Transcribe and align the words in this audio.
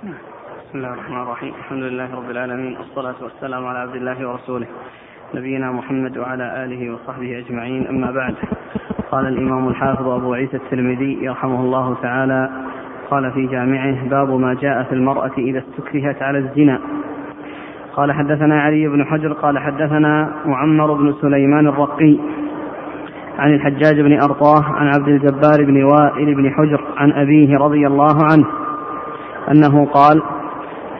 بسم 0.00 0.12
الله 0.74 0.92
الرحمن 0.92 1.22
الرحيم. 1.22 1.52
الحمد 1.58 1.82
لله 1.82 2.16
رب 2.16 2.30
العالمين. 2.30 2.76
والصلاة 2.76 3.14
والسلام 3.22 3.66
على 3.66 3.78
عبد 3.78 3.96
الله 3.96 4.28
ورسوله. 4.28 4.66
نبينا 5.34 5.72
محمد 5.72 6.18
وعلى 6.18 6.64
آله 6.64 6.94
وصحبه 6.94 7.38
أجمعين. 7.38 7.86
أما 7.86 8.10
بعد. 8.10 8.34
قال 9.10 9.26
الإمام 9.26 9.68
الحافظ 9.68 10.08
أبو 10.08 10.34
عيسى 10.34 10.56
الترمذي 10.56 11.18
يرحمه 11.24 11.60
الله 11.60 11.96
تعالى 12.02 12.50
قال 13.10 13.32
في 13.32 13.46
جامعه 13.46 14.08
باب 14.08 14.30
ما 14.40 14.54
جاء 14.54 14.82
في 14.82 14.92
المرأة 14.92 15.32
إذا 15.38 15.58
استكرهت 15.58 16.22
على 16.22 16.38
الزنا. 16.38 16.80
قال 17.92 18.12
حدثنا 18.12 18.62
علي 18.62 18.88
بن 18.88 19.04
حجر 19.04 19.32
قال 19.32 19.58
حدثنا 19.58 20.32
معمر 20.46 20.94
بن 20.94 21.14
سليمان 21.20 21.66
الرقي 21.66 22.16
عن 23.38 23.54
الحجاج 23.54 24.00
بن 24.00 24.20
أرطاه 24.20 24.64
عن 24.64 24.86
عبد 24.86 25.08
الجبار 25.08 25.64
بن 25.64 25.84
وائل 25.84 26.34
بن 26.34 26.50
حجر 26.50 26.84
عن 26.96 27.12
أبيه 27.12 27.58
رضي 27.58 27.86
الله 27.86 28.18
عنه 28.32 28.59
أنه 29.50 29.86
قال 29.86 30.22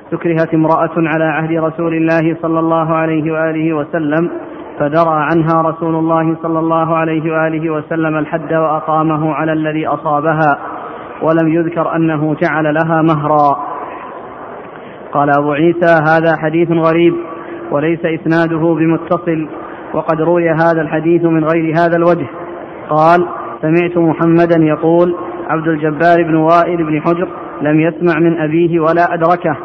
استكرهت 0.05 0.55
امرأة 0.55 0.91
على 0.97 1.25
عهد 1.25 1.53
رسول 1.53 1.95
الله 1.95 2.37
صلى 2.43 2.59
الله 2.59 2.95
عليه 2.95 3.33
وآله 3.33 3.77
وسلم 3.77 4.31
فدرى 4.79 5.15
عنها 5.33 5.63
رسول 5.63 5.95
الله 5.95 6.37
صلى 6.43 6.59
الله 6.59 6.97
عليه 6.97 7.33
وآله 7.33 7.71
وسلم 7.71 8.19
الحد 8.19 8.53
وأقامه 8.53 9.35
على 9.35 9.53
الذي 9.53 9.87
أصابها 9.87 10.59
ولم 11.23 11.49
يذكر 11.49 11.97
أنه 11.97 12.35
جعل 12.35 12.75
لها 12.75 13.03
مهرا. 13.03 13.57
قال 15.13 15.31
أبو 15.39 15.53
عيسى 15.53 16.03
هذا 16.09 16.37
حديث 16.39 16.71
غريب 16.71 17.15
وليس 17.71 18.01
إسناده 18.05 18.75
بمتصل 18.75 19.49
وقد 19.95 20.21
روي 20.21 20.51
هذا 20.51 20.81
الحديث 20.81 21.25
من 21.25 21.45
غير 21.45 21.75
هذا 21.79 21.97
الوجه. 21.97 22.27
قال 22.91 23.29
سمعت 23.63 23.97
محمدا 23.97 24.65
يقول 24.65 25.17
عبد 25.49 25.69
الجبار 25.69 26.23
بن 26.23 26.35
وائل 26.35 26.85
بن 26.85 27.01
حجر 27.01 27.29
لم 27.63 27.81
يسمع 27.81 28.19
من 28.21 28.41
أبيه 28.41 28.81
ولا 28.81 29.15
أدركه. 29.15 29.57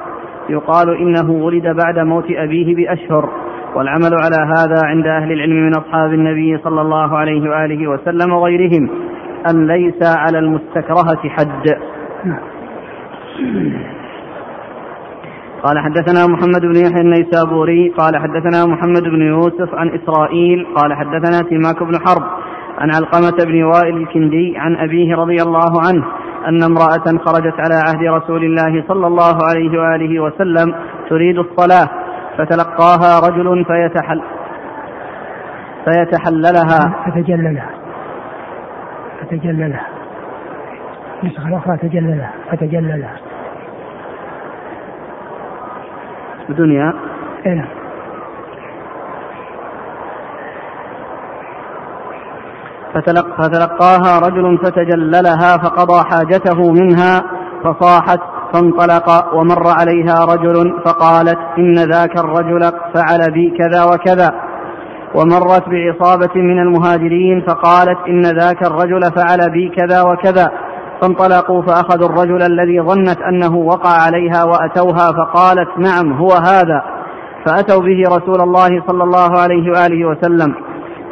يقال 0.50 0.98
إنه 0.98 1.32
ولد 1.32 1.64
بعد 1.64 2.00
موت 2.00 2.32
أبيه 2.32 2.76
بأشهر. 2.76 3.30
والعمل 3.76 4.12
على 4.14 4.54
هذا 4.58 4.88
عند 4.88 5.08
أهل 5.08 5.32
العلم 5.32 5.66
من 5.66 5.72
أصحاب 5.78 6.14
النبي 6.14 6.58
صلى 6.58 6.82
الله 6.82 7.18
عليه 7.18 7.50
وآله 7.50 7.88
وسلم 7.88 8.34
وغيرهم 8.34 8.90
أن 9.52 9.68
ليس 9.68 10.04
على 10.04 10.40
المستكرهة 10.40 11.30
حد. 11.30 11.78
قال 15.64 15.80
حدثنا 15.80 16.28
محمد 16.28 16.62
بن 16.62 16.76
يحيى 16.76 17.02
النيسابوري 17.02 17.90
قال 17.90 18.18
حدثنا 18.18 18.66
محمد 18.66 19.02
بن 19.04 19.22
يوسف 19.22 19.76
عن 19.76 19.90
إسرائيل 19.90 20.68
قال 20.76 20.94
حدثنا 20.94 21.50
سماك 21.50 21.84
بن 21.84 22.00
حرب 22.06 22.24
عن 22.78 22.90
علقمة 22.96 23.46
بن 23.46 23.64
وائل 23.64 23.98
الكندي 23.98 24.58
عن 24.58 24.76
أبيه 24.76 25.16
رضي 25.16 25.36
الله 25.42 25.72
عنه 25.88 26.04
أن 26.48 26.64
امرأة 26.64 27.06
خرجت 27.26 27.56
على 27.60 27.76
عهد 27.88 28.04
رسول 28.04 28.44
الله 28.44 28.84
صلى 28.88 29.08
الله 29.08 29.38
عليه 29.50 29.80
وآله 29.82 30.20
وسلم 30.20 30.76
تريد 31.10 31.38
الصلاة 31.38 31.90
فتلقاها 32.38 33.20
رجل 33.30 33.66
فيتحل 33.66 34.22
فيتحللها. 35.86 36.94
فتجللها. 37.06 37.70
فتجللها. 39.22 39.88
النسخة 41.24 41.48
الأخرى 41.48 41.78
تجللها. 41.78 42.32
فتجللها. 42.52 43.16
بدنيا. 46.50 46.94
اي 47.46 47.85
فتلق 52.96 53.42
فتلقاها 53.42 54.20
رجل 54.20 54.58
فتجللها 54.64 55.58
فقضى 55.58 56.04
حاجته 56.10 56.72
منها 56.72 57.24
فصاحت 57.64 58.20
فانطلق 58.54 59.36
ومر 59.36 59.68
عليها 59.80 60.26
رجل 60.26 60.74
فقالت 60.86 61.40
إن 61.58 61.76
ذاك 61.76 62.20
الرجل 62.20 62.62
فعل 62.94 63.32
بي 63.34 63.58
كذا 63.58 63.84
وكذا. 63.84 64.32
ومرت 65.16 65.64
بعصابة 65.70 66.36
من 66.36 66.60
المهاجرين 66.60 67.46
فقالت 67.48 67.98
إن 68.08 68.22
ذاك 68.22 68.68
الرجل 68.68 69.02
فعل 69.02 69.52
بي 69.52 69.70
كذا 69.70 70.02
وكذا. 70.02 70.52
فانطلقوا 71.02 71.62
فأخذوا 71.62 72.10
الرجل 72.10 72.44
الذي 72.52 72.82
ظنت 72.82 73.22
أنه 73.22 73.56
وقع 73.56 73.92
عليها 74.06 74.44
وأتوها 74.44 75.12
فقالت 75.12 75.70
نعم 75.78 76.14
هو 76.14 76.32
هذا. 76.32 76.82
فأتوا 77.46 77.82
به 77.82 78.04
رسول 78.08 78.42
الله 78.42 78.84
صلى 78.88 79.04
الله 79.04 79.40
عليه 79.40 79.72
وآله 79.72 80.10
وسلم. 80.10 80.56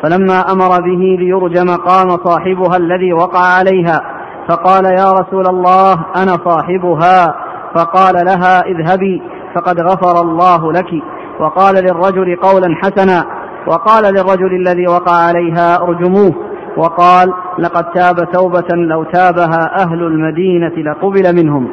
فلما 0.04 0.40
أمر 0.52 0.82
به 0.82 1.18
ليرجم 1.20 1.76
قام 1.76 2.10
صاحبها 2.10 2.78
الذي 2.78 3.14
وقع 3.14 3.40
عليها 3.60 4.02
فقال 4.48 4.86
يا 4.86 5.12
رسول 5.12 5.48
الله 5.48 5.94
أنا 5.94 6.38
صاحبها. 6.46 7.36
فقال 7.76 8.26
لها 8.26 8.62
اذهبي 8.62 9.22
فقد 9.56 9.80
غفر 9.80 10.22
الله 10.22 10.72
لك. 10.72 11.04
وقال 11.40 11.76
للرجل 11.76 12.36
قولا 12.36 12.76
حسنا. 12.76 13.26
وقال 13.68 14.04
للرجل 14.04 14.56
الذي 14.56 14.88
وقع 14.88 15.12
عليها 15.28 15.82
ارجموه. 15.82 16.34
وقال 16.78 17.34
لقد 17.60 17.84
تاب 17.92 18.32
توبة 18.32 18.76
لو 18.76 19.04
تابها 19.04 19.84
أهل 19.84 20.04
المدينة 20.04 20.92
لقبل 20.92 21.36
منهم. 21.36 21.68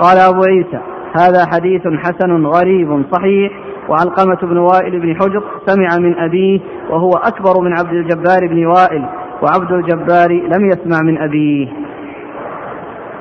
قال 0.00 0.18
أبو 0.18 0.42
عيسى 0.44 0.80
هذا 1.16 1.46
حديث 1.46 1.82
حسن 2.02 2.46
غريب 2.46 3.04
صحيح. 3.12 3.52
وعلقمة 3.88 4.36
بن 4.42 4.58
وائل 4.58 5.00
بن 5.00 5.14
حجر 5.14 5.44
سمع 5.66 5.88
من 5.98 6.18
أبيه 6.18 6.60
وهو 6.90 7.10
أكبر 7.10 7.60
من 7.60 7.72
عبد 7.78 7.92
الجبار 7.92 8.48
بن 8.48 8.66
وائل 8.66 9.04
وعبد 9.42 9.72
الجبار 9.72 10.32
لم 10.32 10.66
يسمع 10.66 11.00
من 11.02 11.18
أبيه 11.18 11.68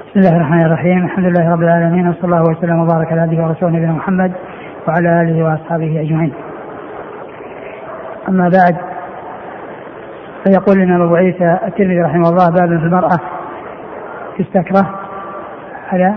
بسم 0.08 0.20
الله 0.20 0.36
الرحمن 0.36 0.66
الرحيم 0.66 1.06
الحمد 1.06 1.26
لله 1.26 1.52
رب 1.54 1.62
العالمين 1.62 2.10
وصلى 2.10 2.24
الله 2.24 2.42
وسلم 2.42 2.80
وبارك 2.80 3.12
على 3.12 3.22
عبده 3.22 3.44
ورسوله 3.44 3.72
نبينا 3.72 3.92
محمد 3.92 4.32
وعلى 4.88 5.22
آله 5.22 5.44
وأصحابه 5.44 6.02
أجمعين. 6.02 6.34
أما 8.30 8.50
بعد 8.50 8.76
فيقول 10.44 10.78
لنا 10.78 11.04
أبو 11.04 11.16
عيسى 11.16 11.58
الترمذي 11.68 12.02
رحمه 12.02 12.30
الله 12.30 12.50
باب 12.50 12.80
في 12.80 12.86
المرأة 12.86 13.20
تستكره 14.38 14.90
على 15.92 16.14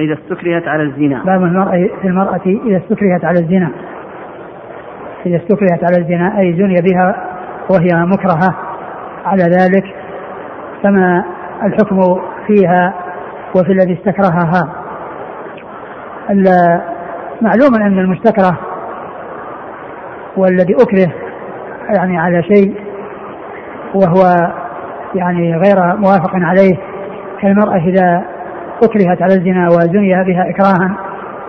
إذا 0.00 0.14
استكرهت 0.14 0.68
على 0.68 0.82
الزنا. 0.82 1.24
باب 1.24 1.42
المرأة 1.42 1.88
في 2.02 2.08
المرأة 2.08 2.40
إذا 2.46 2.76
استكرهت 2.76 3.24
على 3.24 3.38
الزنا. 3.38 3.70
إذا 5.26 5.36
استكرهت 5.36 5.84
على 5.84 6.02
الزنا 6.02 6.38
أي 6.38 6.52
زني 6.52 6.74
بها 6.74 7.24
وهي 7.70 8.06
مكرهة. 8.06 8.54
على 9.24 9.42
ذلك 9.42 9.84
فما 10.82 11.24
الحكم 11.62 12.20
فيها 12.46 12.94
وفي 13.56 13.72
الذي 13.72 13.92
استكرهها. 13.92 14.74
معلوم 17.42 17.74
أن 17.82 17.98
المستكره 17.98 18.58
والذي 20.36 20.74
أكره 20.74 21.12
يعني 21.96 22.18
على 22.18 22.42
شيء 22.42 22.74
وهو 23.94 24.52
يعني 25.14 25.56
غير 25.56 25.96
موافق 25.96 26.30
عليه. 26.34 26.76
كالمرأة 27.40 27.76
إذا 27.76 28.37
أكرهت 28.82 29.22
على 29.22 29.34
الزنا 29.34 29.68
وزني 29.68 30.24
بها 30.24 30.50
إكراها 30.50 30.96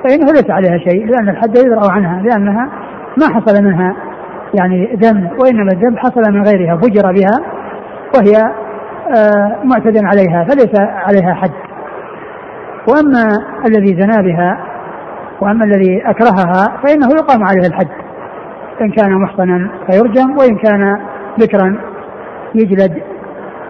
فإنه 0.03 0.25
ليس 0.25 0.49
عليها 0.49 0.77
شيء 0.77 1.05
لأن 1.05 1.29
الحد 1.29 1.57
يدرأ 1.57 1.91
عنها 1.91 2.21
لأنها 2.21 2.69
ما 3.17 3.27
حصل 3.27 3.63
منها 3.63 3.95
يعني 4.59 4.95
ذنب 4.95 5.31
وإنما 5.41 5.71
الذنب 5.71 5.97
حصل 5.97 6.33
من 6.33 6.43
غيرها 6.43 6.77
فجر 6.77 7.11
بها 7.11 7.39
وهي 8.15 8.37
آه 9.17 9.55
معتد 9.63 10.05
عليها 10.05 10.43
فليس 10.43 10.79
عليها 10.79 11.33
حد. 11.33 11.51
وأما 12.89 13.27
الذي 13.67 14.01
زنا 14.01 14.21
بها 14.21 14.59
وأما 15.41 15.65
الذي 15.65 16.01
أكرهها 16.05 16.77
فإنه 16.83 17.07
يقام 17.07 17.43
عليه 17.43 17.67
الحد 17.67 17.87
إن 18.81 18.91
كان 18.91 19.13
محصنا 19.13 19.69
فيرجم 19.89 20.37
وإن 20.37 20.55
كان 20.55 20.99
بكرا 21.37 21.79
يجلد 22.55 23.03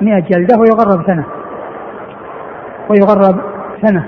مئة 0.02 0.20
جلدة 0.20 0.60
ويغرب 0.60 1.06
سنة. 1.06 1.39
ويغرب 2.90 3.42
سنة. 3.82 4.06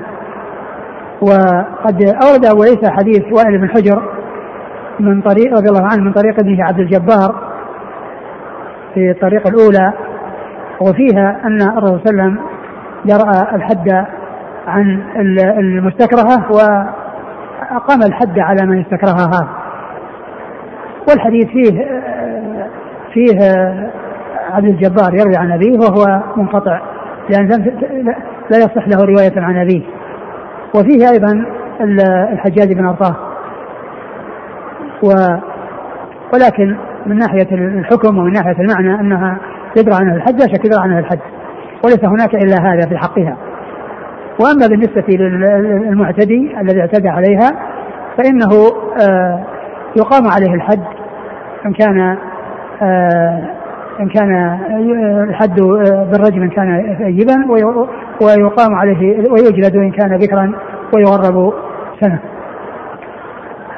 وقد 1.22 2.04
أورد 2.25 2.45
أبو 2.45 2.62
عيسى 2.63 2.92
حديث 2.92 3.24
وائل 3.33 3.57
بن 3.57 3.69
حجر 3.69 4.01
من 5.00 5.22
طريق 5.22 5.54
رضي 5.54 5.69
الله 5.69 5.88
عنه 5.92 6.04
من 6.04 6.13
طريق 6.13 6.39
ابنه 6.39 6.63
عبد 6.66 6.80
الجبار 6.80 7.36
في 8.94 9.12
الطريق 9.12 9.48
الأولى. 9.48 9.94
وفيها 10.81 11.42
أن 11.45 11.62
الرسول 11.62 12.00
صلى 12.00 12.12
الله 12.12 12.24
عليه 12.24 12.33
وسلم 12.33 12.39
جرأ 13.06 13.56
الحد 13.56 14.06
عن 14.68 15.04
المستكرهة 15.60 16.51
وأقام 16.51 18.00
الحد 18.07 18.39
على 18.39 18.68
من 18.68 18.81
استكرهها. 18.81 19.48
والحديث 21.10 21.48
فيه 21.48 22.01
فيه 23.13 23.39
عبد 24.51 24.68
الجبار 24.68 25.13
يروي 25.13 25.38
عن 25.38 25.51
أبيه 25.51 25.77
وهو 25.80 26.24
منقطع. 26.38 26.81
لأن 27.30 27.48
لا 28.51 28.57
يصح 28.57 28.88
له 28.88 29.06
رواية 29.06 29.33
عن 29.38 29.57
أبيه. 29.57 29.81
وفيه 30.75 31.09
أيضا 31.09 31.45
الحجاج 32.33 32.74
بن 32.74 32.86
أرطاه 32.86 33.15
و 35.03 35.09
ولكن 36.33 36.75
من 37.06 37.18
ناحية 37.18 37.48
الحكم 37.51 38.18
ومن 38.18 38.31
ناحية 38.31 38.56
المعنى 38.59 39.00
أنها 39.00 39.38
يدرى 39.77 39.95
عنها 39.95 40.15
الحد 40.15 40.42
لا 40.42 40.48
شك 40.48 40.65
يدرى 40.65 40.81
عنها 40.81 41.00
الحد 41.00 41.19
وليس 41.86 42.06
هناك 42.06 42.36
إلا 42.36 42.56
هذا 42.62 42.89
في 42.89 42.98
حقها. 42.98 43.38
وأما 44.39 44.68
بالنسبة 44.68 45.06
للمعتدي 45.09 46.59
الذي 46.62 46.80
اعتدى 46.80 47.09
عليها 47.09 47.50
فإنه 48.18 48.71
آه، 49.09 49.44
يقام 49.98 50.27
عليه 50.27 50.53
الحد 50.53 50.83
إن 51.65 51.74
كان 51.74 52.18
آه، 52.81 53.44
إن 54.00 54.09
كان 54.09 54.59
الحد 55.30 55.62
بالرجم 56.12 56.42
إن 56.42 56.50
كان 56.50 56.95
ثيبا 56.98 57.45
ويقام 58.21 58.75
عليه 58.75 59.29
ويجلد 59.29 59.75
إن 59.75 59.91
كان 59.91 60.15
ذكرا 60.15 60.53
ويغرب 60.95 61.53
سنة. 62.01 62.19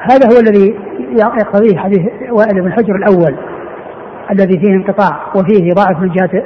هذا 0.00 0.26
هو 0.34 0.40
الذي 0.40 0.74
يقتضيه 1.10 1.78
حديث 1.78 2.00
وائل 2.30 2.62
بن 2.62 2.72
حجر 2.72 2.96
الأول 2.96 3.36
الذي 4.30 4.58
فيه 4.58 4.74
انقطاع 4.74 5.20
وفيه 5.36 5.72
ضعف 5.72 6.00
من 6.00 6.08
جهه 6.08 6.42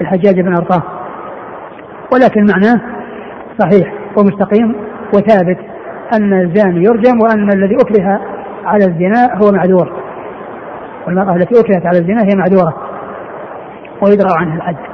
الحجاج 0.00 0.40
بن 0.40 0.54
أرطاه. 0.54 0.82
ولكن 2.14 2.46
معناه 2.46 2.80
صحيح 3.58 3.94
ومستقيم 4.16 4.74
وثابت 5.14 5.58
أن 6.16 6.32
الزاني 6.32 6.84
يرجم 6.84 7.20
وأن 7.20 7.52
الذي 7.52 7.76
أكره 7.76 8.20
على 8.64 8.84
الزنا 8.84 9.34
هو 9.42 9.52
معذور. 9.52 9.92
والمرأة 11.06 11.36
التي 11.36 11.60
أكرهت 11.60 11.86
على 11.86 11.98
الزنا 11.98 12.22
هي 12.22 12.36
معذورة 12.36 12.74
ويدرى 14.02 14.30
عنها 14.38 14.56
الحد 14.56 14.91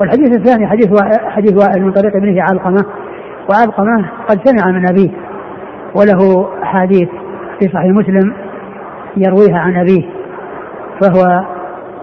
والحديث 0.00 0.36
الثاني 0.38 0.66
حديث 0.66 1.02
حديث 1.28 1.52
وائل 1.52 1.84
من 1.84 1.92
طريق 1.92 2.16
ابنه 2.16 2.42
علقمة 2.42 2.84
وعلقمة 3.50 4.10
قد 4.28 4.40
سمع 4.44 4.72
من 4.72 4.88
أبيه 4.88 5.10
وله 5.94 6.48
أحاديث 6.62 7.08
في 7.60 7.68
صحيح 7.72 7.90
مسلم 7.90 8.34
يرويها 9.16 9.58
عن 9.58 9.76
أبيه 9.76 10.02
فهو 11.00 11.44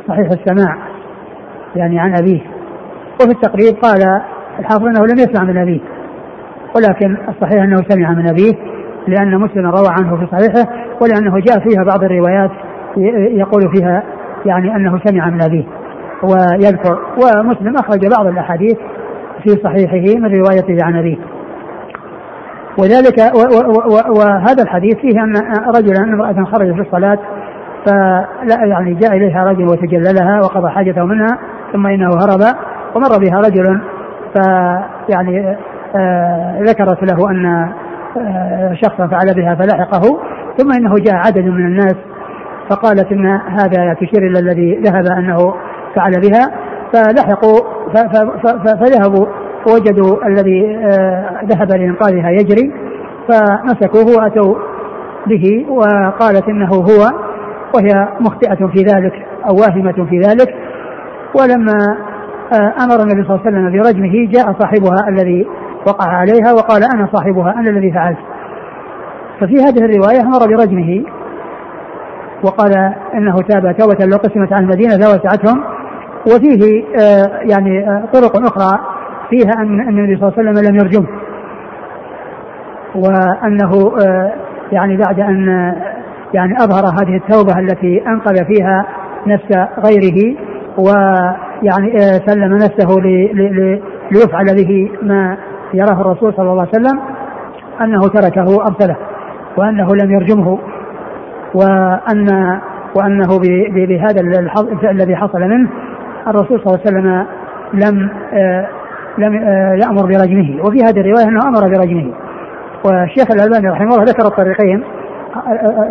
صحيح 0.07 0.29
السماع 0.31 0.77
يعني 1.75 1.99
عن 1.99 2.15
أبيه. 2.15 2.41
وفي 3.21 3.31
التقريب 3.31 3.75
قال 3.81 4.21
الحافظ 4.59 4.85
أنه 4.85 4.99
لم 4.99 5.17
يسمع 5.17 5.43
من 5.43 5.57
أبيه 5.57 5.79
ولكن 6.75 7.17
الصحيح 7.29 7.63
أنه 7.63 7.77
سمع 7.89 8.11
من 8.11 8.29
أبيه 8.29 8.53
لأن 9.07 9.37
مسلم 9.37 9.65
روى 9.65 9.87
عنه 9.99 10.17
في 10.17 10.27
صحيحه 10.31 10.71
ولأنه 11.01 11.39
جاء 11.39 11.59
فيها 11.59 11.83
بعض 11.83 12.03
الروايات 12.03 12.51
يقول 13.31 13.61
فيها 13.75 14.03
يعني 14.45 14.75
أنه 14.75 14.99
سمع 15.05 15.29
من 15.29 15.43
أبيه. 15.43 15.63
ويذكر 16.23 16.99
ومسلم 17.23 17.75
أخرج 17.75 18.07
بعض 18.17 18.27
الأحاديث 18.27 18.77
في 19.43 19.49
صحيحه 19.63 20.19
من 20.19 20.41
روايته 20.41 20.85
عن 20.85 20.95
أبيه 20.95 21.17
وذلك 22.79 23.35
وهذا 24.17 24.63
الحديث 24.63 24.95
فيه 24.97 25.23
أن 25.23 25.33
رجلا 25.75 26.03
امرأة 26.03 26.45
خرجت 26.45 26.73
في 26.73 26.81
الصلاة 26.81 27.19
فلا 27.85 28.65
يعني 28.65 28.93
جاء 28.93 29.17
إليها 29.17 29.43
رجل 29.43 29.63
وتجللها 29.63 30.39
وقضى 30.39 30.69
حاجته 30.69 31.05
منها 31.05 31.37
ثم 31.73 31.87
إنه 31.87 32.09
هرب 32.09 32.41
ومر 32.95 33.17
بها 33.19 33.39
رجل 33.39 33.81
فيعني 34.33 35.57
آه 35.95 36.61
ذكرت 36.61 37.11
له 37.11 37.31
أن 37.31 37.45
آه 38.17 38.73
شخصا 38.73 39.07
فعل 39.07 39.33
بها 39.35 39.55
فلحقه 39.55 40.19
ثم 40.57 40.71
إنه 40.71 40.95
جاء 40.95 41.15
عدد 41.15 41.45
من 41.45 41.65
الناس 41.65 41.95
فقالت 42.69 43.11
إن 43.11 43.25
هذا 43.27 43.93
تشير 43.93 44.27
إلى 44.27 44.39
الذي 44.39 44.81
ذهب 44.85 45.05
أنه 45.17 45.53
فعل 45.95 46.11
بها 46.11 46.51
فلحقوا 46.93 47.59
فذهبوا 48.65 49.25
وجدوا 49.67 50.27
الذي 50.27 50.77
آه، 50.77 51.41
ذهب 51.45 51.71
لإنقاذها 51.71 52.29
يجري 52.29 52.73
فمسكوه 53.27 54.17
وأتوا 54.17 54.55
به 55.27 55.65
وقالت 55.69 56.49
إنه 56.49 56.69
هو 56.69 57.01
وهي 57.75 58.07
مخطئة 58.19 58.67
في 58.67 58.79
ذلك 58.79 59.13
أو 59.49 59.55
واهمة 59.55 60.05
في 60.09 60.19
ذلك. 60.19 60.55
ولما 61.39 61.97
آه، 62.53 62.73
أمر 62.83 63.03
النبي 63.03 63.27
صلى 63.27 63.35
الله 63.35 63.41
عليه 63.45 63.51
وسلم 63.51 63.71
برجمه 63.71 64.31
جاء 64.31 64.55
صاحبها 64.59 65.09
الذي 65.09 65.47
وقع 65.87 66.09
عليها 66.09 66.53
وقال 66.53 66.83
أنا 66.95 67.09
صاحبها 67.13 67.53
أنا 67.53 67.69
الذي 67.69 67.91
فعلت. 67.91 68.17
ففي 69.39 69.55
هذه 69.55 69.85
الرواية 69.85 70.21
أمر 70.21 70.55
برجمه 70.55 71.05
وقال 72.43 72.93
إنه 73.13 73.35
تاب 73.35 73.75
توبة 73.77 74.05
لو 74.05 74.17
قسمت 74.17 74.53
عن 74.53 74.63
المدينة 74.63 74.95
لوسعتهم 74.95 75.63
وفيه 76.27 76.83
آه 77.01 77.39
يعني 77.51 77.87
آه 77.89 78.03
طرق 78.13 78.37
أخرى 78.37 78.79
فيها 79.29 79.51
أن 79.57 79.89
النبي 79.89 80.17
صلى 80.17 80.27
الله 80.27 80.33
عليه 80.37 80.49
وسلم 80.49 80.69
لم 80.69 80.75
يرجمه 80.75 81.07
وأنه 82.95 83.91
آه 84.07 84.31
يعني 84.71 84.97
بعد 84.97 85.19
أن 85.19 85.47
يعني 86.33 86.53
أظهر 86.53 86.83
هذه 86.85 87.15
التوبة 87.15 87.59
التي 87.59 88.07
أنقذ 88.07 88.45
فيها 88.45 88.85
نفس 89.27 89.67
غيره 89.85 90.37
ويعني 90.77 91.99
سلم 92.27 92.53
نفسه 92.53 92.95
ليفعل 94.11 94.45
به 94.55 94.91
ما 95.01 95.37
يراه 95.73 96.01
الرسول 96.01 96.33
صلى 96.33 96.51
الله 96.51 96.61
عليه 96.61 96.71
وسلم 96.71 96.99
أنه 97.81 97.99
تركه 97.99 98.61
أرسله 98.61 98.95
وأنه 99.57 99.87
لم 100.03 100.11
يرجمه. 100.11 100.59
وأن 101.53 102.59
وأنه 102.95 103.39
بهذا 103.69 104.21
الفعل 104.21 104.91
الذي 104.91 105.15
حصل 105.15 105.39
منه 105.39 105.69
الرسول 106.27 106.61
صلى 106.61 106.67
الله 106.67 106.79
عليه 106.85 106.91
وسلم 106.91 107.25
لم 107.73 108.09
آه 108.33 108.67
لم 109.17 109.35
آه 109.35 109.73
يأمر 109.73 110.05
برجمه. 110.05 110.63
وفي 110.63 110.77
هذه 110.83 110.99
الرواية 110.99 111.27
أنه 111.27 111.47
أمر 111.47 111.77
برجمه. 111.77 112.13
والشيخ 112.85 113.25
الألباني 113.31 113.69
رحمه 113.69 113.87
الله 113.87 114.03
ذكر 114.03 114.25
الطريقين 114.25 114.83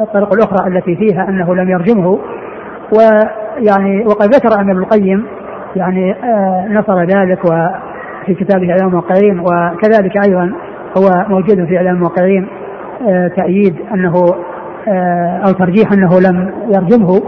الطريق 0.03 0.33
الأخرى 0.33 0.69
التي 0.69 0.97
فيها 0.97 1.29
أنه 1.29 1.55
لم 1.55 1.71
يرجمه. 1.71 2.19
ويعني 2.99 4.07
وقد 4.07 4.35
ذكر 4.35 4.61
أن 4.61 4.71
ابن 4.71 4.79
القيم 4.79 5.27
يعني 5.77 6.13
آه 6.13 6.67
نصر 6.71 7.03
ذلك 7.05 7.45
وفي 7.45 8.35
كتابه 8.35 8.71
إعلام 8.71 8.89
الموقعين. 8.89 9.41
وكذلك 9.41 10.27
أيضا 10.27 10.53
هو 10.99 11.29
موجود 11.29 11.65
في 11.65 11.77
إعلام 11.77 11.95
الموقعين 11.95 12.49
تأييد 13.37 13.77
أنه 13.95 14.15
أو 15.47 15.53
ترجيح 15.53 15.93
أنه 15.93 16.21
لم 16.21 16.51
يرجمه. 16.75 17.21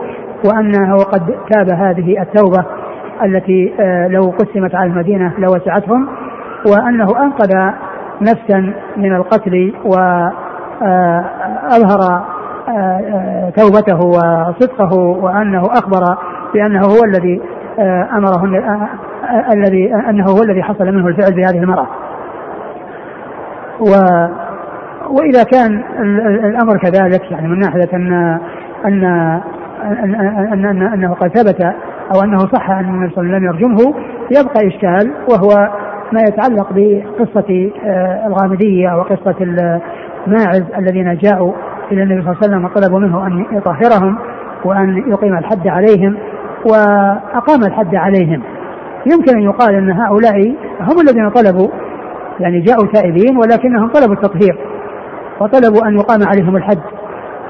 وأنه 0.46 0.96
قد 0.96 1.34
تاب 1.50 1.70
هذه 1.70 2.22
التوبة 2.22 2.64
التي 3.24 3.74
آه، 3.80 4.08
لو 4.08 4.22
قسمت 4.22 4.74
على 4.74 4.90
المدينة 4.90 5.32
لوسعتهم 5.38 6.08
وأنه 6.66 7.06
أنقذ 7.22 7.72
نفسا 8.20 8.74
من 8.96 9.16
القتل 9.16 9.74
وأظهر 9.84 10.92
آه، 12.68 13.50
توبته 13.56 14.06
وصدقه 14.06 14.98
وأنه 14.98 15.62
أخبر 15.62 16.16
بأنه 16.54 16.80
هو 16.80 17.04
الذي 17.04 17.40
أمره 18.16 18.44
الذي 19.52 19.94
أنه 19.94 20.24
هو 20.24 20.42
الذي 20.42 20.62
حصل 20.62 20.84
منه 20.84 21.08
الفعل 21.08 21.34
بهذه 21.34 21.58
المرأة. 21.62 21.86
و 23.80 23.90
وإذا 25.10 25.42
كان 25.42 25.82
الأمر 26.44 26.78
كذلك 26.78 27.30
يعني 27.30 27.48
من 27.48 27.64
أن 27.94 28.38
أن 28.84 29.04
أن 30.52 30.64
أن 30.64 30.82
أنه 30.82 31.14
قد 31.14 31.28
ثبت 31.28 31.74
أو 32.14 32.22
أنه 32.24 32.38
صح 32.38 32.70
أن 32.70 32.84
النبي 32.84 33.14
صلى 33.14 33.24
الله 33.24 33.34
عليه 33.36 33.36
وسلم 33.36 33.36
لم 33.36 33.44
يرجمه 33.44 33.94
يبقى 34.30 34.68
إشكال 34.68 35.12
وهو 35.30 35.68
ما 36.12 36.20
يتعلق 36.20 36.68
بقصة 36.72 37.70
آه، 37.84 38.26
الغامدية 38.26 38.96
وقصة 38.96 39.34
الماعز 40.26 40.64
الذين 40.78 41.16
جاءوا 41.16 41.52
إلى 41.92 42.02
النبي 42.02 42.22
صلى 42.22 42.30
الله 42.32 42.38
عليه 42.42 42.48
وسلم 42.48 42.64
وطلبوا 42.64 42.98
منه 42.98 43.26
أن 43.26 43.46
يطهرهم 43.52 44.18
وأن 44.64 45.10
يقيم 45.10 45.38
الحد 45.38 45.68
عليهم 45.68 46.16
وأقام 46.70 47.60
الحد 47.66 47.94
عليهم. 47.94 48.42
يمكن 49.12 49.36
أن 49.36 49.42
يقال 49.42 49.74
أن 49.74 49.90
هؤلاء 49.90 50.54
هم 50.80 51.00
الذين 51.00 51.30
طلبوا 51.30 51.68
يعني 52.40 52.60
جاءوا 52.60 52.86
تائبين 52.92 53.36
ولكنهم 53.36 53.88
طلبوا 53.88 54.14
التطهير 54.14 54.58
وطلبوا 55.40 55.88
أن 55.88 55.94
يقام 55.94 56.28
عليهم 56.28 56.56
الحد. 56.56 56.78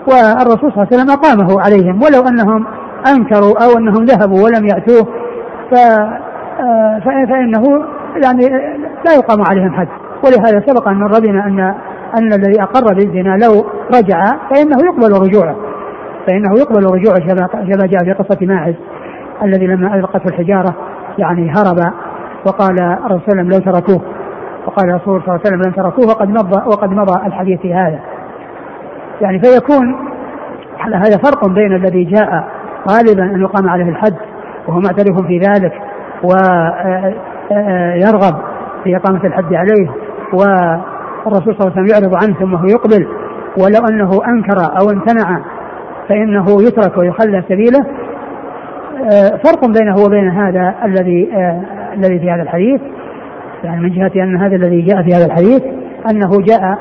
والرسول 0.06 0.72
صلى 0.72 0.82
الله 0.82 0.86
عليه 0.92 0.96
وسلم 0.96 1.10
أقامه 1.10 1.60
عليهم 1.60 2.00
ولو 2.02 2.28
أنهم 2.28 2.66
أنكروا 3.06 3.64
أو 3.64 3.78
أنهم 3.78 4.04
ذهبوا 4.04 4.44
ولم 4.44 4.66
يأتوه 4.66 5.06
آه، 6.60 7.00
فإنه 7.04 7.62
يعني 8.24 8.48
لا 9.04 9.14
يقام 9.14 9.42
عليهم 9.50 9.72
حد. 9.72 9.88
ولهذا 10.24 10.64
سبق 10.66 10.88
أن 10.88 10.96
مر 10.96 11.20
بنا 11.20 11.46
أن 11.46 11.60
أن 12.18 12.32
الذي 12.32 12.62
أقر 12.62 12.94
بالزنا 12.94 13.38
لو 13.44 13.64
رجع 13.94 14.24
فإنه 14.24 14.76
يقبل 14.84 15.12
رجوعه. 15.12 15.56
فإنه 16.26 16.52
يقبل 16.58 16.84
رجوعه 16.84 17.18
كما 17.50 17.86
جاء 17.86 18.04
في 18.04 18.12
قصة 18.12 18.46
ماعز 18.46 18.74
الذي 19.42 19.66
لما 19.66 19.94
ألقته 19.94 20.28
الحجارة 20.28 20.76
يعني 21.18 21.50
هرب 21.50 21.92
وقال 22.46 22.82
الرسول 22.82 23.38
لو 23.38 23.58
تركوه. 23.58 24.02
وقال 24.66 24.90
الرسول 24.90 25.22
صلى 25.22 25.34
الله 25.34 25.40
عليه 25.44 25.56
وسلم 25.56 25.62
لن 25.62 25.74
تركوه 25.74 26.06
وقد 26.06 26.28
مضى 26.28 26.62
وقد 26.66 26.90
مضى 26.90 27.26
الحديث 27.26 27.60
في 27.60 27.74
هذا. 27.74 28.00
يعني 29.20 29.40
فيكون 29.40 30.12
هذا 30.94 31.16
فرق 31.16 31.48
بين 31.48 31.76
الذي 31.76 32.04
جاء 32.04 32.61
غالبا 32.90 33.34
أن 33.34 33.40
يقام 33.40 33.68
عليه 33.68 33.88
الحد 33.88 34.14
وهو 34.68 34.80
معترف 34.80 35.26
في 35.26 35.38
ذلك 35.38 35.72
ويرغب 37.50 38.34
في 38.84 38.96
إقامة 38.96 39.24
الحد 39.24 39.54
عليه 39.54 39.88
والرسول 40.32 41.54
صلى 41.54 41.60
الله 41.60 41.72
عليه 41.72 41.72
وسلم 41.72 41.86
يعرض 41.86 42.14
عنه 42.14 42.34
ثم 42.40 42.54
هو 42.54 42.66
يقبل 42.66 43.06
ولو 43.58 43.86
أنه 43.90 44.10
أنكر 44.28 44.58
أو 44.80 44.90
امتنع 44.90 45.40
فإنه 46.08 46.46
يترك 46.62 46.98
ويخلى 46.98 47.42
سبيله. 47.48 47.86
فرق 49.44 49.66
بينه 49.66 49.96
وبين 50.04 50.28
هذا 50.28 50.74
الذي 50.84 51.28
الذي 51.94 52.18
في 52.18 52.30
هذا 52.30 52.42
الحديث 52.42 52.80
يعني 53.64 53.80
من 53.80 53.90
جهة 53.90 54.24
أن 54.24 54.36
هذا 54.36 54.56
الذي 54.56 54.82
جاء 54.82 55.02
في 55.02 55.14
هذا 55.14 55.26
الحديث 55.26 55.62
أنه 56.10 56.30
جاء 56.40 56.78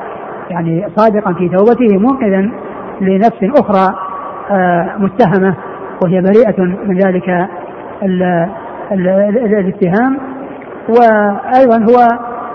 يعني 0.50 0.86
صادقا 0.96 1.32
في 1.32 1.48
توبته 1.48 1.98
منقذا 1.98 2.50
لنفس 3.00 3.60
أخرى 3.60 3.94
آه، 4.50 4.90
متهمة. 4.98 5.54
وهي 6.04 6.20
بريئة 6.20 6.62
من 6.62 6.98
ذلك 6.98 7.28
ال 8.02 8.22
ال 8.92 9.08
ال 9.08 9.54
الاتهام. 9.54 10.18
وأيضا 10.88 11.76
هو 11.76 12.08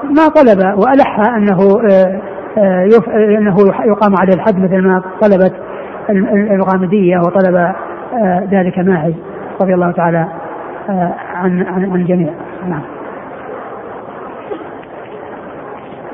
ما 0.04 0.28
طلب 0.28 0.60
وألح 0.80 1.20
أنه 1.20 1.60
آه، 1.92 2.22
آه، 2.58 2.88
أنه 3.38 3.56
يقام 3.86 4.16
عليه 4.22 4.34
الحد 4.34 4.60
مثل 4.60 4.82
ما 4.82 5.02
طلبت 5.22 5.54
الغامدية 6.52 7.18
وطلب 7.18 7.74
ذلك 8.52 8.80
ماعز 8.80 9.14
رضي 9.62 9.74
الله 9.74 9.92
تعالى 9.92 10.28
عن 11.34 11.64
عن 11.64 11.86
عن 11.86 11.96
الجميع. 11.96 12.34
نعم. 12.70 12.82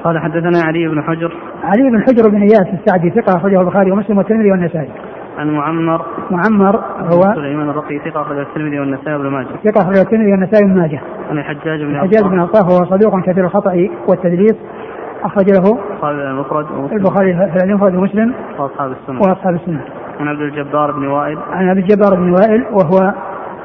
قال 0.03 0.19
حدثنا 0.19 0.61
علي 0.63 0.87
بن 0.87 1.01
حجر. 1.01 1.33
علي 1.63 1.89
بن 1.89 2.01
حجر 2.01 2.29
بن 2.29 2.41
إياس 2.41 2.67
السعدي 2.73 3.09
ثقة 3.09 3.37
أخرجه 3.37 3.61
البخاري 3.61 3.91
ومسلم 3.91 4.17
والترمذي 4.17 4.51
والنسائي. 4.51 4.89
عن 5.37 5.49
معمر. 5.49 6.01
معمر 6.31 6.75
هو 6.99 7.21
سليمان 7.35 7.69
الرقي 7.69 7.99
ثقة 7.99 8.21
أخرج 8.21 8.37
الترمذي 8.37 8.79
والنسائي 8.79 9.15
وابن 9.15 9.27
ماجه. 9.27 9.47
ثقة 9.47 9.81
أخرج 9.81 9.97
الترمذي 9.97 10.31
والنسائي 10.31 10.65
وابن 10.65 10.81
ماجه. 10.81 11.01
عن 11.29 11.37
الحجاج 11.37 11.83
بن 11.83 11.95
الحجاج 11.95 12.23
بن 12.23 12.39
عطاف 12.39 12.63
وهو 12.69 12.85
صدوق 12.85 13.19
كثير 13.19 13.45
الخطأ 13.45 13.87
والتدليس. 14.09 14.55
أخرج 15.23 15.45
له 15.49 15.79
البخاري 15.93 16.29
المفرد 16.29 16.65
البخاري 16.91 17.33
في 17.33 17.65
المفرد 17.65 17.95
ومسلم. 17.95 18.33
وأصحاب 18.59 18.91
السنة. 18.91 19.19
وأصحاب 19.19 19.55
السنة. 19.55 19.81
عن 20.19 20.27
عبد 20.27 20.41
الجبار 20.41 20.91
بن 20.91 21.07
وائل. 21.07 21.37
عن 21.51 21.69
عبد 21.69 21.77
الجبار 21.77 22.15
بن 22.15 22.31
وائل 22.31 22.65
وهو 22.71 23.13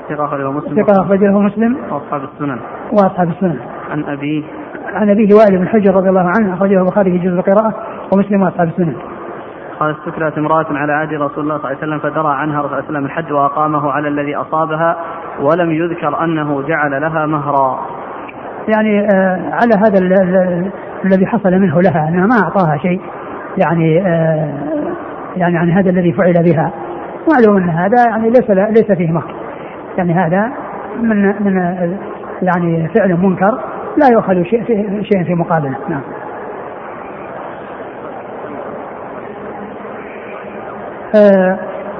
ثقة 0.09 0.25
أخرجه 0.25 0.51
مسلم. 0.51 0.83
ثقة 0.83 1.03
أخرجه 1.03 1.39
مسلم. 1.39 1.77
وأصحاب 1.91 2.23
السنن. 2.23 2.59
وأصحاب 2.93 3.29
السنن. 3.29 3.59
عن 3.91 4.05
أبيه. 4.05 4.43
عن 4.95 5.11
أبيه 5.11 5.35
وائل 5.35 5.59
بن 5.59 5.69
حجر 5.69 5.95
رضي 5.95 6.09
الله 6.09 6.31
عنه. 6.39 6.55
أخرجه 6.55 6.79
البخاري 6.79 7.11
في 7.11 7.19
جزء 7.19 7.35
القراءة 7.35 7.75
ومسلم 8.15 8.43
وأصحاب 8.43 8.69
السنن. 8.69 8.95
قال 9.81 9.91
استكرت 9.91 10.39
امرأة 10.39 10.67
على 10.71 10.93
عهد 10.93 11.13
رسول 11.15 11.45
الله 11.45 11.59
صلى 11.59 11.65
الله 11.65 11.67
عليه 11.67 11.79
وسلم 11.79 11.99
فدرى 11.99 12.35
عنها 12.35 12.59
رسول 12.63 12.73
الله 12.73 12.81
صلى 12.81 12.89
الله 12.89 12.99
عليه 12.99 12.99
وسلم 12.99 13.05
الحد 13.05 13.33
وأقامه 13.33 13.91
على 13.91 14.09
الذي 14.09 14.37
أصابها 14.37 14.97
ولم 15.41 15.71
يذكر 15.71 16.25
أنه 16.25 16.63
جعل 16.63 17.01
لها 17.01 17.27
مهرا. 17.27 17.79
يعني 18.77 19.01
آه 19.01 19.51
على 19.53 19.75
هذا 19.87 19.99
الذي 21.05 21.27
حصل 21.27 21.53
منه 21.53 21.81
لها 21.81 22.09
أنها 22.09 22.27
ما 22.27 22.37
أعطاها 22.45 22.79
شيء. 22.79 23.01
يعني 23.65 24.07
آه 24.07 24.53
يعني 25.37 25.59
عن 25.59 25.71
هذا 25.71 25.91
الذي 25.91 26.13
فعل 26.13 26.33
بها. 26.33 26.73
معلوم 27.33 27.57
أن 27.57 27.69
هذا 27.69 28.05
يعني 28.09 28.29
ليس 28.29 28.51
ليس 28.51 28.93
فيه 28.93 29.13
مهر. 29.13 29.35
يعني 29.99 30.15
هذا 30.15 30.53
من 31.01 31.45
من 31.45 31.57
يعني 32.43 32.89
فعل 32.89 33.17
منكر 33.17 33.59
لا 33.97 34.09
يؤخذ 34.13 34.43
شيء 34.43 34.65
في, 34.65 35.05
شيء 35.05 35.25
في 35.25 35.35
مقابله. 35.35 35.77
نعم 35.89 36.01
آه، 36.01 36.19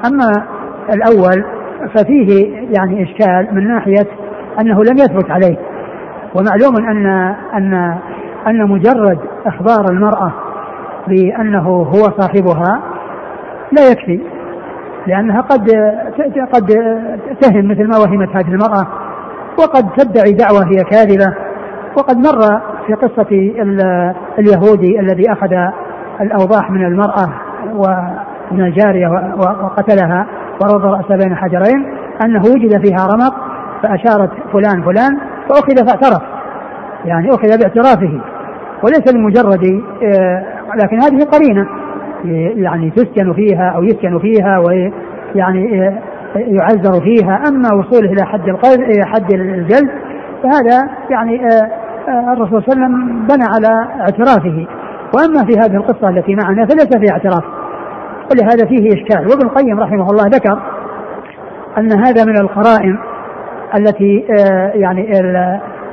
أما 0.05 0.31
الأول 0.93 1.45
ففيه 1.95 2.53
يعني 2.77 3.03
إشكال 3.03 3.47
من 3.55 3.67
ناحية 3.67 4.07
أنه 4.59 4.83
لم 4.83 4.97
يثبت 4.97 5.31
عليه. 5.31 5.57
ومعلوم 6.35 6.89
أن 6.89 7.05
أن 7.53 7.99
أن 8.47 8.69
مجرد 8.69 9.19
إخبار 9.45 9.85
المرأة 9.91 10.33
بأنه 11.07 11.67
هو 11.67 12.03
صاحبها 12.19 12.81
لا 13.71 13.89
يكفي 13.91 14.19
لأنها 15.07 15.41
قد 15.41 15.69
قد 16.53 16.67
تهم 17.41 17.67
مثل 17.71 17.87
ما 17.87 17.97
وهمت 17.97 18.29
هذه 18.35 18.47
المرأة 18.47 18.87
وقد 19.59 19.89
تدعي 19.97 20.31
دعوة 20.31 20.65
هي 20.65 20.83
كاذبة 20.83 21.35
وقد 21.97 22.17
مر 22.17 22.61
في 22.87 22.93
قصة 22.93 23.53
اليهودي 24.39 24.99
الذي 24.99 25.31
أخذ 25.31 25.53
الأوضاح 26.21 26.71
من 26.71 26.85
المرأة 26.85 27.33
ومن 28.51 28.61
الجارية 28.61 29.07
وقتلها 29.37 30.27
ورد 30.61 30.85
رأسه 30.85 31.15
بين 31.23 31.35
حجرين 31.35 31.93
أنه 32.25 32.41
وجد 32.41 32.85
فيها 32.85 33.07
رمق 33.07 33.35
فأشارت 33.83 34.31
فلان 34.53 34.83
فلان 34.83 35.17
فأخذ 35.49 35.87
فاعترف. 35.87 36.21
يعني 37.05 37.29
أخذ 37.29 37.57
باعترافه. 37.59 38.21
وليس 38.83 39.13
لمجرد 39.15 39.83
آه، 40.03 40.43
لكن 40.75 40.97
هذه 41.01 41.23
قرينة. 41.23 41.67
يعني 42.55 42.89
تسكن 42.89 43.33
فيها 43.33 43.69
أو 43.69 43.83
يسكن 43.83 44.19
فيها 44.19 44.59
ويعني 44.59 45.87
آه، 45.87 45.99
يعذر 46.35 47.01
فيها. 47.03 47.43
أما 47.47 47.69
وصوله 47.73 48.11
إلى 48.11 48.25
حد 48.25 48.49
القذف 48.49 49.05
حد 49.05 49.33
الجلد 49.33 49.89
فهذا 50.43 50.89
يعني 51.09 51.45
آه، 51.45 52.33
الرسول 52.33 52.63
صلى 52.63 52.73
الله 52.73 52.85
عليه 52.85 52.95
وسلم 52.95 53.27
بنى 53.27 53.43
على 53.43 53.87
اعترافه. 53.99 54.67
وأما 55.15 55.45
في 55.45 55.59
هذه 55.59 55.75
القصة 55.75 56.09
التي 56.09 56.35
معنا 56.35 56.65
فليس 56.65 56.97
فيها 56.97 57.11
اعتراف. 57.11 57.58
ولهذا 58.31 58.65
فيه 58.65 58.87
إشكال. 58.87 59.27
وابن 59.27 59.47
القيم 59.47 59.79
رحمه 59.79 60.07
الله 60.09 60.23
ذكر 60.27 60.59
أن 61.77 61.91
هذا 61.91 62.25
من 62.25 62.37
القرائن 62.37 62.97
التي 63.77 64.25
آه، 64.39 64.71
يعني 64.75 65.11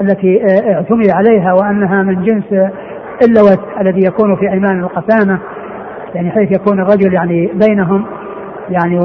التي 0.00 0.42
آه، 0.42 0.74
اعتمد 0.74 1.10
عليها 1.14 1.52
وأنها 1.52 2.02
من 2.02 2.22
جنس 2.22 2.70
اللوث 3.28 3.58
الذي 3.80 4.06
يكون 4.06 4.36
في 4.36 4.52
أيمان 4.52 4.80
القسامة. 4.80 5.38
يعني 6.14 6.30
حيث 6.30 6.60
يكون 6.60 6.80
الرجل 6.80 7.14
يعني 7.14 7.50
بينهم 7.66 8.04
يعني 8.70 8.98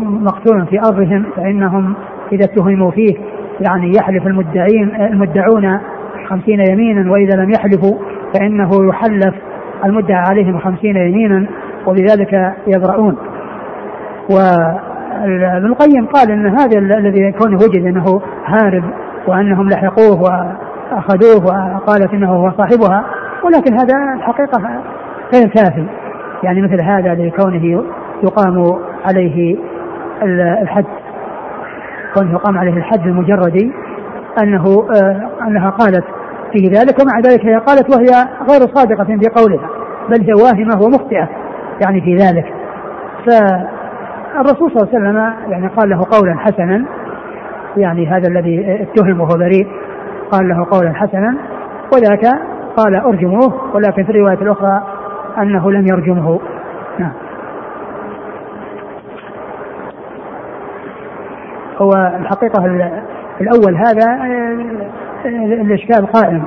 مقتول 0.00 0.66
في 0.66 0.78
أرضهم 0.78 1.24
فإنهم 1.36 1.94
إذا 2.32 2.44
اتهموا 2.44 2.90
فيه 2.90 3.14
يعني 3.60 3.92
يحلف 3.96 4.26
المدعين 4.26 4.94
المدعون 5.00 5.80
خمسين 6.28 6.60
يمينا 6.70 7.12
وإذا 7.12 7.36
لم 7.42 7.50
يحلفوا 7.50 7.98
فإنه 8.34 8.70
يحلف 8.88 9.34
المدعى 9.84 10.24
عليهم 10.30 10.58
خمسين 10.58 10.96
يمينا. 10.96 11.46
وبذلك 11.90 12.54
يبرؤون 12.66 13.16
وابن 14.30 15.66
القيم 15.66 16.06
قال 16.06 16.30
إن 16.30 16.46
هذا 16.46 16.78
الذي 16.78 17.20
يكون 17.20 17.54
وجد 17.54 17.86
أنه 17.86 18.20
هارب 18.46 18.84
وأنهم 19.26 19.68
لحقوه 19.68 20.22
وأخذوه 20.22 21.46
وقالت 21.46 22.12
إنه 22.12 22.32
هو 22.32 22.52
صاحبها 22.58 23.04
ولكن 23.44 23.72
هذا 23.74 24.14
الحقيقة 24.16 24.62
غير 25.34 25.48
كافي. 25.48 25.86
يعني 26.42 26.62
مثل 26.62 26.82
هذا 26.82 27.14
لكونه 27.14 27.84
يقام 28.22 28.78
عليه 29.04 29.56
الحد 30.62 30.84
كونه 32.14 32.32
يقام 32.32 32.58
عليه 32.58 32.76
الحد 32.76 33.06
المجرد 33.06 33.70
أنه 34.42 34.64
آه 35.02 35.30
أنها 35.46 35.70
قالت 35.70 36.04
في 36.52 36.58
ذلك 36.58 37.02
ومع 37.02 37.20
ذلك 37.20 37.46
هي 37.46 37.56
قالت 37.56 37.90
وهي 37.90 38.28
غير 38.50 38.60
صادقة 38.74 39.04
في 39.04 39.28
قولها 39.36 39.68
بل 40.08 40.22
هي 40.22 40.32
واهمة 40.32 40.82
ومخطئة. 40.82 41.28
يعني 41.80 42.00
في 42.00 42.14
ذلك. 42.14 42.54
فالرسول 43.26 44.70
صلى 44.70 44.82
الله 44.82 44.88
عليه 44.88 44.98
وسلم 44.98 45.50
يعني 45.52 45.68
قال 45.68 45.90
له 45.90 46.04
قولا 46.10 46.38
حسنا 46.38 46.84
يعني 47.76 48.06
هذا 48.06 48.28
الذي 48.28 48.82
اتهم 48.82 49.20
وهو 49.20 49.38
بريء 49.38 49.68
قال 50.32 50.48
له 50.48 50.66
قولا 50.70 50.94
حسنا 50.94 51.34
وذاك 51.94 52.26
قال 52.76 52.94
أرجموه 52.94 53.74
ولكن 53.74 54.04
في 54.04 54.10
الرواية 54.10 54.38
الأخرى 54.42 54.82
أنه 55.38 55.70
لم 55.70 55.86
يرجمه. 55.86 56.40
نعم. 56.98 57.12
هو 61.78 61.90
الحقيقة 62.20 62.64
الأول 63.40 63.76
هذا 63.76 64.24
الإشكال 65.24 66.06
قائم. 66.06 66.44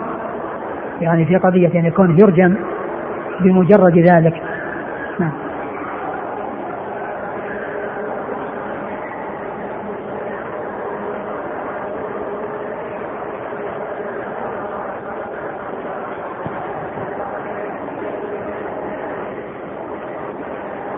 يعني 1.01 1.25
في 1.25 1.35
قضية 1.35 1.67
أن 1.67 1.75
يعني 1.75 1.87
يكون 1.87 2.19
يرجم 2.19 2.55
بمجرد 3.39 3.97
ذلك 3.97 4.41
نعم 5.19 5.31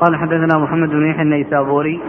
قال 0.05 0.15
حدثنا 0.15 0.57
محمد 0.57 0.89
بن 0.89 1.09
يحيى 1.09 1.21
النيسابوري 1.21 1.99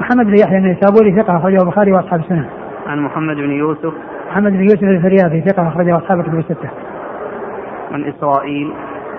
محمد 0.00 0.26
بن 0.26 0.38
يحيى 0.38 0.58
النيسابوري 0.58 1.22
ثقة 1.22 1.36
أخرجه 1.36 1.62
البخاري 1.62 1.92
وأصحاب 1.92 2.20
السنة 2.20 2.48
عن 2.86 3.00
محمد 3.00 3.36
بن 3.36 3.50
يوسف 3.50 3.92
محمد 4.30 4.52
بن 4.52 4.60
يوسف 4.60 4.82
الفريابي 4.82 5.40
ثقة 5.40 5.68
أخرجه 5.68 5.96
أصحاب 5.96 6.20
الكتب 6.20 6.38
الستة. 6.38 6.70
عن 7.92 8.04
إسرائيل 8.04 8.72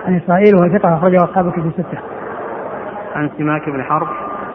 عن 0.06 0.16
إسرائيل 0.16 0.54
وهو 0.56 0.78
ثقة 0.78 0.94
أخرجه 0.94 1.16
أصحاب 1.16 1.46
الكتب 1.46 1.66
الستة. 1.66 1.98
عن 3.14 3.30
سماك 3.38 3.70
بن 3.70 3.82
حرب 3.82 4.08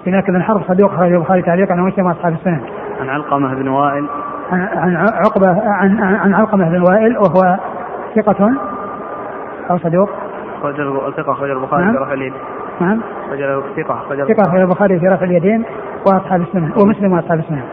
سماك 0.05 0.31
بن 0.31 0.43
حرب 0.43 0.61
صدوق 0.67 0.93
أخرجه 0.93 1.15
البخاري 1.15 1.41
تعليقا 1.41 1.73
عن 1.73 1.79
مسلم 1.79 2.07
أصحاب 2.07 2.33
السنة. 2.33 2.61
عن 3.01 3.09
علقمة 3.09 3.53
بن 3.53 3.67
وائل 3.67 4.05
عن 4.51 4.95
عن 4.95 5.05
عقبة 5.13 5.61
عن 5.71 6.03
عن 6.03 6.33
علقمة 6.33 6.69
بن 6.69 6.81
وائل 6.81 7.17
وهو 7.17 7.57
ثقة 8.15 8.51
أو 9.71 9.77
صدوق 9.77 10.09
ثقة 11.17 11.31
أخرج 11.31 11.49
البخاري 11.49 11.85
نعم. 11.85 12.11
اليد 12.11 12.33
نعم. 12.81 13.01
أخرج 13.25 13.63
ثقة 13.75 13.93
أخرج 13.93 14.33
ثقة 14.33 14.61
البخاري 14.61 14.99
في 14.99 15.07
رفع 15.07 15.25
اليدين 15.25 15.65
وأصحاب 16.07 16.41
السنة 16.41 16.73
ومسلم 16.77 17.13
وأصحاب 17.13 17.39
السنة. 17.39 17.63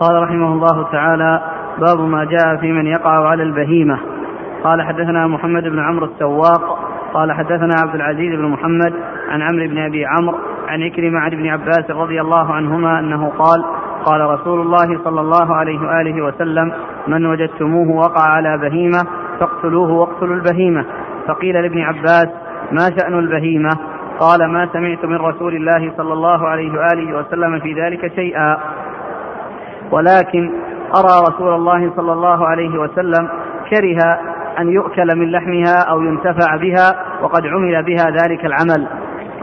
قال 0.00 0.22
رحمه 0.22 0.52
الله 0.52 0.92
تعالى 0.92 1.40
باب 1.78 2.00
ما 2.00 2.24
جاء 2.24 2.56
في 2.56 2.72
من 2.72 2.86
يقع 2.86 3.28
على 3.28 3.42
البهيمة. 3.42 3.98
قال 4.64 4.82
حدثنا 4.82 5.26
محمد 5.26 5.62
بن 5.62 5.78
عمرو 5.78 6.06
السواق 6.06 6.87
قال 7.14 7.32
حدثنا 7.32 7.74
عبد 7.84 7.94
العزيز 7.94 8.38
بن 8.38 8.44
محمد 8.44 8.94
عن 9.28 9.42
عمرو 9.42 9.68
بن 9.68 9.78
أبي 9.78 10.06
عمرو 10.06 10.38
عن 10.68 10.82
إكرمة 10.82 11.18
عن 11.18 11.32
ابن 11.32 11.48
عباس 11.48 11.90
رضي 11.90 12.20
الله 12.20 12.52
عنهما 12.52 12.98
أنه 12.98 13.28
قال 13.28 13.64
قال 14.04 14.20
رسول 14.20 14.60
الله 14.60 15.04
صلى 15.04 15.20
الله 15.20 15.54
عليه 15.54 15.80
وآله 15.80 16.22
وسلم 16.22 16.72
من 17.06 17.26
وجدتموه 17.26 17.96
وقع 17.96 18.22
على 18.22 18.58
بهيمة 18.58 18.98
فاقتلوه 19.40 19.92
واقتلوا 19.92 20.36
البهيمة. 20.36 20.84
فقيل 21.28 21.62
لابن 21.62 21.80
عباس 21.80 22.28
ما 22.72 22.90
شأن 23.00 23.18
البهيمة؟ 23.18 23.70
قال 24.20 24.52
ما 24.52 24.68
سمعت 24.72 25.04
من 25.04 25.16
رسول 25.16 25.54
الله 25.56 25.92
صلى 25.96 26.12
الله 26.12 26.48
عليه 26.48 26.72
وآله 26.72 27.18
وسلم 27.18 27.60
في 27.60 27.72
ذلك 27.82 28.14
شيئا. 28.14 28.58
ولكن 29.90 30.50
أرى 30.96 31.24
رسول 31.28 31.54
الله 31.54 31.92
صلى 31.96 32.12
الله 32.12 32.46
عليه 32.46 32.78
وسلم 32.78 33.28
كره 33.70 34.18
أن 34.60 34.68
يؤكل 34.68 35.16
من 35.16 35.30
لحمها 35.30 35.78
أو 35.90 36.02
ينتفع 36.02 36.56
بها 36.56 37.04
وقد 37.22 37.46
عمل 37.46 37.82
بها 37.82 38.10
ذلك 38.10 38.44
العمل. 38.44 38.88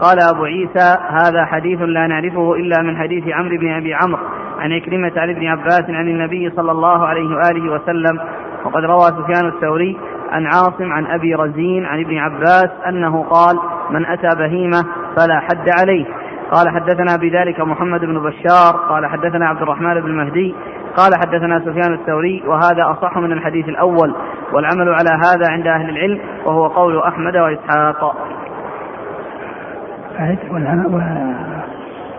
قال 0.00 0.18
أبو 0.34 0.44
عيسى 0.44 0.98
هذا 1.10 1.44
حديث 1.44 1.80
لا 1.82 2.06
نعرفه 2.06 2.54
إلا 2.54 2.82
من 2.82 2.96
حديث 2.96 3.24
عمرو 3.28 3.56
بن 3.58 3.72
أبي 3.72 3.94
عمرو 3.94 4.22
عن 4.58 4.72
عكرمة 4.72 5.12
عن 5.16 5.30
ابن 5.30 5.46
عباس 5.46 5.84
عن 5.88 6.08
النبي 6.08 6.50
صلى 6.56 6.72
الله 6.72 7.06
عليه 7.06 7.36
وآله 7.36 7.72
وسلم 7.72 8.20
وقد 8.64 8.84
روى 8.84 9.06
سفيان 9.22 9.48
الثوري 9.48 9.96
عن 10.30 10.46
عاصم 10.46 10.92
عن 10.92 11.06
أبي 11.06 11.34
رزين 11.34 11.86
عن 11.86 12.00
ابن 12.00 12.18
عباس 12.18 12.70
أنه 12.88 13.22
قال 13.22 13.58
من 13.90 14.06
أتى 14.06 14.38
بهيمة 14.38 14.82
فلا 15.16 15.40
حد 15.40 15.68
عليه. 15.80 16.06
قال 16.50 16.68
حدثنا 16.68 17.16
بذلك 17.16 17.60
محمد 17.60 18.00
بن 18.00 18.22
بشار 18.22 18.76
قال 18.88 19.06
حدثنا 19.06 19.48
عبد 19.48 19.62
الرحمن 19.62 20.00
بن 20.00 20.10
مهدي 20.10 20.54
قال 20.96 21.10
حدثنا 21.20 21.60
سفيان 21.60 21.94
الثوري 21.94 22.42
وهذا 22.46 22.90
أصح 22.90 23.18
من 23.18 23.32
الحديث 23.32 23.68
الأول 23.68 24.14
والعمل 24.52 24.88
على 24.88 25.10
هذا 25.10 25.50
عند 25.50 25.66
أهل 25.66 25.88
العلم 25.88 26.20
وهو 26.44 26.66
قول 26.66 27.02
أحمد 27.02 27.36
وإسحاق 27.36 28.16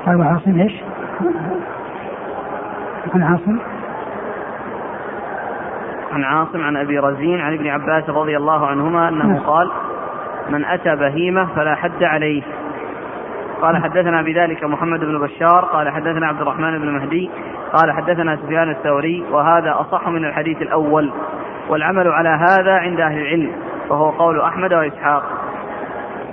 قال 0.06 0.16
وعاصم 0.20 0.60
إيش؟ 0.60 0.74
عن 3.16 3.24
عاصم 3.24 3.58
عن 6.12 6.24
عاصم 6.24 6.62
عن 6.62 6.78
أبي 6.78 7.00
رزين 7.00 7.40
عن 7.40 7.54
ابن 7.54 7.68
عباس 7.68 8.10
رضي 8.10 8.38
الله 8.38 8.68
عنهما 8.68 9.10
أنه 9.10 9.26
نعم. 9.26 9.40
قال 9.40 9.72
من 10.50 10.66
أتى 10.66 10.96
بهيمة 10.96 11.46
فلا 11.56 11.76
حد 11.76 12.04
عليه 12.04 12.44
قال 13.62 13.84
حدثنا 13.84 14.22
بذلك 14.22 14.64
محمد 14.64 15.00
بن 15.00 15.20
بشار 15.20 15.66
قال 15.66 15.90
حدثنا 15.90 16.28
عبد 16.28 16.42
الرحمن 16.42 16.80
بن 16.80 16.90
مهدي 16.90 17.30
قال 17.74 17.92
حدثنا 17.92 18.36
سفيان 18.36 18.70
الثوري 18.70 19.24
وهذا 19.32 19.76
أصح 19.80 20.08
من 20.08 20.26
الحديث 20.26 20.62
الأول 20.62 21.12
والعمل 21.70 22.08
على 22.08 22.30
هذا 22.30 22.72
عند 22.72 23.00
أهل 23.00 23.18
العلم 23.18 23.52
وهو 23.90 24.10
قول 24.10 24.42
أحمد 24.42 24.74
وإسحاق. 24.74 25.24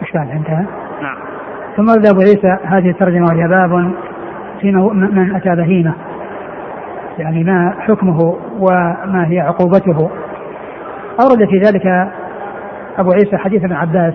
إيش 0.02 0.12
بعد 0.12 0.30
انتهى؟ 0.30 0.64
نعم. 1.02 1.16
ثم 1.76 1.88
ورد 1.88 2.06
ابو 2.06 2.20
عيسى 2.20 2.58
هذه 2.64 2.90
الترجمة 2.90 3.26
وهي 3.26 3.48
باب 3.48 3.92
في 4.60 4.72
من 4.72 5.36
أتى 5.36 5.56
بهيمة 5.56 5.94
يعني 7.18 7.44
ما 7.44 7.74
حكمه 7.78 8.36
وما 8.58 9.26
هي 9.28 9.40
عقوبته 9.40 10.10
أورد 11.20 11.48
في 11.48 11.58
ذلك 11.58 11.86
أبو 12.98 13.12
عيسى 13.12 13.36
حديث 13.36 13.64
ابن 13.64 13.72
عباس 13.72 14.14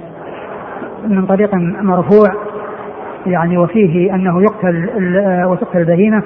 من 1.07 1.25
طريق 1.25 1.55
مرفوع 1.81 2.48
يعني 3.25 3.57
وفيه 3.57 4.15
أنه 4.15 4.41
يقتل 4.41 4.89
وتقتل 5.45 5.79
البهيمة. 5.79 6.23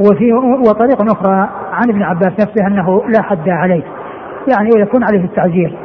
وفي 0.00 0.32
وطريق 0.68 1.02
أخرى 1.02 1.48
عن 1.72 1.90
ابن 1.90 2.02
عباس 2.02 2.32
نفسه 2.32 2.66
أنه 2.66 3.02
لا 3.08 3.22
حد 3.22 3.48
عليه. 3.48 3.82
يعني 4.52 4.70
ويكون 4.76 5.04
عليه 5.04 5.24
التعزير 5.24 5.76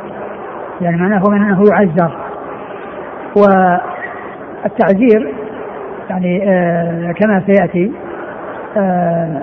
يعني 0.82 0.98
معناه 0.98 1.22
من 1.30 1.42
أنه 1.42 1.64
يعزر. 1.72 2.12
والتعزير 3.38 5.34
يعني 6.10 6.50
آه 6.50 7.12
كما 7.12 7.44
سيأتي 7.48 7.92
آه 8.78 9.42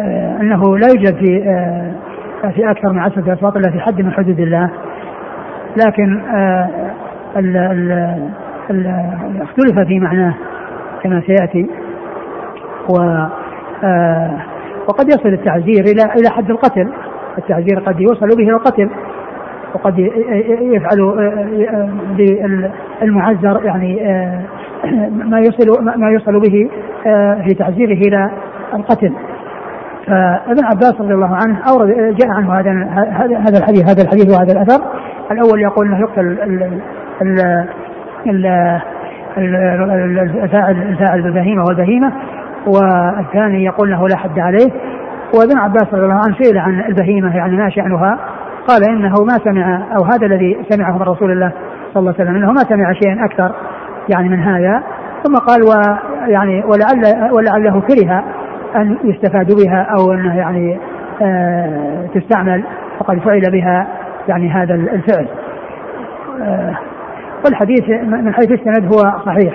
آه 0.00 0.36
أنه 0.40 0.78
لا 0.78 0.86
يوجد 0.88 1.16
في 1.16 1.42
آه 1.48 1.92
في 2.50 2.70
أكثر 2.70 2.92
من 2.92 2.98
عشرة 2.98 3.32
أصوات 3.34 3.56
إلا 3.56 3.70
في 3.70 3.80
حد 3.80 4.00
من 4.02 4.12
حدود 4.12 4.40
الله. 4.40 4.70
لكن 5.86 6.20
آه 6.20 6.68
ال 7.36 7.56
ال 7.56 8.18
اختلف 9.40 9.78
في 9.88 10.00
معناه 10.00 10.34
كما 11.02 11.22
سيأتي. 11.26 11.66
و 12.88 13.00
آه 13.84 14.30
وقد 14.88 15.08
يصل 15.08 15.28
التعزير 15.28 15.84
إلى 15.84 16.02
إلى 16.02 16.30
حد 16.30 16.50
القتل. 16.50 16.88
التعزير 17.38 17.80
قد 17.80 18.00
يوصل 18.00 18.28
به 18.28 18.42
إلى 18.42 18.52
القتل. 18.52 18.90
وقد 19.74 19.98
يفعل 20.60 21.00
بالمعزر 22.16 23.64
يعني 23.64 24.00
ما 25.10 25.38
يصل 25.40 25.84
ما 25.96 26.10
يوصل 26.10 26.40
به 26.40 26.70
في 27.44 27.54
تعزيره 27.54 28.08
إلى 28.08 28.30
القتل. 28.74 29.12
فابن 30.06 30.64
عباس 30.64 30.94
رضي 31.00 31.14
الله 31.14 31.34
عنه 31.34 31.58
أورد 31.68 32.16
جاء 32.16 32.28
عنه 32.30 32.52
هذا 32.52 32.72
هذا 33.38 33.58
الحديث 33.58 33.90
هذا 33.90 34.02
الحديث 34.02 34.36
وهذا 34.36 34.52
الأثر. 34.52 34.84
الأول 35.30 35.60
يقول 35.60 35.86
إنه 35.86 36.00
يقتل 36.00 36.38
الفاعل 39.38 40.76
الفاعل 40.82 41.22
بالبهيمة 41.22 41.64
والبهيمة 41.68 42.12
والثاني 42.66 43.64
يقول 43.64 43.88
إنه 43.88 44.08
لا 44.08 44.16
حد 44.16 44.38
عليه. 44.38 44.70
وابن 45.34 45.58
عباس 45.58 45.94
رضي 45.94 46.04
الله 46.04 46.20
عنه 46.26 46.36
سئل 46.42 46.58
عن 46.58 46.80
البهيمة 46.80 47.36
يعني 47.36 47.56
ما 47.56 47.70
شأنها؟ 47.70 48.18
قال 48.68 48.84
إنه 48.90 49.14
ما 49.24 49.38
سمع 49.44 49.82
أو 49.96 50.04
هذا 50.04 50.26
الذي 50.26 50.58
سمعه 50.70 50.96
من 50.96 51.02
رسول 51.02 51.32
الله 51.32 51.52
صلى 51.94 52.00
الله 52.00 52.14
عليه 52.18 52.24
وسلم 52.24 52.36
إنه 52.36 52.52
ما 52.52 52.60
سمع 52.68 52.92
شيئا 52.92 53.24
أكثر 53.24 53.54
يعني 54.14 54.28
من 54.28 54.40
هذا. 54.40 54.82
ثم 55.24 55.34
قال 55.34 55.62
ويعني 55.62 56.64
ولعل 56.64 57.30
ولعله 57.32 57.80
كره 57.80 58.24
أن 58.76 58.98
يستفاد 59.04 59.46
بها 59.64 59.86
أو 59.98 60.12
إنه 60.12 60.36
يعني 60.36 60.78
آه 61.22 62.06
تستعمل 62.14 62.64
فقد 62.98 63.18
فعل 63.18 63.42
بها 63.52 63.86
يعني 64.28 64.50
هذا 64.50 64.74
الفعل. 64.74 65.26
آه. 66.42 66.76
والحديث 67.44 67.88
من 67.88 68.34
حيث 68.34 68.52
السند 68.52 68.84
هو 68.94 69.20
صحيح. 69.26 69.54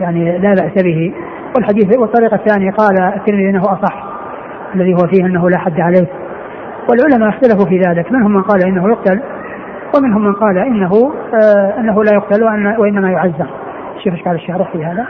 يعني 0.00 0.38
لا 0.38 0.54
بأس 0.54 0.84
به. 0.84 1.14
والحديث 1.56 1.98
والطريقة 1.98 2.34
الثانية 2.34 2.70
قال 2.70 3.02
الترمذي 3.02 3.50
إنه 3.50 3.62
أصح 3.62 4.04
الذي 4.74 4.94
هو 4.94 5.06
فيه 5.14 5.26
أنه 5.26 5.50
لا 5.50 5.58
حد 5.58 5.80
عليه. 5.80 6.06
والعلماء 6.90 7.28
اختلفوا 7.28 7.66
في 7.66 7.78
ذلك 7.78 8.12
منهم 8.12 8.32
من 8.32 8.42
قال 8.42 8.66
إنه 8.66 8.88
يقتل 8.88 9.20
ومنهم 9.96 10.24
من 10.24 10.32
قال 10.32 10.58
إنه 10.58 11.12
آه 11.44 11.80
إنه 11.80 12.04
لا 12.04 12.14
يقتل 12.14 12.44
وأن 12.44 12.76
وإنما 12.78 13.10
يعزر. 13.10 13.46
شوف 14.04 14.12
إيش 14.12 14.22
قال 14.22 14.34
الشارح 14.34 14.72
في 14.72 14.84
هذا 14.84 15.06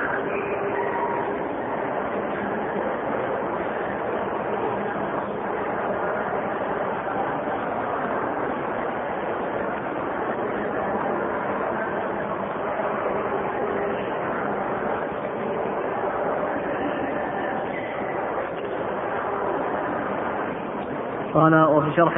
قال 21.35 21.55
وفي 21.83 21.97
شرح 21.97 22.17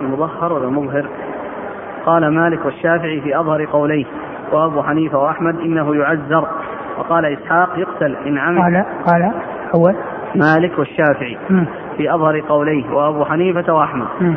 المظهر 0.00 0.52
ولا 0.52 0.64
المظهر 0.64 1.06
قال 2.06 2.34
مالك 2.34 2.64
والشافعي 2.64 3.20
في 3.20 3.40
أظهر 3.40 3.64
قوليه 3.64 4.04
وأبو 4.52 4.82
حنيفة 4.82 5.18
وأحمد 5.18 5.60
إنه 5.60 5.94
يعزر. 5.96 6.48
وقال 6.98 7.24
إسحاق 7.24 7.78
يقتل 7.78 8.16
إن 8.26 8.38
عمل. 8.38 8.58
قال 8.58 8.84
قال 9.06 9.32
أول. 9.74 9.94
مالك 10.34 10.78
والشافعي 10.78 11.38
م. 11.50 11.64
في 11.96 12.14
أظهر 12.14 12.40
قوليه 12.40 12.90
وأبو 12.90 13.24
حنيفة 13.24 13.74
وأحمد 13.74 14.06
م. 14.20 14.34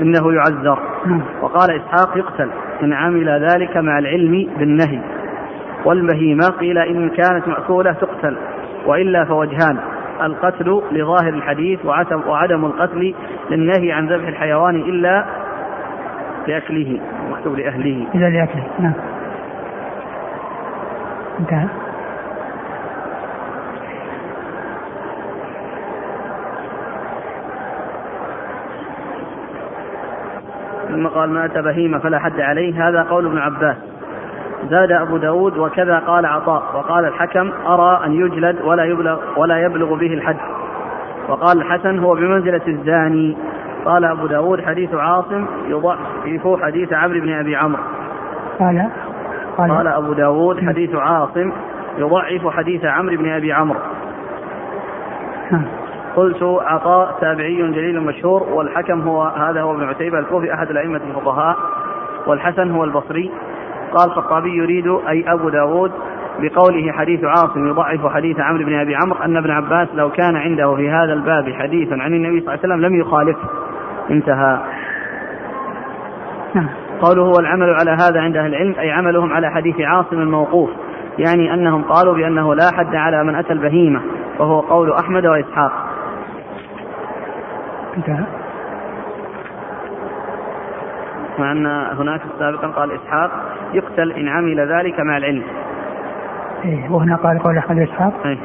إنه 0.00 0.32
يعزر. 0.32 0.78
م. 1.06 1.20
وقال 1.42 1.70
إسحاق 1.70 2.16
يقتل 2.18 2.50
إن 2.82 2.92
عمل 2.92 3.28
ذلك 3.52 3.76
مع 3.76 3.98
العلم 3.98 4.48
بالنهي. 4.58 5.00
والبهيمة 5.84 6.46
قيل 6.60 6.78
إن 6.78 7.08
كانت 7.08 7.48
مأكولة 7.48 7.92
تقتل 7.92 8.36
وإلا 8.86 9.24
فوجهان. 9.24 9.78
القتل 10.22 10.82
لظاهر 10.92 11.28
الحديث 11.28 11.86
وعدم 12.26 12.64
القتل 12.64 13.14
للنهي 13.50 13.92
عن 13.92 14.08
ذبح 14.08 14.28
الحيوان 14.28 14.74
إلا 14.74 15.24
لأكله 16.46 17.00
مكتوب 17.30 17.54
لأهله. 17.54 18.06
إلا 18.14 18.30
لأكله. 18.30 18.66
نعم. 18.78 18.92
انتهى. 21.40 21.68
ثم 30.88 31.06
قال 31.06 31.30
ما 31.30 31.44
أتى 31.44 31.62
بهيمة 31.62 31.98
فلا 31.98 32.18
حد 32.18 32.40
عليه 32.40 32.88
هذا 32.88 33.02
قول 33.02 33.26
ابن 33.26 33.38
عباس. 33.38 33.93
زاد 34.70 34.92
أبو 34.92 35.16
داود 35.16 35.58
وكذا 35.58 35.98
قال 35.98 36.26
عطاء 36.26 36.62
وقال 36.74 37.04
الحكم 37.04 37.52
أرى 37.66 38.06
أن 38.06 38.12
يجلد 38.12 38.62
ولا 38.62 38.84
يبلغ 38.84 39.18
ولا 39.36 39.64
يبلغ 39.64 39.94
به 39.94 40.14
الحد. 40.14 40.36
وقال 41.28 41.58
الحسن 41.58 41.98
هو 41.98 42.14
بمنزلة 42.14 42.60
الزاني. 42.68 43.36
قال 43.84 44.04
أبو 44.04 44.26
داود 44.26 44.64
حديث 44.64 44.94
عاصم 44.94 45.46
يضعف 45.68 46.62
حديث 46.62 46.92
عمرو 46.92 47.20
بن 47.20 47.32
أبي 47.32 47.56
عمرو. 47.56 47.82
قال 48.58 48.90
قال, 49.56 49.70
قال 49.70 49.86
أبو 49.86 50.12
داود 50.12 50.66
حديث 50.66 50.94
عاصم 50.94 51.52
يضعف 51.98 52.46
حديث 52.48 52.84
عمرو 52.84 53.16
بن 53.16 53.32
أبي 53.32 53.52
عمرو. 53.52 53.78
قلت 56.16 56.42
عطاء 56.42 57.18
تابعي 57.20 57.56
جليل 57.56 58.00
مشهور 58.00 58.42
والحكم 58.42 59.00
هو 59.00 59.22
هذا 59.22 59.62
هو 59.62 59.72
ابن 59.72 59.84
عتيبة 59.84 60.18
الكوفي 60.18 60.54
أحد 60.54 60.70
الأئمة 60.70 61.00
الفقهاء 61.08 61.56
والحسن 62.26 62.70
هو 62.70 62.84
البصري. 62.84 63.30
قال 63.96 64.08
الخطابي 64.08 64.56
يريد 64.56 64.86
أي 64.86 65.32
أبو 65.32 65.48
داود 65.48 65.92
بقوله 66.38 66.92
حديث 66.92 67.24
عاصم 67.24 67.68
يضعف 67.68 68.06
حديث 68.06 68.40
عمرو 68.40 68.64
بن 68.64 68.80
أبي 68.80 68.96
عمرو 68.96 69.22
أن 69.24 69.36
ابن 69.36 69.50
عباس 69.50 69.88
لو 69.94 70.10
كان 70.10 70.36
عنده 70.36 70.74
في 70.74 70.90
هذا 70.90 71.12
الباب 71.12 71.52
حديث 71.52 71.92
عن 71.92 72.14
النبي 72.14 72.40
صلى 72.40 72.54
الله 72.54 72.64
عليه 72.64 72.74
وسلم 72.74 72.86
لم 72.86 73.00
يخالفه. 73.00 73.48
انتهى. 74.10 74.58
نعم. 76.54 76.68
قوله 77.02 77.22
هو 77.22 77.38
العمل 77.40 77.74
على 77.74 77.90
هذا 77.90 78.20
عند 78.20 78.36
أهل 78.36 78.54
العلم 78.54 78.74
أي 78.78 78.90
عملهم 78.90 79.32
على 79.32 79.50
حديث 79.50 79.80
عاصم 79.80 80.16
الموقوف 80.16 80.70
يعني 81.18 81.54
أنهم 81.54 81.82
قالوا 81.82 82.14
بأنه 82.14 82.54
لا 82.54 82.70
حد 82.72 82.94
على 82.94 83.24
من 83.24 83.34
أتى 83.34 83.52
البهيمة 83.52 84.00
وهو 84.38 84.60
قول 84.60 84.92
أحمد 84.92 85.26
وإسحاق. 85.26 85.72
انتهى. 87.96 88.43
مع 91.38 91.52
أن 91.52 91.66
هناك 91.98 92.20
سابقا 92.38 92.66
قال 92.66 92.92
إسحاق 92.92 93.30
يقتل 93.72 94.12
إن 94.12 94.28
عمل 94.28 94.72
ذلك 94.72 95.00
مع 95.00 95.16
العلم. 95.16 95.42
إيه 96.64 96.90
وهنا 96.90 97.16
قال 97.16 97.38
قول 97.38 97.58
أحمد 97.58 97.78
إسحاق. 97.78 98.12
إيه. 98.26 98.38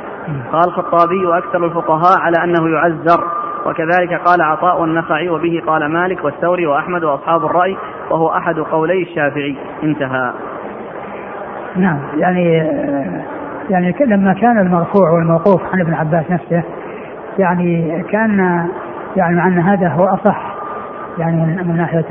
قال 0.51 0.67
الخطابي 0.67 1.25
وأكثر 1.25 1.65
الفقهاء 1.65 2.19
على 2.19 2.43
أنه 2.43 2.69
يعزر 2.69 3.23
وكذلك 3.65 4.13
قال 4.25 4.41
عطاء 4.41 4.81
والنخعي 4.81 5.29
وبه 5.29 5.61
قال 5.67 5.91
مالك 5.91 6.23
والثوري 6.23 6.65
وأحمد 6.65 7.03
وأصحاب 7.03 7.45
الرأي 7.45 7.77
وهو 8.11 8.29
أحد 8.29 8.59
قولي 8.59 9.01
الشافعي. 9.01 9.55
انتهى. 9.83 10.33
نعم 11.75 11.99
يعني 12.17 12.43
يعني 13.69 13.95
لما 14.05 14.33
كان 14.33 14.59
المرفوع 14.59 15.09
والموقوف 15.11 15.61
عن 15.73 15.81
ابن 15.81 15.93
عباس 15.93 16.31
نفسه 16.31 16.63
يعني 17.39 18.03
كان 18.03 18.67
يعني 19.15 19.35
مع 19.35 19.47
أن 19.47 19.59
هذا 19.59 19.87
هو 19.87 20.05
أصح 20.05 20.48
يعني 21.19 21.63
من 21.63 21.77
ناحية 21.77 22.01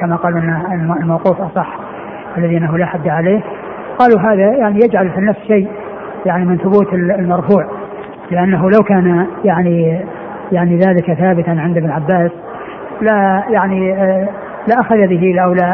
كما 0.00 0.18
إن 0.24 0.96
الموقوف 1.02 1.40
أصح 1.40 1.78
الذي 2.38 2.56
انه 2.56 2.78
لا 2.78 2.86
حد 2.86 3.08
عليه. 3.08 3.40
قالوا 3.98 4.20
هذا 4.20 4.56
يعني 4.56 4.76
يجعل 4.84 5.10
في 5.10 5.18
النفس 5.18 5.40
شيء 5.46 5.68
يعني 6.26 6.44
من 6.44 6.58
ثبوت 6.58 6.92
المرفوع 6.92 7.66
لأنه 8.30 8.70
لو 8.70 8.78
كان 8.88 9.26
يعني 9.44 10.00
يعني 10.52 10.76
ذلك 10.76 11.12
ثابتا 11.12 11.50
عند 11.50 11.76
ابن 11.76 11.90
عباس 11.90 12.30
لا 13.00 13.44
يعني 13.48 13.94
لا 14.68 14.80
أخذ 14.80 15.06
به 15.06 15.40
أو 15.44 15.52
لا 15.52 15.72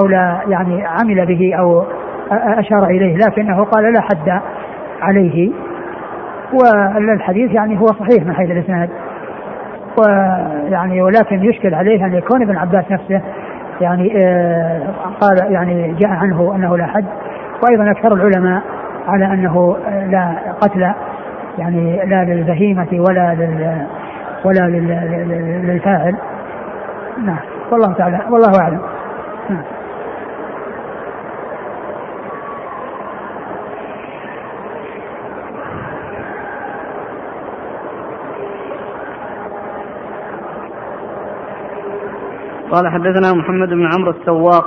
أو 0.00 0.06
لا 0.06 0.40
يعني 0.48 0.84
عمل 0.86 1.26
به 1.26 1.54
أو 1.54 1.84
أشار 2.32 2.84
إليه 2.84 3.16
لكنه 3.16 3.64
قال 3.64 3.92
لا 3.92 4.00
حد 4.00 4.40
عليه. 5.02 5.52
والحديث 6.52 7.54
يعني 7.54 7.80
هو 7.80 7.86
صحيح 7.86 8.26
من 8.26 8.34
حيث 8.34 8.50
الإسناد. 8.50 8.88
ويعني 9.98 11.02
ولكن 11.02 11.44
يشكل 11.44 11.74
عليه 11.74 12.06
أن 12.06 12.14
يكون 12.14 12.42
ابن 12.42 12.56
عباس 12.56 12.84
نفسه 12.90 13.20
يعني 13.80 14.12
آه 14.16 14.80
قال 15.20 15.52
يعني 15.52 15.92
جاء 15.92 16.10
عنه 16.10 16.54
أنه 16.56 16.76
لا 16.76 16.86
حد. 16.86 17.04
وأيضا 17.62 17.90
أكثر 17.90 18.14
العلماء 18.14 18.62
على 19.08 19.24
أنه 19.24 19.76
لا 20.10 20.34
قتل 20.60 20.92
يعني 21.58 22.00
لا 22.06 22.24
للبهيمة 22.24 22.88
ولا 22.92 23.34
لل 23.34 23.86
ولا 24.44 24.60
للفاعل. 25.64 26.14
نعم. 27.24 27.38
والله 27.72 27.92
تعالى 27.92 28.20
والله 28.30 28.60
أعلم. 28.60 28.80
نعم. 29.50 29.62
قال 42.70 42.88
حدثنا 42.88 43.34
محمد 43.34 43.68
بن 43.68 43.88
عمرو 43.96 44.10
السواق. 44.10 44.64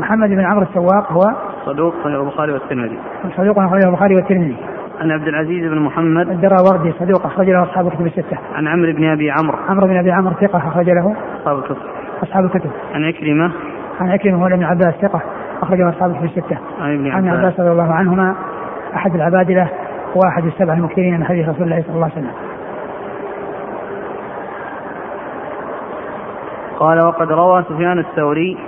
محمد 0.00 0.28
بن 0.28 0.44
عمرو 0.44 0.62
السواق 0.62 1.12
هو 1.12 1.22
صدوق 1.66 1.94
خرج 2.04 2.14
البخاري 2.14 2.52
والترمذي. 2.52 2.98
صدوق 3.36 3.58
أخرجه 3.58 3.88
البخاري 3.88 4.14
والترمذي. 4.14 4.56
عن 5.00 5.10
عبد 5.10 5.28
العزيز 5.28 5.70
بن 5.72 5.78
محمد. 5.78 6.28
الدراوردي 6.28 6.92
صدوق 6.92 7.26
أخرج 7.26 7.50
له 7.50 7.62
أصحاب 7.62 7.86
الكتب 7.86 8.06
الستة. 8.06 8.38
عن 8.54 8.68
عمرو 8.68 8.92
بن 8.92 9.04
أبي 9.04 9.30
عمرو. 9.30 9.58
عمرو 9.68 9.86
بن 9.86 9.96
أبي 9.96 10.10
عمرو 10.10 10.34
ثقة 10.34 10.58
أخرج 10.58 10.90
له 10.90 11.16
أصحاب 11.40 11.58
الكتب. 11.58 11.76
أصحاب 12.22 12.44
الكتب. 12.44 12.70
عن 12.94 13.04
عكرمة. 13.04 13.52
عن 14.00 14.08
عكرمة 14.10 14.42
هو 14.42 14.46
ابن 14.46 14.64
عباس 14.64 14.94
ثقة 15.02 15.20
أخرجه 15.62 15.88
أصحاب 15.88 16.10
الكتب 16.10 16.24
الستة. 16.24 16.58
عن 16.80 16.94
ابن 16.94 17.06
عباس 17.10 17.24
عن 17.24 17.28
عباس. 17.28 17.60
رضي 17.60 17.70
الله 17.70 17.92
عنهما 17.94 18.34
أحد 18.94 19.14
العبادلة 19.14 19.68
وأحد 20.14 20.44
السبع 20.44 20.72
المكثرين 20.72 21.14
من 21.14 21.24
حديث 21.24 21.48
رسول 21.48 21.62
الله 21.62 21.82
صلى 21.82 21.94
الله 21.94 22.04
عليه 22.04 22.14
وسلم. 22.14 22.49
قال 26.80 27.06
وقد 27.06 27.32
روى 27.32 27.62
سفيان 27.62 27.98
الثوري. 27.98 28.58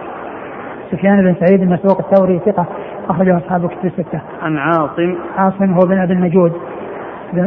سفيان 0.91 1.23
بن 1.23 1.35
سعيد 1.47 1.63
المسروق 1.63 1.99
الثوري 1.99 2.39
ثقة 2.39 2.67
أخرجه 3.09 3.37
أصحاب 3.37 3.65
الكتب 3.65 3.85
الستة. 3.85 4.21
عن 4.43 4.59
عاصم. 4.59 5.17
عاصم 5.39 5.73
هو 5.73 5.87
بن 5.87 5.99
أبي 5.99 6.13
النجود 6.13 6.53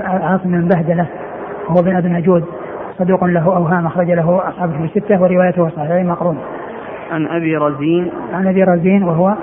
عاصم 0.05 0.51
بن 0.51 0.67
بهدلة 0.67 1.07
هو 1.67 1.81
بن 1.81 1.95
أبي 1.95 2.07
النجود 2.07 2.43
صدوق 2.97 3.23
له 3.23 3.45
أوهام 3.57 3.85
أخرج 3.85 4.11
له 4.11 4.49
أصحاب 4.49 4.69
الكتب 4.69 4.83
الستة 4.83 5.21
وروايته 5.21 5.69
صحيحة 5.69 6.03
مقرون. 6.03 6.37
عن 7.11 7.27
أبي 7.27 7.57
رزين. 7.57 8.11
عن 8.33 8.47
أبي 8.47 8.63
رزين 8.63 9.03
وهو 9.03 9.33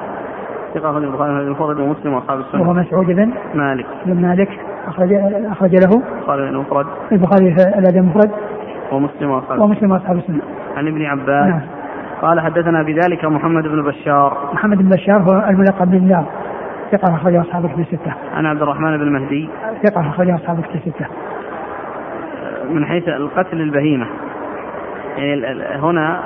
ثقة 0.74 0.90
أخرج 0.90 1.02
البخاري 1.02 1.30
المفرد 1.30 1.80
ومسلم 1.80 2.14
وأصحاب 2.14 2.38
السنة. 2.38 2.62
وهو 2.62 2.72
مسعود 2.72 3.06
بن 3.06 3.30
مالك. 3.54 3.86
بن 4.06 4.22
مالك 4.22 4.48
أخرج 4.88 5.12
أخرج 5.50 5.74
له 5.74 6.02
البخاري 6.18 6.48
المفرد. 6.48 6.86
البخاري 7.12 7.48
الأدب 7.78 7.96
المفرد. 7.96 8.30
ومسلم 8.92 9.30
وأصحاب 9.30 9.60
ومسلم 9.60 9.90
وأصحاب 9.90 10.16
السنة. 10.16 10.42
عن 10.76 10.88
ابن 10.88 11.04
عباس 11.04 11.46
نعم. 11.46 11.60
قال 12.22 12.40
حدثنا 12.40 12.82
بذلك 12.82 13.24
محمد 13.24 13.62
بن 13.62 13.82
بشار 13.82 14.50
محمد 14.54 14.78
بن 14.78 14.88
بشار 14.88 15.22
هو 15.22 15.48
الملقب 15.50 15.94
نار 15.94 16.24
ثقة 16.92 17.14
أخرجه 17.14 17.40
أصحاب 17.40 17.64
الكتب 17.64 17.80
الستة. 17.80 18.14
عن 18.34 18.46
عبد 18.46 18.62
الرحمن 18.62 18.98
بن 18.98 19.12
مهدي 19.12 19.48
ثقة 19.82 20.00
أخرجه 20.00 20.34
أصحاب 20.34 20.58
الكتب 20.58 20.74
الستة. 20.74 21.06
من 22.70 22.86
حيث 22.86 23.08
القتل 23.08 23.60
البهيمة 23.60 24.06
يعني 25.16 25.62
هنا 25.76 26.22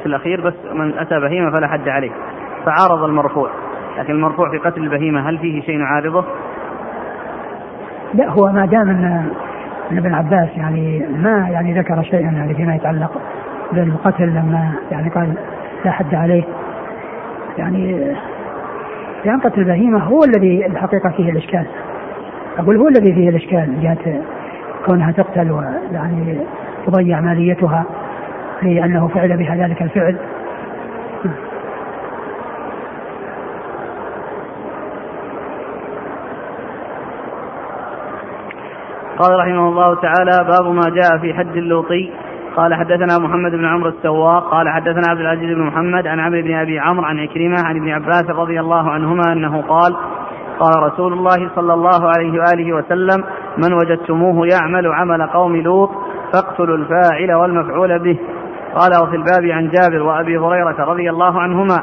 في 0.00 0.06
الأخير 0.06 0.40
بس 0.40 0.54
من 0.72 0.98
أتى 0.98 1.20
بهيمة 1.20 1.50
فلا 1.50 1.68
حد 1.68 1.88
عليه 1.88 2.10
فعارض 2.66 3.02
المرفوع 3.02 3.50
لكن 3.98 4.12
المرفوع 4.12 4.50
في 4.50 4.58
قتل 4.58 4.82
البهيمة 4.82 5.28
هل 5.28 5.38
فيه 5.38 5.62
شيء 5.62 5.80
يعارضه؟ 5.80 6.24
لا 8.14 8.28
هو 8.28 8.52
ما 8.52 8.66
دام 8.66 9.30
ان 9.92 9.98
ابن 9.98 10.14
عباس 10.14 10.48
يعني 10.56 11.06
ما 11.22 11.48
يعني 11.50 11.78
ذكر 11.78 12.02
شيئا 12.02 12.30
يعني 12.30 12.54
فيما 12.54 12.74
يتعلق 12.74 13.20
بالقتل 13.72 14.28
لما 14.28 14.72
يعني 14.90 15.08
قال 15.08 15.34
لا 15.84 15.90
حد 15.90 16.14
عليه. 16.14 16.42
يعني 17.58 18.14
لأن 19.24 19.40
قتل 19.40 19.60
البهيمة 19.60 19.98
هو 19.98 20.24
الذي 20.24 20.66
الحقيقة 20.66 21.10
فيه 21.10 21.30
الإشكال. 21.30 21.66
أقول 22.58 22.76
هو 22.76 22.88
الذي 22.88 23.14
فيه 23.14 23.28
الإشكال 23.28 23.70
من 23.70 23.80
جهة 23.82 24.20
كونها 24.86 25.12
تقتل 25.12 25.50
ويعني 25.50 26.38
تضيع 26.86 27.20
ماليتها 27.20 27.84
لأنه 28.62 29.08
فعل 29.08 29.36
بها 29.36 29.56
ذلك 29.56 29.82
الفعل. 29.82 30.16
قال 39.20 39.38
رحمه 39.38 39.68
الله 39.68 39.94
تعالى 39.94 40.48
باب 40.48 40.74
ما 40.74 40.82
جاء 40.90 41.18
في 41.18 41.34
حد 41.34 41.56
اللوطي. 41.56 42.10
قال 42.56 42.74
حدثنا 42.74 43.18
محمد 43.18 43.52
بن 43.52 43.64
عمرو 43.64 43.88
السواق. 43.88 44.50
قال 44.50 44.68
حدثنا 44.68 45.02
عبد 45.08 45.20
العزيز 45.20 45.56
بن 45.56 45.62
محمد 45.62 46.06
عن 46.06 46.20
عمرو 46.20 46.42
بن 46.42 46.54
أبي 46.54 46.78
عمرو 46.78 47.04
عن 47.04 47.18
عكرمه 47.18 47.56
عن 47.64 47.76
ابن 47.76 47.88
عباس 47.88 48.30
رضي 48.30 48.60
الله 48.60 48.90
عنهما 48.90 49.32
أنه 49.32 49.62
قال 49.62 49.96
قال 50.58 50.82
رسول 50.82 51.12
الله 51.12 51.50
صلى 51.54 51.74
الله 51.74 52.08
عليه 52.16 52.32
وآله 52.40 52.72
وسلم 52.72 53.24
من 53.58 53.72
وجدتموه 53.72 54.46
يعمل 54.46 54.86
عمل 54.86 55.26
قوم 55.26 55.56
لوط 55.56 55.90
فاقتلوا 56.32 56.76
الفاعل 56.76 57.32
والمفعول 57.32 57.98
به. 57.98 58.18
قال 58.74 59.02
وفي 59.02 59.16
الباب 59.16 59.44
عن 59.44 59.70
جابر 59.70 60.02
وأبي 60.02 60.38
هريرة 60.38 60.84
رضي 60.84 61.10
الله 61.10 61.40
عنهما. 61.40 61.82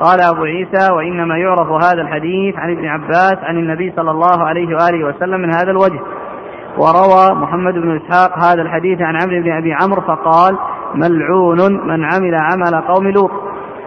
قال 0.00 0.18
أبو 0.34 0.44
عيسى 0.44 0.92
وإنما 0.92 1.36
يعرف 1.36 1.70
هذا 1.70 2.02
الحديث 2.02 2.56
عن 2.58 2.70
ابن 2.70 2.86
عباس 2.86 3.38
عن 3.42 3.58
النبي 3.58 3.92
صلى 3.96 4.10
الله 4.10 4.44
عليه 4.44 4.66
وآله 4.66 5.04
وسلم 5.04 5.40
من 5.40 5.50
هذا 5.54 5.70
الوجه. 5.70 6.00
وروى 6.78 7.34
محمد 7.34 7.74
بن 7.74 7.96
إسحاق 7.96 8.38
هذا 8.38 8.62
الحديث 8.62 9.00
عن 9.00 9.16
عمرو 9.22 9.42
بن 9.42 9.52
أبي 9.52 9.72
عمرو 9.72 10.00
فقال 10.00 10.58
ملعون 10.94 11.58
من 11.86 12.04
عمل 12.04 12.34
عمل 12.34 12.82
قوم 12.88 13.08
لوط 13.08 13.30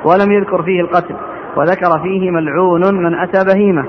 ولم 0.06 0.32
يذكر 0.32 0.64
فيه 0.64 0.82
القتل 0.82 1.16
وذكر 1.58 2.00
فيه 2.04 2.32
ملعون 2.32 2.96
من 2.96 3.16
أتى 3.16 3.46
بهيمة. 3.46 3.86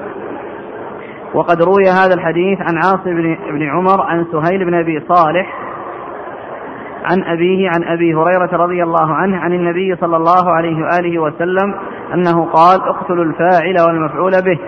وقد 1.34 1.62
روي 1.62 1.84
هذا 1.84 2.14
الحديث 2.14 2.58
عن 2.60 2.76
عاصم 2.76 3.36
بن 3.50 3.68
عمر 3.68 4.00
عن 4.02 4.26
سهيل 4.32 4.64
بن 4.64 4.74
أبي 4.74 5.00
صالح 5.08 5.66
عن 7.04 7.24
أبيه 7.24 7.68
عن 7.74 7.84
أبي 7.84 8.14
هريرة 8.14 8.56
رضي 8.56 8.82
الله 8.82 9.14
عنه 9.14 9.36
عن 9.36 9.52
النبي 9.52 9.96
صلى 9.96 10.16
الله 10.16 10.50
عليه 10.50 10.76
وآله 10.82 11.18
وسلم 11.18 11.74
أنه 12.14 12.44
قال 12.44 12.80
اقتلوا 12.80 13.24
الفاعل 13.24 13.76
والمفعول 13.86 14.32
به. 14.32 14.58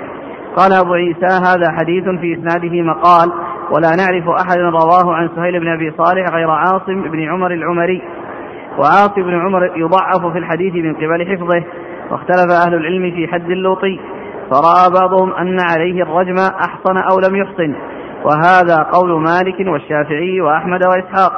قال 0.57 0.73
أبو 0.73 0.93
عيسى 0.93 1.27
هذا 1.27 1.73
حديث 1.79 2.05
في 2.05 2.35
إسناده 2.35 2.83
مقال 2.83 3.33
ولا 3.71 3.91
نعرف 3.97 4.29
أحدا 4.29 4.63
رواه 4.63 5.15
عن 5.15 5.31
سهيل 5.37 5.61
بن 5.61 5.69
أبي 5.69 5.93
صالح 5.99 6.27
غير 6.35 6.51
عاصم 6.51 7.03
بن 7.03 7.29
عمر 7.29 7.51
العمري. 7.51 8.03
وعاصم 8.79 9.23
بن 9.23 9.41
عمر 9.41 9.71
يضعف 9.77 10.33
في 10.33 10.39
الحديث 10.39 10.75
من 10.75 10.95
قبل 10.95 11.27
حفظه 11.27 11.65
واختلف 12.11 12.53
أهل 12.67 12.75
العلم 12.75 13.11
في 13.11 13.29
حد 13.29 13.51
اللوطي. 13.51 14.01
فرأى 14.51 15.01
بعضهم 15.01 15.33
أن 15.33 15.57
عليه 15.71 16.03
الرجم 16.03 16.37
أحصن 16.39 16.97
أو 17.11 17.31
لم 17.31 17.37
يحصن. 17.37 17.77
وهذا 18.25 18.87
قول 18.93 19.23
مالك 19.23 19.69
والشافعي 19.69 20.41
وأحمد 20.41 20.81
وإسحاق. 20.85 21.33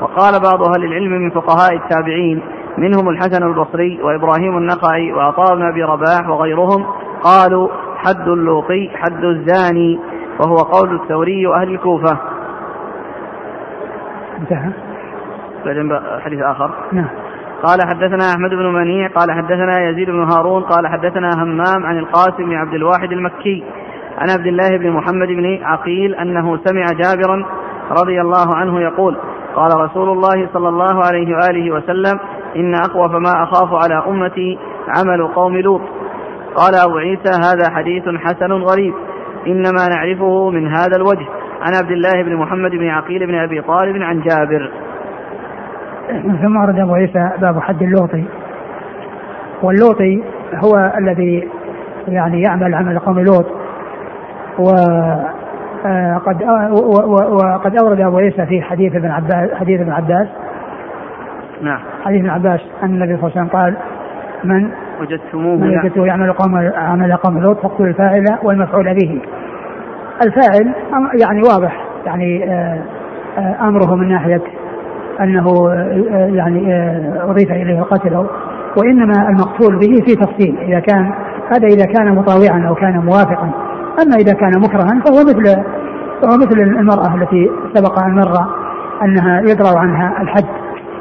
وقال 0.00 0.40
بعض 0.42 0.62
أهل 0.62 0.84
العلم 0.84 1.12
من 1.12 1.30
فقهاء 1.30 1.76
التابعين 1.76 2.42
منهم 2.78 3.08
الحسن 3.08 3.42
البصري 3.42 4.02
وإبراهيم 4.02 4.56
النخعي 4.58 5.12
وعطاء 5.12 5.56
بن 5.56 5.62
أبي 5.62 5.82
رباح 5.82 6.28
وغيرهم 6.28 6.86
قالوا 7.22 7.68
حد 7.96 8.28
اللوطي 8.28 8.90
حد 8.94 9.24
الزاني. 9.24 10.00
وهو 10.40 10.56
قول 10.56 10.94
الثوري 10.94 11.46
وأهل 11.46 11.74
الكوفة. 11.74 12.18
انتهى. 14.40 14.72
بعدين 15.64 16.00
حديث 16.24 16.40
آخر. 16.42 16.70
نعم. 16.92 17.08
قال 17.62 17.78
حدثنا 17.88 18.32
أحمد 18.34 18.50
بن 18.50 18.66
منيع 18.66 19.08
قال 19.08 19.32
حدثنا 19.32 19.88
يزيد 19.88 20.10
بن 20.10 20.22
هارون 20.32 20.62
قال 20.62 20.86
حدثنا 20.86 21.30
همام 21.42 21.86
عن 21.86 21.98
القاسم 21.98 22.44
بن 22.44 22.54
عبد 22.54 22.74
الواحد 22.74 23.12
المكي 23.12 23.64
عن 24.18 24.30
عبد 24.30 24.46
الله 24.46 24.78
بن 24.78 24.90
محمد 24.90 25.28
بن 25.28 25.58
عقيل 25.62 26.14
أنه 26.14 26.56
سمع 26.56 26.84
جابرا 26.84 27.46
رضي 27.90 28.20
الله 28.20 28.56
عنه 28.56 28.80
يقول 28.80 29.16
قال 29.54 29.80
رسول 29.80 30.08
الله 30.08 30.48
صلى 30.52 30.68
الله 30.68 31.04
عليه 31.06 31.36
وآله 31.36 31.74
وسلم 31.74 32.18
إن 32.56 32.74
أخوف 32.74 33.12
ما 33.12 33.42
أخاف 33.42 33.74
على 33.84 34.04
أمتي 34.06 34.58
عمل 34.98 35.26
قوم 35.26 35.56
لوط. 35.56 35.80
قال 36.54 36.74
أبو 36.88 36.98
عيسى 36.98 37.30
هذا 37.30 37.74
حديث 37.74 38.02
حسن 38.08 38.52
غريب. 38.52 38.94
إنما 39.46 39.88
نعرفه 39.90 40.50
من 40.50 40.66
هذا 40.66 40.96
الوجه. 40.96 41.26
عن 41.62 41.72
عبد 41.82 41.90
الله 41.90 42.22
بن 42.22 42.36
محمد 42.36 42.70
بن 42.70 42.88
عقيل 42.88 43.26
بن 43.26 43.34
أبي 43.34 43.60
طالب 43.60 44.02
عن 44.02 44.20
جابر. 44.20 44.70
ثم 46.42 46.56
ورد 46.56 46.78
أبو 46.78 46.94
عيسى 46.94 47.30
باب 47.38 47.58
حد 47.60 47.82
اللوطي. 47.82 48.24
واللوطي 49.62 50.22
هو 50.64 50.92
الذي 50.98 51.48
يعني 52.08 52.42
يعمل 52.42 52.74
عمل 52.74 52.98
قوم 52.98 53.20
لوط. 53.20 53.46
وقد 54.58 56.42
وقد 57.44 57.76
أورد 57.82 58.00
أبو 58.00 58.18
عيسى 58.18 58.46
في 58.46 58.62
حديث 58.62 58.94
ابن 58.94 59.10
عباس 59.10 59.54
حديث 59.54 59.80
ابن 59.80 59.92
عباس. 59.92 60.28
نعم. 61.62 61.80
حديث 62.04 62.20
ابن 62.20 62.30
عباس 62.30 62.60
أن 62.82 62.88
النبي 62.88 63.16
صلى 63.16 63.30
الله 63.30 63.38
عليه 63.38 63.40
وسلم 63.40 63.60
قال 63.60 63.76
من؟ 64.44 64.70
وجدتموه 65.00 65.56
من 65.56 65.78
وجدته 65.78 66.06
يعمل 66.06 66.32
قوم 66.32 66.70
عمل 66.74 67.16
قوم 67.16 67.38
لوط 67.38 67.58
فاقتلوا 67.62 67.88
الفاعل 67.88 68.24
والمفعول 68.42 68.94
به. 68.94 69.20
الفاعل 70.26 70.74
يعني 71.22 71.42
واضح 71.42 71.84
يعني 72.06 72.44
أمره 73.38 73.94
من 73.94 74.08
ناحية 74.08 74.42
أنه 75.20 75.70
يعني 76.36 76.74
أضيف 77.22 77.50
إليه 77.50 77.78
القتل. 77.78 78.26
وإنما 78.76 79.28
المقتول 79.28 79.78
به 79.78 80.04
في 80.06 80.14
تفصيل 80.14 80.58
إذا 80.58 80.80
كان 80.80 81.12
هذا 81.52 81.66
إذا 81.66 81.84
كان 81.84 82.14
مطاوعا 82.14 82.68
أو 82.68 82.74
كان 82.74 82.98
موافقا. 82.98 83.50
أما 84.02 84.16
إذا 84.16 84.32
كان 84.32 84.60
مكرها 84.60 85.02
فهو 85.04 85.20
مثل 85.20 85.62
فهو 86.22 86.36
مثل 86.36 86.60
المرأة 86.60 87.14
التي 87.14 87.50
سبق 87.74 88.04
أن 88.04 88.14
مر 88.14 88.34
أنها 89.02 89.40
يدرى 89.40 89.78
عنها 89.78 90.22
الحد 90.22 90.46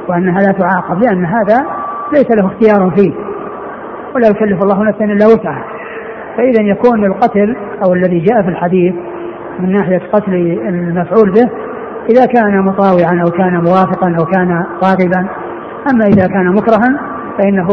وأنها 0.10 0.40
لا 0.40 0.52
تعاقب 0.52 1.04
لأن 1.04 1.26
هذا 1.26 1.66
ليس 2.14 2.32
له 2.32 2.46
اختيار 2.46 2.92
فيه. 2.96 3.31
ولا 4.16 4.28
يكلف 4.28 4.64
الله 4.64 4.84
نفسا 4.84 5.06
إلا 5.06 5.26
وسعها. 5.26 5.66
فإذا 6.38 6.62
يكون 6.62 7.06
القتل 7.06 7.56
أو 7.86 7.94
الذي 7.94 8.20
جاء 8.20 8.42
في 8.42 8.50
الحديث 8.50 8.94
من 9.60 9.72
ناحية 9.72 10.02
قتل 10.14 10.34
المفعول 10.68 11.32
به 11.32 11.50
إذا 12.10 12.26
كان 12.26 12.62
مطاوعا 12.62 13.22
أو 13.26 13.32
كان 13.32 13.54
موافقا 13.54 14.16
أو 14.20 14.26
كان 14.26 14.66
راغبا 14.84 15.30
أما 15.92 16.06
إذا 16.06 16.28
كان 16.28 16.56
مكرها 16.56 17.00
فإنه 17.38 17.68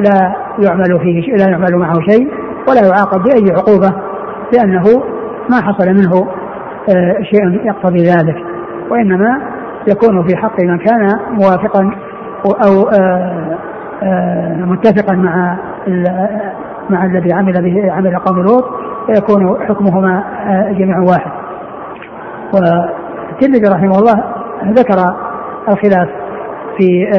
لا 0.00 0.36
يعمل 0.58 1.00
فيه 1.00 1.36
لا 1.36 1.50
يعمل 1.50 1.76
معه 1.76 2.00
شيء 2.10 2.28
ولا 2.68 2.88
يعاقب 2.88 3.22
بأي 3.22 3.52
عقوبة 3.56 3.92
لأنه 4.52 5.02
ما 5.50 5.62
حصل 5.62 5.88
منه 5.88 6.28
شيء 7.22 7.66
يقتضي 7.66 7.98
ذلك. 7.98 8.36
وإنما 8.90 9.40
يكون 9.88 10.26
في 10.26 10.36
حق 10.36 10.60
من 10.60 10.78
كان 10.78 11.08
موافقا 11.30 11.90
أو 12.66 12.90
متفقا 14.56 15.14
مع 15.14 15.56
مع 16.90 17.04
الذي 17.04 17.32
عمل 17.32 17.52
به 17.62 17.92
عمل 17.92 18.16
قوم 18.18 18.42
لوط 18.42 18.64
فيكون 19.06 19.66
حكمهما 19.68 20.24
جميع 20.78 20.98
واحد. 20.98 21.30
والترمذي 22.54 23.68
رحمه 23.74 23.98
الله 23.98 24.24
ذكر 24.66 24.96
الخلاف 25.68 26.08
في 26.78 27.10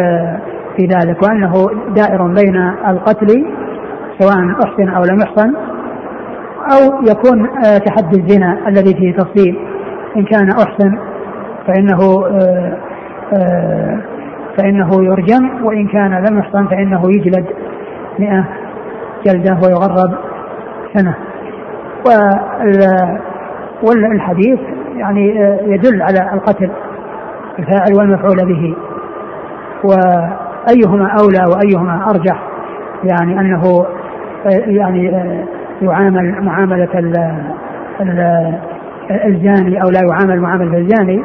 في 0.77 0.85
ذلك 0.85 1.23
وأنه 1.23 1.53
دائر 1.95 2.27
بين 2.27 2.55
القتل 2.87 3.45
سواء 4.19 4.35
أحسن 4.65 4.89
أو 4.89 5.03
لم 5.03 5.19
يحسن 5.21 5.53
أو 6.71 7.01
يكون 7.03 7.47
كحد 7.85 8.13
الزنا 8.13 8.67
الذي 8.67 8.93
فيه 8.93 9.13
تفصيل 9.13 9.59
إن 10.17 10.23
كان 10.23 10.49
أحسن 10.51 10.97
فإنه 11.67 11.99
فإنه 14.59 14.89
يرجم 14.93 15.65
وإن 15.65 15.87
كان 15.87 16.25
لم 16.29 16.39
يحسن 16.39 16.67
فإنه 16.67 17.01
يجلد 17.05 17.45
مئة 18.19 18.45
جلدة 19.25 19.57
ويغرب 19.63 20.17
سنة. 20.93 21.15
والحديث 23.83 24.59
يعني 24.95 25.29
يدل 25.65 26.01
على 26.01 26.33
القتل 26.33 26.69
الفاعل 27.59 27.93
والمفعول 27.99 28.37
به. 28.45 28.75
وأيهما 29.83 31.15
أولى 31.21 31.43
وأيهما 31.55 32.05
أرجح؟ 32.09 32.43
يعني 33.03 33.39
أنه 33.39 33.85
يعني 34.67 35.11
يعامل 35.81 36.43
معاملة 36.43 36.89
الزاني 39.25 39.81
أو 39.81 39.89
لا 39.89 40.01
يعامل 40.09 40.41
معاملة 40.41 40.77
الزاني 40.77 41.23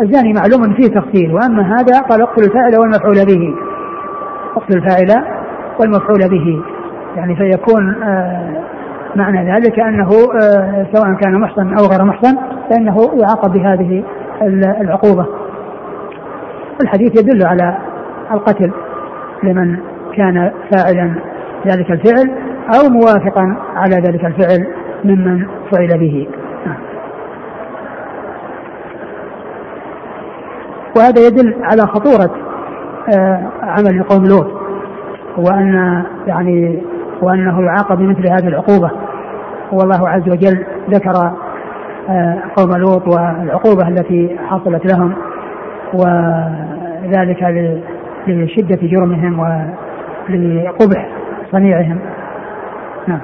الزاني 0.00 0.32
معلوم 0.32 0.74
فيه 0.74 0.88
تفصيل 0.88 1.34
وأما 1.34 1.62
هذا 1.62 2.00
قال 2.00 2.22
اقتل 2.22 2.42
الفاعل 2.44 2.78
والمفعول 2.80 3.26
به 3.26 3.54
اقتل 4.56 4.76
الفاعل 4.76 5.24
والمفعول 5.80 6.28
به 6.30 6.62
يعني 7.16 7.36
فيكون 7.36 7.96
معنى 9.16 9.52
ذلك 9.52 9.80
أنه 9.80 10.08
سواء 10.92 11.14
كان 11.20 11.40
محصن 11.40 11.74
أو 11.78 11.86
غير 11.86 12.04
محصن 12.04 12.36
فإنه 12.70 12.96
يعاقب 13.14 13.52
بهذه 13.52 14.04
العقوبة. 14.80 15.26
الحديث 16.82 17.22
يدل 17.22 17.46
على 17.46 17.76
القتل 18.32 18.72
لمن 19.42 19.76
كان 20.16 20.52
فاعلا 20.70 21.14
ذلك 21.66 21.90
الفعل 21.90 22.30
أو 22.74 22.90
موافقا 22.90 23.56
على 23.76 23.96
ذلك 23.96 24.24
الفعل 24.24 24.66
ممن 25.04 25.46
فعل 25.72 25.98
به. 25.98 26.28
وهذا 30.96 31.26
يدل 31.26 31.54
على 31.62 31.82
خطورة 31.82 32.30
عمل 33.62 34.02
قوم 34.02 34.24
لوط 34.24 34.46
وأن 35.36 36.02
يعني 36.26 36.82
وأنه 37.22 37.62
يعاقب 37.62 37.98
بمثل 37.98 38.30
هذه 38.30 38.48
العقوبة. 38.48 38.90
والله 39.72 40.08
عز 40.08 40.28
وجل 40.28 40.64
ذكر 40.90 41.12
قوم 42.56 42.70
لوط 42.76 43.08
والعقوبة 43.08 43.88
التي 43.88 44.38
حصلت 44.46 44.92
لهم 44.92 45.14
وذلك 45.94 47.42
لشدة 48.28 48.78
جرمهم 48.82 49.38
ولقبح 49.38 51.08
صنيعهم. 51.52 51.98
نعم. 53.06 53.20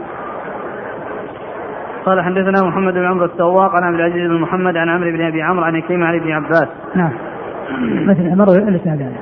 قال 2.07 2.21
حدثنا 2.21 2.69
محمد 2.69 2.95
بن 2.95 3.05
عمرو 3.05 3.25
السواق 3.25 3.71
عن 3.75 3.83
عبد 3.83 3.95
العزيز 3.95 4.29
بن 4.29 4.41
محمد 4.41 4.77
عن 4.77 4.89
عمرو 4.89 5.11
بن 5.11 5.27
أبي 5.27 5.43
عمرو 5.43 5.65
عن 5.65 5.81
كريم 5.81 6.05
عن 6.05 6.15
ابن 6.15 6.33
عباس. 6.33 6.69
نعم. 6.95 7.13
مثل 8.09 8.37
مر 8.37 8.49
الاسناد 8.69 9.03
هذا 9.03 9.13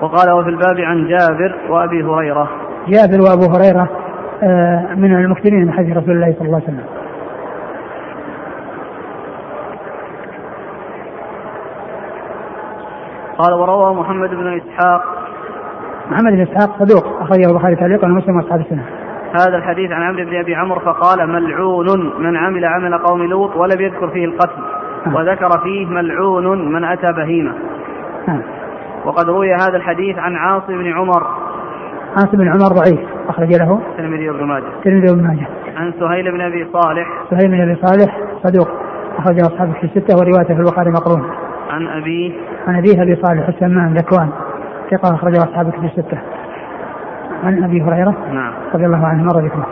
وقال 0.00 0.30
وفي 0.30 0.48
الباب 0.48 0.80
عن 0.80 1.08
جابر 1.08 1.54
وأبي 1.68 2.02
هريرة. 2.04 2.48
جابر 2.88 3.20
وأبو 3.22 3.56
هريرة 3.56 3.88
من 4.96 5.14
المكثرين 5.14 5.66
من 5.66 5.72
حديث 5.72 5.96
رسول 5.96 6.10
الله 6.10 6.34
صلى 6.38 6.46
الله 6.46 6.54
عليه 6.54 6.64
وسلم. 6.64 6.84
قال 13.38 13.54
وروى 13.54 13.94
محمد 13.94 14.30
بن 14.30 14.60
إسحاق. 14.60 15.02
محمد 16.10 16.32
بن 16.32 16.40
إسحاق 16.40 16.78
صدوق 16.78 17.20
أخرجه 17.20 17.50
البخاري 17.50 17.76
تعليقا 17.76 18.06
ومسلم 18.06 18.36
وأصحاب 18.36 18.60
السنة. 18.60 18.84
هذا 19.32 19.56
الحديث 19.56 19.90
عن 19.90 20.02
عمرو 20.02 20.24
بن 20.24 20.36
أبي 20.36 20.54
عمرو 20.54 20.80
فقال 20.80 21.28
ملعون 21.28 22.12
من 22.18 22.36
عمل 22.36 22.64
عمل 22.64 22.98
قوم 22.98 23.22
لوط 23.22 23.56
ولم 23.56 23.80
يذكر 23.80 24.08
فيه 24.08 24.24
القتل 24.24 24.62
وذكر 25.14 25.48
فيه 25.62 25.86
ملعون 25.86 26.72
من 26.72 26.84
أتى 26.84 27.12
بهيمة. 27.12 27.52
وقد 29.04 29.28
روي 29.28 29.54
هذا 29.54 29.76
الحديث 29.76 30.18
عن 30.18 30.36
عاصم 30.36 30.78
بن 30.78 30.92
عمر. 30.92 31.26
عاصم 32.16 32.38
بن 32.38 32.48
عمر 32.48 32.68
ضعيف 32.68 33.00
أخرج 33.28 33.48
له. 33.48 33.80
الترمذي 33.90 34.30
وابن 34.30 34.44
ماجه. 34.44 34.64
الترمذي 34.78 35.12
وابن 35.12 35.22
ماجه. 35.22 35.46
عن 35.76 35.92
سهيل 36.00 36.32
بن 36.32 36.40
أبي 36.40 36.66
صالح. 36.72 37.08
سهيل 37.30 37.50
بن 37.50 37.60
أبي 37.60 37.74
صالح 37.74 38.18
صدوق 38.42 38.68
أخرجه 39.18 39.40
أصحاب 39.40 39.72
في 39.72 39.84
الستة 39.84 40.16
وروايته 40.20 40.54
في 40.54 40.60
البخاري 40.60 40.90
مقرون. 40.90 41.30
عن 41.70 41.86
أبيه. 41.86 42.32
عن 42.66 42.76
أبيه 42.76 43.02
أبي 43.02 43.14
صالح 43.22 43.48
السمان 43.48 43.94
ذكوان. 43.94 44.28
ثقة 44.90 45.14
أخرجه 45.14 45.38
أصحاب 45.38 45.70
في 45.70 45.86
الستة. 45.86 46.18
عن 47.44 47.64
أبي 47.64 47.82
هريرة 47.82 48.14
نعم. 48.32 48.52
رضي 48.74 48.86
الله 48.86 49.06
عنه 49.06 49.22
مر 49.22 49.44
ذكره 49.44 49.66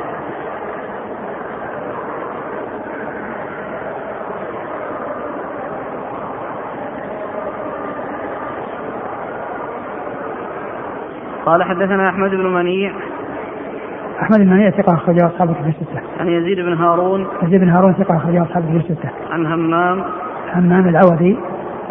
قال 11.46 11.62
حدثنا 11.62 12.08
أحمد 12.08 12.30
بن 12.30 12.46
منيع. 12.46 12.92
أحمد 14.22 14.38
بن 14.38 14.50
منيع 14.50 14.70
ثقة 14.70 14.94
أخرجه 14.94 15.26
أصحاب 15.26 15.52
في 15.52 15.68
الستة. 15.68 16.00
عن 16.20 16.28
يزيد 16.28 16.60
بن 16.60 16.72
هارون. 16.72 17.26
يزيد 17.42 17.60
بن 17.60 17.68
هارون 17.68 17.92
ثقة 17.92 18.16
أخرجه 18.16 18.42
أصحاب 18.42 18.64
في 18.64 18.76
الستة. 18.76 19.10
عن 19.30 19.46
همام. 19.46 20.04
حمام 20.52 20.88
العوذي 20.88 21.38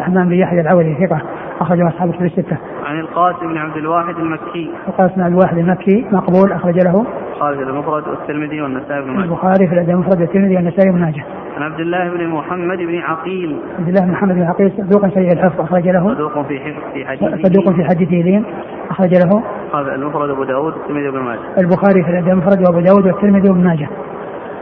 حمام 0.02 0.28
بن 0.28 0.34
يحيى 0.34 0.60
العوذي 0.60 1.06
ثقة 1.06 1.22
أخرجه 1.60 1.88
أصحاب 1.88 2.10
في 2.10 2.24
الستة. 2.24 2.58
عن 2.84 3.00
القاسم 3.00 3.48
بن 3.48 3.56
عبد 3.56 3.76
الواحد 3.76 4.14
المكي. 4.16 4.70
وقال 4.88 5.10
بن 5.16 5.26
الواحد 5.26 5.58
المكي 5.58 6.06
مقبول 6.12 6.52
أخرج 6.52 6.84
له. 6.84 7.06
خالد 7.40 7.60
المفرد 7.60 8.08
والترمذي 8.08 8.60
والنسائي 8.60 9.02
بن 9.02 9.10
ماجه. 9.10 9.24
البخاري 9.24 9.68
في 9.68 9.74
الأدب 9.74 9.90
المفرد 9.90 10.20
والترمذي 10.20 10.56
والنسائي 10.56 10.90
بن 10.92 11.00
ماجه. 11.00 11.24
عن 11.56 11.62
عبد 11.62 11.80
الله 11.80 12.10
بن 12.10 12.28
محمد 12.28 12.78
بن 12.78 12.98
عقيل. 12.98 13.56
عبد 13.78 13.88
الله 13.88 14.04
بن 14.04 14.12
محمد 14.12 14.34
بن 14.34 14.42
عقيل 14.42 14.72
صدوق 14.76 15.08
سيء 15.08 15.32
الحفظ 15.32 15.60
أخرج 15.60 15.88
له. 15.88 16.14
صدوق 16.14 16.42
في 16.46 16.60
حفظ 16.60 16.92
في 16.94 17.04
حديثه. 17.04 17.48
صدوق 17.48 17.72
في 17.76 17.84
حديثه 17.84 18.16
لين 18.16 18.44
أخرج 18.90 19.14
له. 19.14 19.42
المفرد 19.94 20.30
أبو 20.30 20.44
داود 20.44 20.72
والترمذي 20.72 21.08
وابن 21.08 21.18
ماجه. 21.18 21.40
البخاري 21.60 22.02
في 22.02 22.10
الأدب 22.10 22.28
المفرد 22.28 22.60
وأبو 22.68 22.80
داود 22.80 23.06
والترمذي 23.06 23.50
وابن 23.50 23.64
ماجه. 23.64 23.88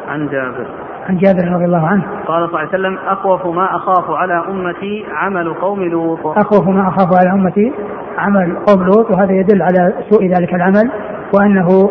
عن 0.09 0.29
جابر. 0.29 0.67
عن 1.09 1.17
جابر 1.17 1.53
رضي 1.53 1.65
الله 1.65 1.87
عنه. 1.87 2.03
قال 2.03 2.27
صلى 2.27 2.45
الله 2.47 2.59
عليه 2.59 2.69
وسلم 2.69 2.99
أخوف 3.07 3.47
ما 3.47 3.77
أخاف 3.77 4.11
على 4.11 4.45
أمتي 4.49 5.07
عمل 5.13 5.55
قوم 5.55 5.83
لوط. 5.83 6.27
أخوف 6.27 6.69
ما 6.69 6.89
أخاف 6.89 7.09
على 7.21 7.33
أمتي 7.33 7.73
عمل 8.19 8.57
قوم 8.67 8.83
لوط 8.83 9.11
وهذا 9.11 9.33
يدل 9.33 9.63
على 9.63 9.95
سوء 10.11 10.27
ذلك 10.27 10.55
العمل 10.55 10.91
وأنه 11.35 11.91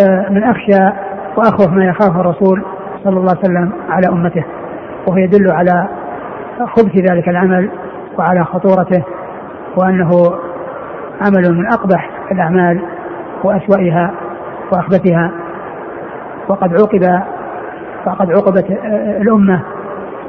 آه، 0.00 0.30
من 0.30 0.44
أخشى 0.44 0.96
وأخوف 1.36 1.68
ما 1.68 1.84
يخاف 1.84 2.20
الرسول 2.20 2.64
صلى 3.04 3.16
الله 3.16 3.30
عليه 3.30 3.40
وسلم 3.40 3.72
على 3.88 4.08
أمته. 4.12 4.44
وهو 5.08 5.16
يدل 5.16 5.50
على 5.52 5.88
خبث 6.58 7.10
ذلك 7.10 7.28
العمل 7.28 7.70
وعلى 8.18 8.44
خطورته 8.44 9.04
وأنه 9.76 10.10
عمل 11.20 11.58
من 11.58 11.66
أقبح 11.66 12.10
الأعمال 12.32 12.80
وأسوأها 13.44 14.14
وأخبثها. 14.72 15.30
وقد 16.48 16.70
عوقب 16.72 17.22
وقد 18.08 18.30
عوقبت 18.30 18.66
الأمة 19.20 19.62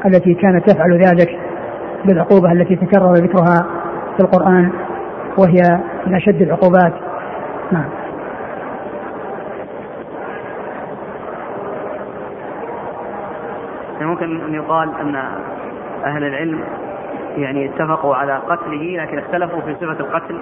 التي 0.06 0.34
كانت 0.34 0.70
تفعل 0.70 0.94
ذلك 0.94 1.40
بالعقوبة 2.06 2.52
التي 2.52 2.76
تكرر 2.76 3.14
ذكرها 3.14 3.66
في 4.18 4.24
القرآن 4.24 4.72
وهي 5.38 5.80
من 6.08 6.16
أشد 6.16 6.42
العقوبات. 6.42 6.94
نعم. 7.72 7.90
يعني 13.94 14.12
ممكن 14.12 14.42
أن 14.42 14.54
يقال 14.54 14.90
أن 15.02 15.16
أهل 16.06 16.24
العلم 16.24 16.60
يعني 17.38 17.70
اتفقوا 17.70 18.16
على 18.16 18.38
قتله 18.50 19.04
لكن 19.04 19.18
اختلفوا 19.18 19.62
في 19.62 19.76
صفة 19.76 20.00
القتل؟ 20.00 20.36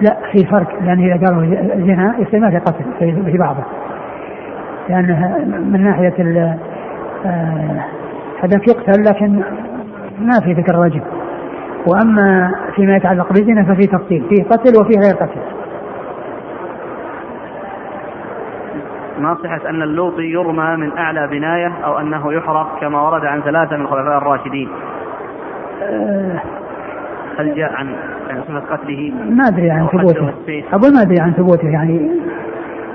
لا 0.00 0.16
في 0.32 0.46
فرق 0.46 0.82
لأن 0.82 1.12
إذا 1.12 1.26
قالوا 1.26 1.44
زنا 1.74 2.14
يصير 2.18 2.40
ما 2.40 2.50
في 2.50 2.58
قتل 2.58 2.84
في 3.00 3.38
بعضه. 3.38 3.64
لأنها 4.88 5.38
من 5.44 5.84
ناحية 5.84 6.14
ال 6.18 6.56
آه، 7.26 7.84
هذاك 8.42 8.68
يقتل 8.68 9.04
لكن 9.04 9.42
ما 10.18 10.40
في 10.44 10.52
ذكر 10.52 10.74
الرجم 10.74 11.00
وأما 11.86 12.54
فيما 12.74 12.96
يتعلق 12.96 13.32
بالزنا 13.32 13.74
ففي 13.74 13.86
تفصيل. 13.86 14.24
فيه 14.28 14.44
قتل 14.44 14.80
وفيه 14.80 14.98
غير 14.98 15.14
قتل. 15.14 15.40
ما 19.18 19.36
صحة 19.42 19.70
أن 19.70 19.82
اللوطي 19.82 20.22
يرمى 20.22 20.76
من 20.76 20.98
أعلى 20.98 21.26
بناية 21.26 21.72
أو 21.84 21.98
أنه 21.98 22.32
يحرق 22.32 22.80
كما 22.80 23.00
ورد 23.00 23.24
عن 23.24 23.40
ثلاثة 23.40 23.76
من 23.76 23.82
الخلفاء 23.82 24.18
الراشدين. 24.18 24.68
آه، 25.82 26.40
هل 27.38 27.54
جاء 27.54 27.72
عن 27.72 27.96
صفة 28.48 28.60
قتله؟ 28.60 29.12
ما 29.30 29.48
أدري 29.48 29.70
عن 29.70 29.86
ثبوته؟ 29.86 30.32
أقول 30.72 30.94
ما 30.94 31.02
أدري 31.02 31.20
عن 31.20 31.32
ثبوته 31.32 31.68
يعني 31.68 32.10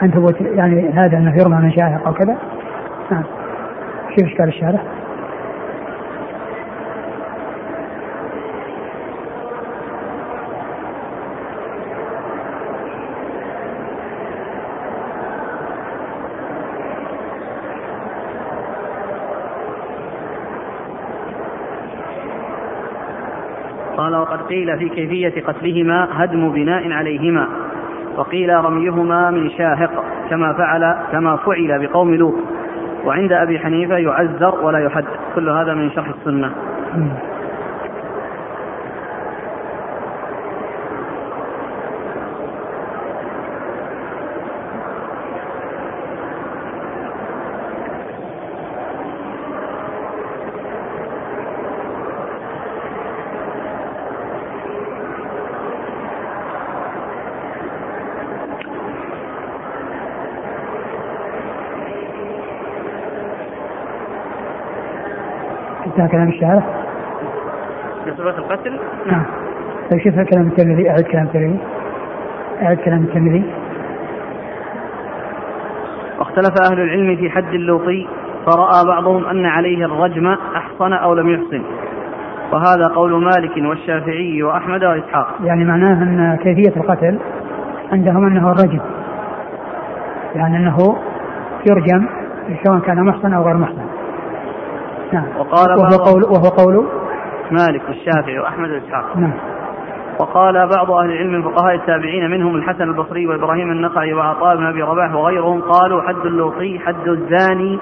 عن 0.02 0.12
ثبوت 0.12 0.42
يعني 0.42 0.90
هذا 0.90 1.18
أنه 1.18 1.38
يرمى 1.38 1.58
من 1.58 1.72
شاهق 1.72 2.08
أو 2.08 2.14
كذا؟ 2.14 2.38
نعم. 3.12 3.24
شوف 4.10 4.28
إشكال 4.28 4.48
الشارع؟ 4.48 4.82
قال 23.98 24.16
وقد 24.16 24.42
قيل 24.42 24.78
في 24.78 24.90
كيفية 24.90 25.42
قتلهما 25.42 26.08
هدم 26.12 26.52
بناء 26.52 26.92
عليهما. 26.92 27.69
وقيل 28.18 28.66
رميهما 28.66 29.32
من 29.32 29.50
شاهق 29.50 30.04
كما 30.30 30.54
فعل 30.54 30.96
كما 31.12 31.36
فعل 31.36 31.88
بقوم 31.88 32.16
لوط. 32.16 32.36
وعند 33.06 33.32
أبي 33.32 33.60
حنيفة 33.60 33.98
يعزر 33.98 34.56
ولا 34.64 34.80
يحد. 34.80 35.06
كل 35.36 35.50
هذا 35.50 35.74
من 35.74 35.92
شرح 35.92 36.08
السنة. 36.08 36.52
انتهى 66.00 66.12
كلام 66.12 66.30
الشارع؟ 66.30 66.64
بصفة 68.08 68.38
القتل؟ 68.38 68.80
نعم. 69.12 69.26
طيب 69.92 70.02
شوف 70.02 70.14
كلام 70.14 70.48
الترمذي؟ 70.48 70.90
أعد 70.90 71.02
كلام 71.02 71.26
الترمذي. 71.26 71.60
أعد 72.62 72.78
كلام 72.78 73.04
الترمذي. 73.04 73.44
واختلف 76.20 76.72
أهل 76.72 76.82
العلم 76.82 77.16
في 77.16 77.30
حد 77.30 77.54
اللوطي 77.54 78.08
فرأى 78.46 78.86
بعضهم 78.88 79.26
أن 79.26 79.46
عليه 79.46 79.86
الرجم 79.86 80.28
أحصن 80.56 80.94
أو 80.94 81.14
لم 81.14 81.30
يحصن. 81.30 81.64
وهذا 82.54 82.88
قول 82.96 83.24
مالك 83.24 83.58
والشافعي 83.58 84.44
وأحمد 84.44 84.84
وإسحاق. 84.84 85.28
يعني 85.44 85.66
معناه 85.66 86.04
أن 86.04 86.38
كيفية 86.44 86.82
القتل 86.82 87.20
عندهم 87.92 88.26
أنه 88.26 88.52
الرجم. 88.52 88.80
يعني 90.36 90.58
أنه 90.58 90.78
يرجم 91.70 92.08
سواء 92.64 92.80
كان 92.80 93.04
محصن 93.04 93.34
أو 93.34 93.44
غير 93.44 93.58
محصن. 93.58 93.89
نعم. 95.14 95.38
وقال 95.38 95.70
وهو 95.78 96.04
قول 96.04 96.24
وهو 96.24 96.50
قول 96.50 96.88
مالك 97.52 97.82
والشافعي 97.88 98.40
وأحمد 98.40 98.70
وإسحاق 98.70 99.18
نعم. 99.18 99.34
وقال 100.20 100.70
بعض 100.76 100.92
أهل 100.92 101.12
العلم 101.12 101.32
من 101.32 101.44
فقهاء 101.44 101.76
التابعين 101.76 102.32
منهم 102.32 102.56
الحسن 102.56 102.84
البصري 102.84 103.28
وإبراهيم 103.28 103.72
النخعي 103.72 104.14
وعطاء 104.14 104.56
بن 104.58 104.66
أبي 104.66 104.82
رباح 104.82 105.16
وغيرهم 105.16 105.62
قالوا 105.62 106.02
حد 106.02 106.26
اللوطي 106.26 106.80
حد 106.80 107.08
الزاني 107.08 107.80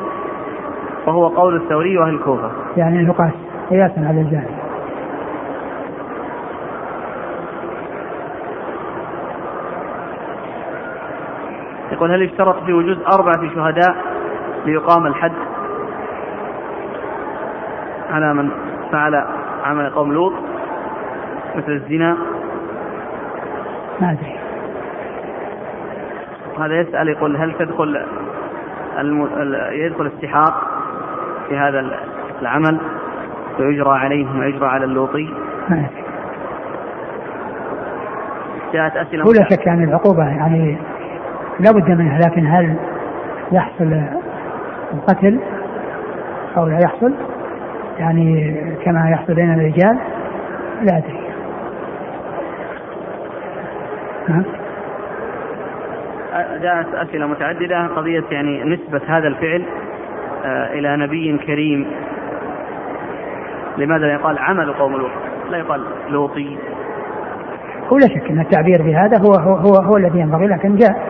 وهو 1.08 1.28
قول 1.28 1.56
الثوري 1.56 1.98
وأهل 1.98 2.14
الكوفة. 2.14 2.52
يعني 2.78 3.00
انه 3.00 3.14
قاس 3.14 3.34
قياسا 3.70 4.00
على 4.00 4.22
الزاني. 4.22 4.68
يقول 11.92 12.12
هل 12.12 12.22
يشترط 12.22 12.64
في 12.66 12.74
وجود 12.74 12.98
أربعة 13.14 13.56
شهداء 13.56 13.96
ليقام 14.66 15.08
الحد؟ 15.08 15.32
على 18.12 18.34
من 18.34 18.50
فعل 18.92 19.24
عمل 19.64 19.90
قوم 19.90 20.14
لوط 20.14 20.34
مثل 21.56 21.72
الزنا. 21.72 22.18
ما 24.02 24.12
أدري. 24.12 24.36
هذا 26.60 26.80
يسأل 26.82 27.10
يقول 27.10 27.38
هل 27.38 27.54
تدخل 27.60 28.02
الم... 29.00 29.24
ال- 29.24 29.80
يدخل 29.80 30.08
استحاق 30.08 30.54
في 31.50 31.58
هذا 31.58 31.80
ال- 31.80 32.00
العمل 32.42 32.78
ويجرى 33.60 33.90
عليه 33.90 34.26
ما 34.26 34.46
يجرى 34.46 34.68
على 34.68 34.86
اللوطي؟ 34.86 35.30
ما 35.70 35.76
أدري. 35.78 36.04
جاءت 38.74 38.98
أسئلة 38.98 39.24
هو 39.24 39.32
لا 39.32 39.50
شك 39.50 39.68
أن 39.68 39.84
العقوبة 39.84 40.24
يعني 40.24 40.78
لا 41.60 41.72
بد 41.72 41.90
منها 41.90 42.20
لكن 42.20 42.48
هل 42.48 42.76
يحصل 43.52 44.02
القتل 44.94 45.40
أو 46.58 46.66
لا 46.68 46.80
يحصل؟ 46.80 47.14
يعني 48.00 48.56
كما 48.86 49.10
يحصل 49.10 49.34
بين 49.34 49.54
الرجال 49.54 49.98
لا 50.82 50.98
أدري. 50.98 51.20
نعم. 54.30 54.44
جاءت 56.62 56.94
أسئلة 56.94 57.28
متعددة. 57.28 57.88
قضية 57.88 58.24
يعني 58.32 58.64
نسبة 58.64 59.02
هذا 59.08 59.28
الفعل 59.28 59.64
آه، 60.46 60.74
إلى 60.74 60.98
نبي 60.98 61.38
كريم. 61.38 61.88
لماذا 63.78 64.14
يقال 64.14 64.38
عمل 64.40 64.74
قوم 64.74 64.96
لوط؟ 64.96 65.12
لا 65.50 65.58
يقال 65.58 65.84
لوطي. 66.10 66.58
هو 67.88 67.98
لا 67.98 68.08
شك 68.08 68.30
إن 68.30 68.40
التعبير 68.40 68.82
بهذا 68.82 69.18
هو 69.20 69.34
هو 69.34 69.56
هو, 69.56 69.76
هو 69.76 69.98
الذي 69.98 70.20
ينبغي 70.20 70.48
لكن 70.48 70.76
جاء 70.76 71.08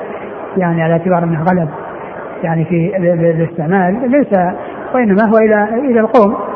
يعني 0.58 0.84
على 0.84 0.94
اعتبار 0.94 1.24
أنه 1.24 1.44
غلب 1.44 1.70
يعني 2.44 2.66
في 2.66 2.98
الاستعمال 3.36 4.12
ليس 4.12 4.40
وإنما 4.94 5.24
هو 5.30 5.38
إلى 5.38 5.90
إلى 5.90 6.00
القوم. 6.00 6.47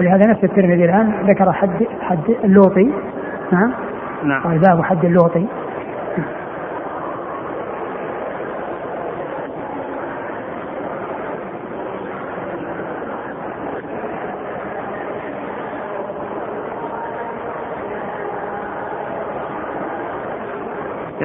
ولهذا 0.00 0.26
نفس 0.26 0.44
الترمذي 0.44 0.84
الآن 0.84 1.12
ذكر 1.26 1.52
حد 1.52 1.86
حد 2.00 2.36
اللوطي. 2.44 2.92
نعم. 3.52 3.72
نعم. 4.24 4.42
قال 4.42 4.58
باب 4.58 4.82
حد 4.82 5.04
اللوطي. 5.04 5.46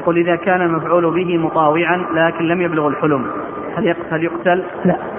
يقول 0.07 0.17
إذا 0.17 0.35
كان 0.35 0.61
المفعول 0.61 1.13
به 1.13 1.37
مطاوعا 1.37 1.97
لكن 2.13 2.45
لم 2.45 2.61
يبلغ 2.61 2.87
الحلم 2.87 3.25
هل 3.77 3.95
هل 4.11 4.23
يقتل؟ 4.23 4.63
لا. 4.85 5.16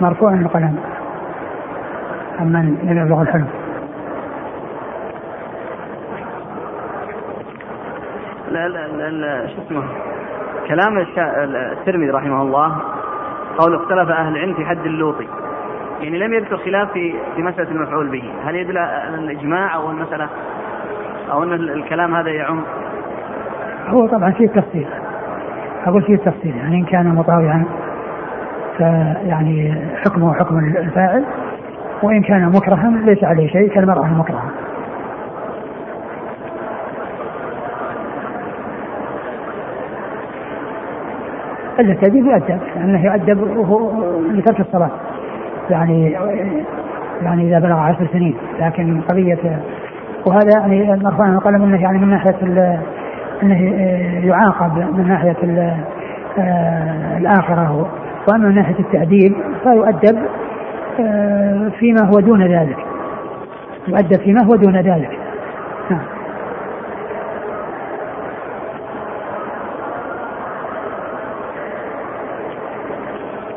مرفوع 0.00 0.32
القلم 0.32 0.78
أما 2.40 2.58
لم 2.58 2.98
يبلغ 2.98 3.22
الحلم. 3.22 3.46
لا 8.50 8.68
لا 8.68 8.88
لا, 8.88 9.10
لا 9.10 9.46
شو 9.46 9.62
اسمه؟ 9.66 9.82
كلام 10.68 10.98
الترمذي 11.18 12.10
رحمه 12.10 12.42
الله 12.42 12.76
قول 13.58 13.74
اختلف 13.74 14.10
أهل 14.10 14.36
العلم 14.36 14.54
في 14.54 14.64
حد 14.64 14.86
اللوطي. 14.86 15.28
يعني 16.00 16.18
لم 16.18 16.34
يذكر 16.34 16.56
خلاف 16.56 16.92
في 16.92 17.14
في 17.36 17.42
مسألة 17.42 17.70
المفعول 17.70 18.08
به، 18.08 18.24
هل 18.44 18.54
يدل 18.54 18.78
على 18.78 19.14
الإجماع 19.14 19.74
أو 19.74 19.90
المسألة؟ 19.90 20.28
أو 21.32 21.42
أن 21.42 21.52
الكلام 21.52 22.14
هذا 22.14 22.30
يعم؟ 22.30 22.62
هو 23.88 24.06
طبعا 24.06 24.30
فيه 24.30 24.48
تفصيل. 24.48 24.86
أقول 25.86 26.02
فيه 26.02 26.16
تفصيل. 26.16 26.56
يعني 26.56 26.76
إن 26.76 26.84
كان 26.84 27.14
مطاوعا 27.14 27.64
فيعني 28.78 29.74
حكمه 30.04 30.34
حكم 30.34 30.58
الفاعل 30.58 31.24
وإن 32.02 32.22
كان 32.22 32.48
مكرها 32.48 32.90
ليس 32.90 33.24
عليه 33.24 33.48
شيء 33.48 33.68
كالمرأة 33.68 34.06
المكرهة. 34.06 34.50
التأديب 41.80 42.26
يؤدب 42.26 42.60
لأنه 42.76 43.04
يؤدب 43.04 43.38
لترك 44.30 44.60
الصلاة. 44.60 44.90
يعني 45.70 46.16
يعني 47.22 47.48
إذا 47.48 47.58
بلغ 47.58 47.76
عشر 47.76 48.06
سنين 48.12 48.36
لكن 48.60 49.00
قضيه 49.00 49.60
وهذا 50.26 50.50
يعني 50.58 50.92
عن 51.18 51.34
القلم 51.34 51.62
انه 51.62 51.82
يعني 51.82 51.98
من 51.98 52.08
ناحية 52.08 52.36
إنه 53.42 53.62
يعاقب 54.26 54.96
من 54.98 55.08
ناحية 55.08 55.36
آه، 56.38 57.18
واما 58.28 58.48
من 58.48 58.54
ناحية 58.54 58.78
التاديب 58.78 59.34
فيؤدب 59.62 60.18
آه، 61.00 61.70
فيما 61.78 62.04
هو 62.04 62.20
دون 62.20 62.42
ذلك. 62.42 62.78
يؤدب 63.88 64.20
فيما 64.20 64.42
هو 64.44 64.54
دون 64.54 64.76
ذلك. 64.76 65.18
نعم. 65.90 66.00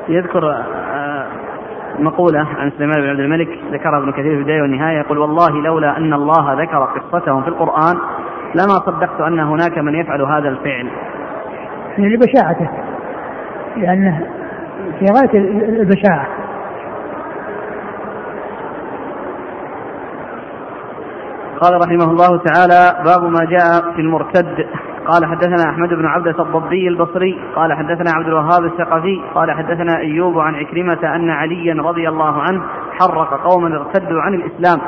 يذكر 0.09 0.65
مقولة 1.99 2.39
عن 2.39 2.72
سليمان 2.78 3.01
بن 3.01 3.09
عبد 3.09 3.19
الملك 3.19 3.59
ذكرها 3.72 3.97
ابن 3.97 4.11
كثير 4.11 4.24
في 4.24 4.38
البداية 4.38 4.61
والنهاية 4.61 4.97
يقول 4.97 5.17
والله 5.17 5.61
لولا 5.61 5.97
أن 5.97 6.13
الله 6.13 6.61
ذكر 6.61 6.84
قصتهم 6.84 7.41
في 7.41 7.47
القرآن 7.47 7.95
لما 8.55 8.74
صدقت 8.86 9.22
أن 9.22 9.39
هناك 9.39 9.78
من 9.78 9.95
يفعل 9.95 10.22
هذا 10.22 10.49
الفعل. 10.49 10.88
يعني 11.97 12.15
لبشاعته 12.15 12.69
لأنه 13.78 14.41
في 15.02 15.08
غاية 15.08 15.39
البشاعة. 15.82 16.28
قال 21.62 21.74
رحمه 21.82 22.12
الله 22.12 22.38
تعالى 22.38 23.04
باب 23.06 23.24
ما 23.24 23.45
جاء 23.45 23.93
في 23.95 24.02
المرتد. 24.02 24.68
قال 25.08 25.26
حدثنا 25.26 25.70
أحمد 25.70 25.89
بن 25.89 26.06
عبدة 26.06 26.43
الضبي 26.43 26.88
البصري. 26.88 27.39
قال 27.56 27.74
حدثنا 27.74 28.12
عبد 28.16 28.28
الوهاب 28.28 28.66
الثقفي. 28.66 29.22
قال 29.36 29.52
حدثنا 29.52 29.97
أيوب 29.97 30.39
عن 30.39 30.56
عكرمة 30.56 31.16
أن 31.16 31.30
عليا 31.30 31.82
رضي 31.84 32.10
الله 32.10 32.41
عنه 32.41 32.64
حرق 32.99 33.41
قوما 33.43 33.76
ارتدوا 33.76 34.22
عن 34.22 34.34
الإسلام. 34.34 34.80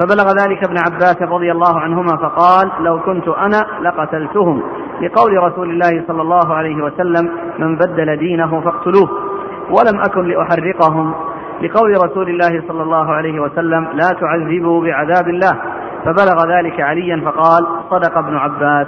فبلغ 0.00 0.32
ذلك 0.44 0.64
ابن 0.64 0.76
عباس 0.78 1.22
رضي 1.22 1.52
الله 1.52 1.80
عنهما 1.80 2.16
فقال 2.16 2.70
لو 2.80 3.00
كنت 3.00 3.28
أنا 3.28 3.66
لقتلتهم. 3.82 4.62
لقول 5.02 5.42
رسول 5.42 5.70
الله 5.70 6.04
صلى 6.08 6.22
الله 6.22 6.54
عليه 6.54 6.76
وسلم 6.84 7.30
من 7.58 7.76
بدل 7.76 8.16
دينه 8.16 8.60
فاقتلوه. 8.60 9.25
ولم 9.70 10.00
أكن 10.00 10.24
لأحرقهم. 10.28 11.14
لقول 11.62 11.90
رسول 12.04 12.28
الله 12.28 12.62
صلى 12.68 12.82
الله 12.82 13.12
عليه 13.12 13.40
وسلم 13.40 13.88
لا 13.94 14.08
تعذبوا 14.20 14.84
بعذاب 14.84 15.28
الله. 15.28 15.52
فبلغ 16.04 16.58
ذلك 16.58 16.80
عليا 16.80 17.22
فقال 17.24 17.66
صدق 17.90 18.18
ابن 18.18 18.36
عباس. 18.36 18.86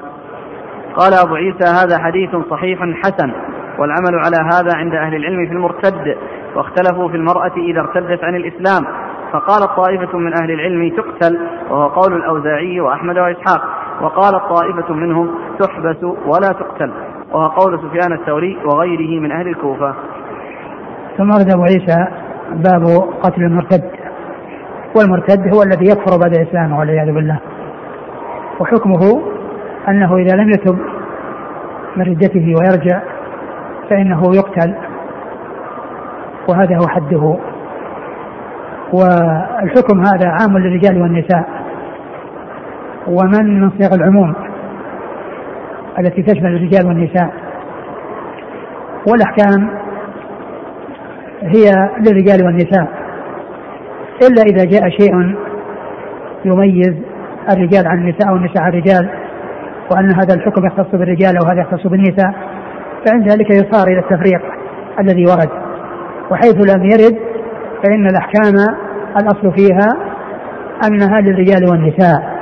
قال 0.97 1.15
أبو 1.27 1.35
عيسى 1.35 1.65
هذا 1.65 1.99
حديث 1.99 2.37
صحيح 2.51 2.79
حسن 2.79 3.33
والعمل 3.79 4.15
على 4.15 4.37
هذا 4.53 4.77
عند 4.77 4.95
أهل 4.95 5.15
العلم 5.15 5.47
في 5.47 5.53
المرتد 5.53 6.17
واختلفوا 6.57 7.09
في 7.09 7.17
المرأة 7.17 7.53
إذا 7.57 7.81
ارتدت 7.81 8.25
عن 8.25 8.37
الإسلام. 8.37 8.85
فقالت 9.33 9.71
طائفة 9.77 10.19
من 10.19 10.33
أهل 10.43 10.51
العلم 10.51 10.97
تقتل. 10.97 11.39
وهو 11.71 11.89
قول 11.89 12.17
الأوزاعي 12.17 12.81
وأحمد 12.81 13.19
وإسحاق. 13.19 13.63
وقالت 14.03 14.43
طائفة 14.59 14.95
منهم 14.95 15.31
تحبس 15.59 16.05
ولا 16.05 16.53
تقتل. 16.53 16.93
وهو 17.33 17.47
قول 17.47 17.79
سفيان 17.79 18.13
الثوري 18.13 18.59
وغيره 18.65 19.21
من 19.21 19.33
أهل 19.33 19.49
الكوفة. 19.49 19.95
ثم 21.19 21.31
ورد 21.31 21.51
أبو 21.51 21.63
عيسى 21.63 22.07
باب 22.53 22.85
قتل 23.23 23.43
المرتد. 23.43 23.85
والمرتد 24.97 25.55
هو 25.55 25.63
الذي 25.63 25.85
يكفر 25.85 26.19
بعد 26.21 26.37
الإسلام 26.37 26.73
والعياذ 26.73 27.13
بالله. 27.15 27.39
وحكمه 28.61 29.23
أنه 29.89 30.17
إذا 30.17 30.37
لم 30.37 30.51
يتب 30.51 30.79
من 31.97 32.05
ردته 32.05 32.55
ويرجع 32.61 33.01
فإنه 33.91 34.23
يقتل. 34.35 34.75
وهذا 36.49 36.77
هو 36.77 36.89
حده. 36.89 37.39
والحكم 38.93 40.01
هذا 40.01 40.29
عام 40.29 40.59
للرجال 40.59 41.03
والنساء. 41.03 41.49
ومن 43.07 43.61
من 43.61 43.71
صيغ 43.71 43.95
العموم 43.95 44.35
التي 45.99 46.23
تشمل 46.23 46.57
الرجال 46.57 46.87
والنساء. 46.87 47.31
والأحكام 49.09 49.88
هي 51.43 51.89
للرجال 52.07 52.47
والنساء. 52.47 52.89
إلا 54.23 54.43
إذا 54.43 54.65
جاء 54.65 54.89
شيء 54.89 55.37
يميز 56.45 56.95
الرجال 57.53 57.87
عن 57.87 57.99
النساء 57.99 58.33
والنساء 58.33 58.63
عن 58.63 58.71
الرجال 58.71 59.11
وأن 59.91 60.11
هذا 60.11 60.35
الحكم 60.35 60.67
يختص 60.67 60.91
بالرجال 60.93 61.37
أو 61.37 61.47
هذا 61.47 61.61
يختص 61.61 61.87
بالنساء 61.87 62.35
فعند 63.07 63.29
ذلك 63.29 63.51
يصار 63.51 63.89
إلى 63.89 63.99
التفريق 63.99 64.41
الذي 65.01 65.25
ورد. 65.25 65.51
وحيث 66.31 66.55
لم 66.55 66.85
يرد 66.85 67.19
فإن 67.85 68.07
الأحكام 68.07 68.55
الأصل 69.21 69.53
فيها 69.57 69.89
أنها 70.89 71.21
للرجال 71.21 71.71
والنساء. 71.71 72.39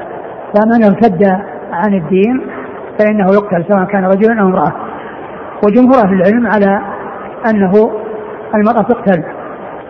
فمن 0.55 0.85
ارتد 0.85 1.25
عن 1.73 1.95
الدين 1.95 2.47
فإنه 2.99 3.27
يقتل 3.35 3.65
سواء 3.69 3.85
كان 3.85 4.05
رجلا 4.05 4.43
أو 4.43 4.47
امرأة. 4.47 4.73
وجمهور 5.67 5.99
أهل 6.05 6.13
العلم 6.13 6.47
على 6.47 6.81
أنه 7.51 7.73
المرأة 8.55 8.83
تقتل. 8.83 9.25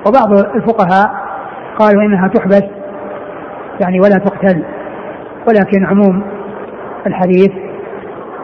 وبعض 0.07 0.33
الفقهاء 0.55 1.11
قالوا 1.79 2.03
إنها 2.03 2.29
تحبس 2.29 2.65
يعني 3.85 4.01
ولا 4.01 4.19
تقتل. 4.25 4.65
ولكن 5.49 5.87
عموم 5.87 6.23
الحديث 7.07 7.53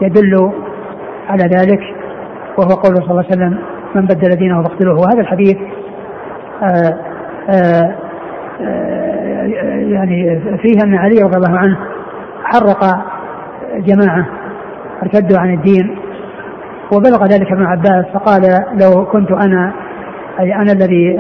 يدل 0.03 0.53
على 1.29 1.45
ذلك 1.45 1.81
وهو 2.59 2.69
قوله 2.69 2.97
صلى 2.97 3.11
الله 3.11 3.25
عليه 3.31 3.33
وسلم 3.33 3.59
من 3.95 4.03
بدل 4.03 4.37
دينه 4.37 4.63
فاقتلوه. 4.63 4.95
وهذا 4.95 5.21
الحديث 5.21 5.57
آآ 6.63 6.99
آه، 7.51 7.53
آآ 7.53 7.95
آه، 8.61 9.45
يعني 9.93 10.41
فيه 10.63 10.85
أن 10.85 10.95
علي 10.95 11.23
رضي 11.23 11.37
الله 11.37 11.59
عنه 11.59 11.79
حرق 12.45 12.85
جماعة 13.77 14.27
ارتدوا 15.03 15.39
عن 15.39 15.55
الدين 15.55 15.99
وبلغ 16.95 17.25
ذلك 17.25 17.53
ابن 17.53 17.67
عباس 17.67 18.05
فقال 18.15 18.43
لو 18.83 19.07
كنت 19.07 19.31
أنا 19.31 19.73
أي 20.41 20.55
أنا 20.55 20.73
الذي 20.73 21.17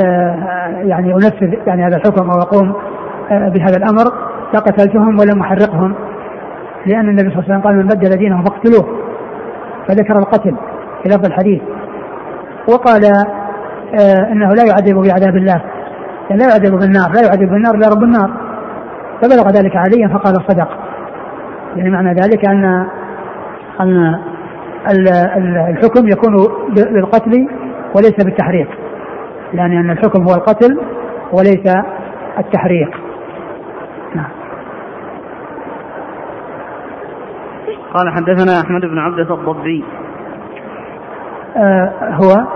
يعني 0.89 1.15
أنفذ 1.15 1.55
يعني 1.67 1.87
هذا 1.87 1.97
الحكم 1.97 2.31
أو 2.31 2.39
أقوم 2.39 2.75
بهذا 3.31 3.77
الأمر. 3.77 4.33
لقتلتهم 4.55 5.19
ولم 5.19 5.41
أحرقهم 5.41 5.95
لأن 6.87 7.09
النبي 7.09 7.31
صلى 7.31 7.39
الله 7.39 7.45
عليه 7.45 7.55
وسلم 7.55 7.61
قال 7.61 7.77
من 7.77 7.87
بدل 7.87 8.17
دينه 8.17 8.43
فاقتلوه 8.45 8.99
فذكر 9.89 10.19
القتل 10.19 10.57
في 11.03 11.09
لفظ 11.09 11.27
الحديث. 11.27 11.63
وقال 12.69 13.05
آه 14.01 14.33
إنه 14.33 14.49
لا 14.49 14.63
يعذب 14.65 14.95
بعذاب 14.95 15.37
الله 15.37 15.63
يعني 16.31 16.43
لا 16.43 16.49
يعذب 16.49 16.79
بالنار 16.79 17.11
لا 17.13 17.21
يعذب 17.27 17.51
بالنار 17.51 17.75
إلا 17.75 17.89
رب 17.89 18.03
النار. 18.03 18.31
فبلغ 19.23 19.51
ذلك 19.51 19.77
عليا 19.77 20.09
فقال 20.09 20.35
صدق. 20.49 20.69
يعني 21.77 21.91
معنى 21.91 22.15
ذلك 22.15 22.49
أن 22.49 22.87
أن 23.81 25.07
الحكم 25.71 26.09
يكون 26.09 26.35
بالقتل 26.75 27.49
وليس 27.97 28.25
بالتحريق. 28.25 28.69
لأن 29.55 29.73
ان 29.73 29.91
الحكم 29.91 30.23
هو 30.23 30.35
القتل 30.35 30.81
وليس 31.33 31.77
التحريق. 32.39 32.91
نعم. 34.15 34.31
قال 37.95 38.13
حدثنا 38.13 38.61
أحمد 38.61 38.81
بن 38.81 38.99
عبدة 38.99 39.35
الضبي. 39.35 39.85
آه 41.57 41.93
هو 42.01 42.47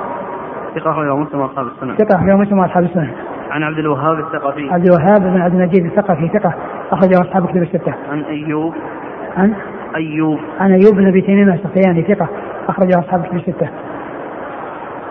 ثقة 0.75 0.91
أخرجه 0.91 1.17
مسلم 1.17 1.41
وأصحاب 1.41 1.67
السنة. 1.67 1.97
ثقة 1.97 2.17
أخرجه 2.17 2.37
مسلم 2.37 2.59
وأصحاب 2.59 2.85
السنة. 2.85 3.13
عن 3.51 3.63
عبد 3.63 3.79
الوهاب 3.79 4.19
الثقفي. 4.19 4.71
عبد 4.71 4.85
الوهاب 4.85 5.23
بن 5.23 5.41
عبد 5.41 5.55
المجيد 5.55 5.85
الثقفي 5.85 6.29
ثقة 6.29 6.55
أخرجه 6.93 7.21
أصحاب 7.21 7.47
كتب 7.47 7.63
الستة. 7.63 7.95
عن 8.11 8.23
أيوب. 8.23 8.75
عن؟ 9.37 9.55
أيوب. 9.97 10.39
عن 10.61 10.73
أيوب 10.73 10.95
بن 10.95 11.09
أبي 11.09 11.21
تميم 11.21 11.49
السختياني 11.49 12.03
ثقة 12.03 12.29
أخرجه 12.69 12.99
أصحاب 12.99 13.25
كتب 13.27 13.37
الستة. 13.37 13.69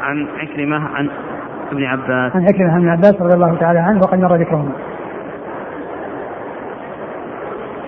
عن 0.01 0.27
عكرمة 0.39 0.87
عن 0.95 1.09
ابن 1.71 1.83
عباس. 1.83 2.35
عن 2.35 2.47
عكرمة 2.47 2.77
ابن 2.77 2.89
عباس 2.89 3.21
رضي 3.21 3.33
الله 3.33 3.55
تعالى 3.55 3.79
عنه 3.79 3.99
وقد 3.99 4.19
مر 4.19 4.35
ذكرهما. 4.35 4.71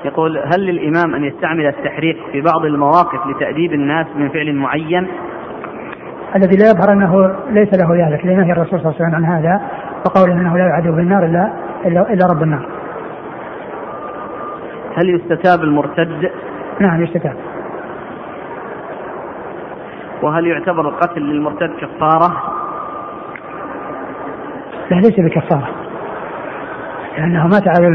يقول 0.05 0.38
هل 0.38 0.65
للإمام 0.65 1.15
أن 1.15 1.23
يستعمل 1.23 1.65
التحريق 1.65 2.17
في 2.32 2.41
بعض 2.41 2.65
المواقف 2.65 3.28
لتأديب 3.28 3.73
الناس 3.73 4.07
من 4.15 4.30
فعل 4.30 4.55
معين؟ 4.55 5.07
الذي 6.36 6.57
لا 6.57 6.69
يظهر 6.69 6.93
أنه 6.93 7.36
ليس 7.49 7.73
له 7.73 8.07
ذلك 8.07 8.25
لنهي 8.25 8.51
الرسول 8.51 8.80
صلى 8.80 8.91
الله 8.91 8.95
عليه 8.95 9.05
وسلم 9.05 9.15
عن 9.15 9.25
هذا 9.25 9.61
وقوله 10.05 10.34
أنه 10.34 10.57
لا 10.57 10.67
يعذب 10.67 10.95
بالنار 10.95 11.25
إلا 11.25 11.53
إلا, 11.86 12.13
إلا 12.13 12.25
رب 12.32 12.43
النار. 12.43 12.69
هل 14.97 15.09
يستتاب 15.09 15.63
المرتد؟ 15.63 16.32
نعم 16.80 17.03
يستتاب. 17.03 17.36
وهل 20.21 20.47
يعتبر 20.47 20.89
القتل 20.89 21.21
للمرتد 21.21 21.69
كفارة؟ 21.82 22.57
لا 24.91 24.95
ليس 24.95 25.19
بكفارة. 25.19 25.69
لأنه 27.17 27.47
مات 27.47 27.63
على 27.67 27.88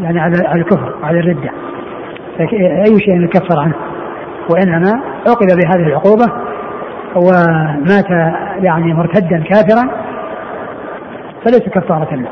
يعني 0.00 0.20
على 0.20 0.54
الكفر 0.54 0.94
وعلى 1.02 1.20
الردة. 1.20 1.50
أي 2.86 3.00
شيء 3.00 3.24
يكفر 3.24 3.60
عنه. 3.60 3.74
وإنما 4.50 5.02
عوقب 5.26 5.46
بهذه 5.46 5.86
العقوبة 5.86 6.32
ومات 7.16 8.10
يعني 8.64 8.94
مرتدا 8.94 9.42
كافرا 9.42 9.90
فليس 11.44 11.68
كفارة 11.68 12.14
له. 12.14 12.28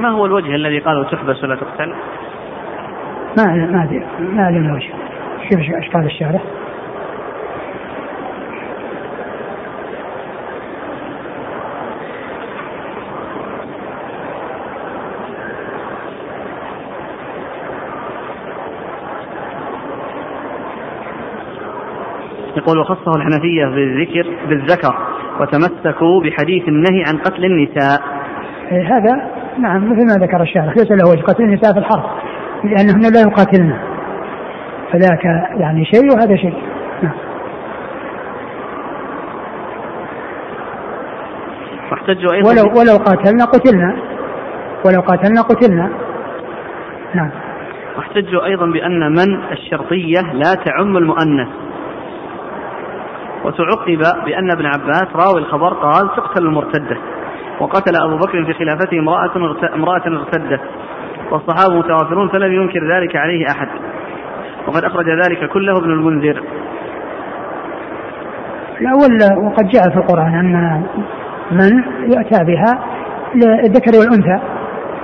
ما 0.00 0.08
هو 0.08 0.26
الوجه 0.26 0.54
الذي 0.54 0.78
قالوا 0.78 1.04
تحبس 1.04 1.44
ولا 1.44 1.56
تقتل؟ 1.56 1.94
ما 3.38 3.44
ما 3.44 3.84
أدري 3.84 4.04
ما 4.20 4.48
أدري 4.48 4.60
من 4.60 4.70
وجه 4.72 4.90
كيف 5.48 5.74
اشكال 5.74 6.04
الشارع؟ 6.04 6.40
يقول 22.56 22.78
وخصه 22.78 23.16
الحنفية 23.16 23.66
بالذكر 23.66 24.26
بالذكر 24.48 24.94
وتمسكوا 25.40 26.20
بحديث 26.20 26.68
النهي 26.68 27.04
عن 27.06 27.18
قتل 27.18 27.44
النساء 27.44 28.02
إيه، 28.72 28.96
هذا 28.96 29.29
نعم 29.58 29.92
مثل 29.92 30.06
ما 30.06 30.26
ذكر 30.26 30.42
الشارع 30.42 30.72
ليس 30.72 30.90
له 30.90 31.10
وجه 31.10 31.22
قتل 31.22 31.44
النساء 31.44 31.72
في 31.72 31.78
الحرب 31.78 32.04
لأنهن 32.64 33.12
لا 33.14 33.20
يقاتلن 33.20 33.76
فذاك 34.92 35.24
يعني 35.60 35.84
شيء 35.84 36.12
وهذا 36.14 36.36
شيء. 36.36 36.62
نعم. 37.02 37.14
واحتجوا 41.90 42.32
أيضا 42.32 42.50
ولو 42.50 42.78
ولو 42.78 42.96
قاتلنا 43.04 43.44
قتلنا. 43.44 43.96
ولو 44.86 45.00
قاتلنا 45.00 45.42
قتلنا. 45.42 45.90
نعم. 47.14 47.30
واحتجوا 47.96 48.44
أيضا 48.44 48.66
بأن 48.66 49.12
من 49.12 49.42
الشرطية 49.52 50.20
لا 50.32 50.54
تعم 50.64 50.96
المؤنث. 50.96 51.48
وتعقب 53.44 54.24
بأن 54.24 54.50
ابن 54.50 54.66
عباس 54.66 55.06
راوي 55.14 55.40
الخبر 55.40 55.72
قال 55.74 56.08
تقتل 56.16 56.46
المرتدة. 56.46 56.96
وقتل 57.60 57.96
أبو 57.96 58.16
بكر 58.16 58.44
في 58.44 58.52
خلافته 58.52 58.98
امرأة 58.98 59.36
امرأة 59.74 60.02
ارتدت. 60.06 60.60
والصحابة 61.30 61.78
متوافرون 61.78 62.28
فلم 62.28 62.52
ينكر 62.52 62.96
ذلك 62.96 63.16
عليه 63.16 63.46
أحد. 63.50 63.68
وقد 64.66 64.84
أخرج 64.84 65.08
ذلك 65.08 65.50
كله 65.52 65.72
ابن 65.72 65.92
المنذر. 65.92 66.42
لا 68.80 68.90
ولا 68.94 69.48
وقد 69.48 69.68
جاء 69.68 69.90
في 69.90 69.96
القرآن 69.96 70.34
أن 70.34 70.82
من 71.50 71.82
يؤتى 72.16 72.44
بها 72.44 72.84
للذكر 73.34 73.98
والأنثى. 73.98 74.40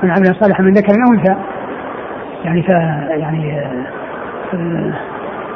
من 0.03 0.11
عمل 0.11 0.37
صالحا 0.41 0.63
من 0.63 0.73
ذكر 0.73 0.93
أو 0.93 1.15
أنثى 1.15 1.37
يعني 2.45 2.63
ف 2.63 2.69
يعني 3.21 3.61
آه، 4.55 4.95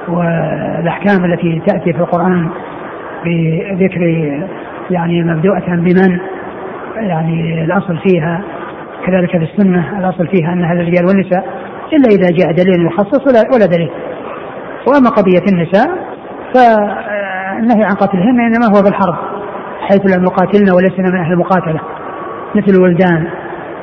والأحكام 0.09 1.25
التي 1.25 1.63
تأتي 1.67 1.93
في 1.93 1.99
القرآن 1.99 2.51
بذكر 3.25 4.01
يعني 4.91 5.23
مبدوءة 5.23 5.65
بمن؟ 5.69 6.21
يعني 6.97 7.65
الأصل 7.65 7.99
فيها 7.99 8.43
كذلك 9.07 9.31
في 9.31 9.45
السنة 9.53 9.99
الأصل 9.99 10.29
فيها 10.29 10.53
أنها 10.53 10.75
للرجال 10.75 11.07
والنساء 11.07 11.45
إلا 11.93 12.09
إذا 12.09 12.37
جاء 12.37 12.53
دليل 12.53 12.85
مخصص 12.85 13.27
ولا, 13.27 13.43
ولا 13.55 13.67
دليل. 13.67 13.91
وأما 14.87 15.11
قضية 15.11 15.45
النساء 15.53 15.87
فالنهي 16.55 17.85
عن 17.85 17.95
قتلهن 17.95 18.41
إنما 18.41 18.67
هو 18.77 18.83
بالحرب 18.83 19.15
حيث 19.81 20.17
لم 20.17 20.25
يقاتلن 20.25 20.71
وليسن 20.71 21.03
من 21.03 21.17
أهل 21.17 21.33
المقاتلة 21.33 21.81
مثل 22.55 22.75
الولدان 22.75 23.27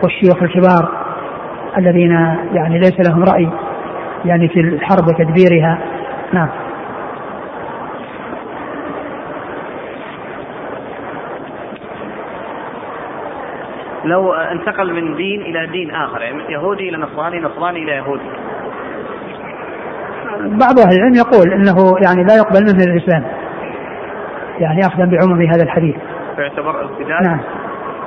والشيوخ 0.04 0.44
الكبار 0.44 0.90
الذين 1.78 2.12
يعني 2.54 2.80
ليس 2.80 3.00
لهم 3.08 3.24
رأي 3.24 3.50
يعني 4.26 4.48
في 4.48 4.60
الحرب 4.60 5.08
وتدبيرها. 5.08 5.80
نعم. 6.34 6.50
لو 14.08 14.34
انتقل 14.34 14.94
من 14.94 15.16
دين 15.16 15.42
إلى 15.42 15.68
دين 15.68 15.92
آخر 15.92 16.22
يعني 16.22 16.54
يهودي 16.54 16.90
إلى 16.90 16.98
نصراني 16.98 17.40
نصراني 17.40 17.84
إلى 17.84 17.92
يهودي. 17.92 18.30
بعض 20.38 20.80
أهل 20.80 20.98
العلم 20.98 21.16
يقول 21.16 21.54
إنه 21.54 21.96
يعني 22.06 22.24
لا 22.24 22.36
يقبل 22.36 22.62
منه 22.62 22.84
الإسلام 22.84 23.24
يعني 24.60 24.82
اخذا 24.82 25.06
بعموم 25.06 25.42
هذا 25.42 25.64
الحديث. 25.64 25.96
فيعتبر 26.36 26.80
ارتداد 26.80 27.28
نعم. 27.28 27.40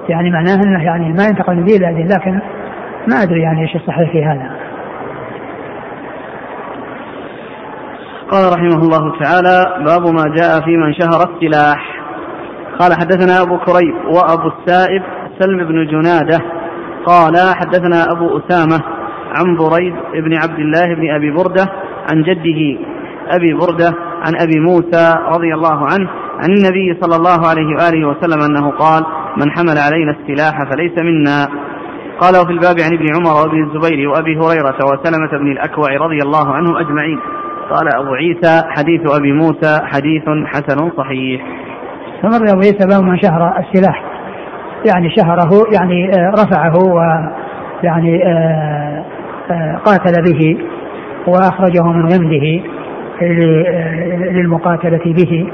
يعني 0.09 0.31
معناه 0.31 0.55
إنه 0.55 0.85
يعني 0.85 1.13
ما 1.13 1.27
ينتقل 1.27 1.57
من 1.57 1.65
دين 1.65 1.85
إلى 1.85 1.95
دين 1.95 2.09
لكن 2.09 2.41
ما 3.09 3.23
أدري 3.23 3.43
يعني 3.43 3.63
إيش 3.63 3.77
الصحيح 3.77 4.13
في 4.13 4.25
هذا. 4.25 4.57
قال 8.31 8.53
رحمه 8.53 8.83
الله 8.83 9.19
تعالى 9.19 9.85
باب 9.85 10.03
ما 10.03 10.35
جاء 10.37 10.61
في 10.61 10.77
من 10.77 10.95
شهر 10.95 11.31
السلاح. 11.31 12.01
قال 12.79 12.93
حدثنا 12.93 13.43
أبو 13.43 13.59
كريب 13.59 13.95
وأبو 14.05 14.49
السائب 14.49 15.03
سلم 15.41 15.65
بن 15.65 15.87
جنادة 15.87 16.39
قال 17.07 17.35
حدثنا 17.55 18.13
أبو 18.13 18.39
أسامة 18.39 18.81
عن 19.37 19.57
بريد 19.57 19.95
بن 20.15 20.35
عبد 20.35 20.59
الله 20.59 20.95
بن 20.95 21.11
أبي 21.11 21.31
بردة 21.31 21.65
عن 22.13 22.23
جده 22.23 22.79
أبي 23.31 23.55
بردة 23.55 23.95
عن 24.27 24.33
أبي 24.41 24.61
موسى 24.61 25.15
رضي 25.29 25.55
الله 25.55 25.87
عنه 25.93 26.09
عن 26.43 26.51
النبي 26.51 27.01
صلى 27.01 27.17
الله 27.17 27.49
عليه 27.49 27.67
وآله 27.67 28.09
وسلم 28.09 28.41
أنه 28.43 28.71
قال 28.71 29.03
من 29.37 29.51
حمل 29.51 29.79
علينا 29.79 30.17
السلاح 30.21 30.71
فليس 30.71 30.99
منا. 30.99 31.49
قال 32.21 32.37
وفي 32.37 32.53
الباب 32.53 32.77
عن 32.81 32.93
ابن 32.95 33.07
عمر 33.17 33.41
وابن 33.41 33.65
الزبير 33.65 34.09
وأبي 34.09 34.37
هريرة 34.37 34.79
وسلمة 34.85 35.31
بن 35.41 35.53
الأكوع 35.53 35.97
رضي 35.97 36.19
الله 36.23 36.53
عنهم 36.53 36.77
أجمعين. 36.77 37.21
قال 37.71 37.95
أبو 37.95 38.15
عيسى 38.15 38.63
حديث 38.69 39.01
أبي 39.19 39.33
موسى 39.33 39.81
حديث 39.85 40.23
حسن 40.47 40.91
صحيح. 40.97 41.43
ثم 42.23 42.35
ابو 42.35 42.61
عيسى 42.61 42.87
باب 42.87 43.03
من 43.03 43.19
شهر 43.19 43.55
السلاح. 43.59 44.10
يعني 44.85 45.11
شهره 45.17 45.51
يعني 45.73 46.11
آه، 46.11 46.31
رفعه 46.31 46.77
ويعني 46.85 48.27
آه، 48.27 49.05
آه، 49.51 49.77
قاتل 49.85 50.23
به 50.23 50.59
وأخرجه 51.27 51.83
من 51.83 52.07
غمده 52.07 52.63
للمقاتلة 54.31 55.01
به 55.05 55.47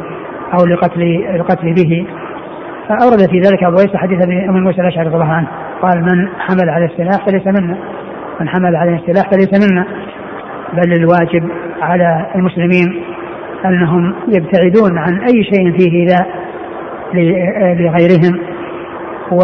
أو 0.54 0.66
لقتل 0.66 1.02
القتل 1.34 1.74
به. 1.74 2.06
فأورد 2.88 3.30
في 3.30 3.40
ذلك 3.40 3.64
أبو 3.64 3.76
عيسى 3.76 3.98
حديث 3.98 4.22
ابي 4.22 4.60
موسى 4.60 4.80
الأشعري 4.80 5.06
رضي 5.06 5.16
الله 5.16 5.32
عنه. 5.32 5.48
قال 5.82 6.02
من 6.02 6.28
حمل 6.38 6.70
على 6.70 6.84
السلاح 6.84 7.26
فليس 7.26 7.46
منا. 7.46 7.76
من 8.40 8.48
حمل 8.48 8.76
على 8.76 8.94
السلاح 8.94 9.30
فليس 9.30 9.70
منا. 9.70 9.86
بل 10.72 10.92
الواجب 10.92 11.48
على 11.82 12.26
المسلمين 12.34 13.02
أنهم 13.64 14.14
يبتعدون 14.28 14.98
عن 14.98 15.20
أي 15.20 15.44
شيء 15.44 15.78
فيه 15.78 15.92
ايذاء 15.92 16.26
لغيرهم. 17.74 18.55
و 19.32 19.42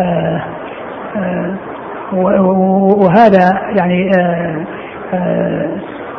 آه، 0.00 0.44
آه، 1.16 1.56
وهذا 2.96 3.60
يعني 3.76 4.10
آه، 5.14 5.68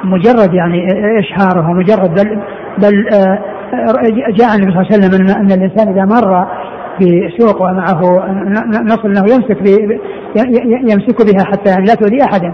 مجرد 0.03 0.53
يعني 0.53 0.87
إشهاره 1.19 1.69
ومجرد 1.69 2.13
بل 2.13 2.39
بل 2.77 3.05
جاء 4.33 4.55
النبي 4.55 4.71
صلى 4.71 4.81
الله 4.81 4.87
عليه 4.91 4.97
وسلم 4.97 5.35
ان 5.35 5.51
الإنسان 5.51 5.87
إذا 5.87 6.05
مر 6.05 6.47
بسوق 7.01 7.61
ومعه 7.61 8.01
نصل 8.83 9.09
أنه 9.09 9.23
يمسك 9.33 9.57
يمسك 10.91 11.33
بها 11.33 11.43
حتى 11.45 11.69
يعني 11.69 11.85
لا 11.85 11.95
تؤذي 11.95 12.23
أحدا. 12.23 12.53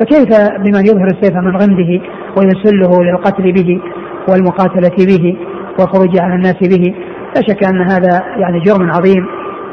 فكيف 0.00 0.28
بمن 0.58 0.86
يظهر 0.86 1.06
السيف 1.06 1.36
من 1.36 1.56
غمده 1.56 2.00
ويسله 2.36 3.02
للقتل 3.02 3.52
به 3.52 3.80
والمقاتلة 4.28 5.06
به 5.06 5.36
والخروج 5.78 6.18
على 6.20 6.34
الناس 6.34 6.56
به؟ 6.62 6.94
لا 7.36 7.42
شك 7.42 7.64
أن 7.64 7.90
هذا 7.90 8.22
يعني 8.36 8.60
جرم 8.60 8.90
عظيم 8.90 9.26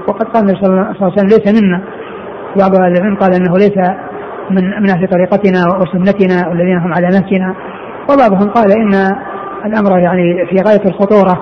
وقد 0.07 0.25
قال 0.25 0.43
النبي 0.43 0.59
صلى 0.61 0.73
الله 0.73 0.85
عليه 0.85 1.13
وسلم 1.13 1.27
ليس 1.27 1.61
منا. 1.61 1.81
بعض 2.59 2.75
أهل 2.75 2.97
العلم 2.97 3.15
قال 3.15 3.33
أنه 3.33 3.57
ليس 3.57 3.77
من 4.49 4.81
من 4.81 4.89
أهل 4.89 5.07
طريقتنا 5.07 5.59
وسنتنا 5.81 6.49
والذين 6.49 6.77
هم 6.77 6.93
على 6.93 7.07
نهجنا. 7.07 7.55
وبعضهم 8.09 8.49
قال 8.49 8.71
إن 8.71 8.93
الأمر 9.65 9.99
يعني 9.99 10.45
في 10.45 10.55
غاية 10.67 10.85
الخطورة 10.85 11.39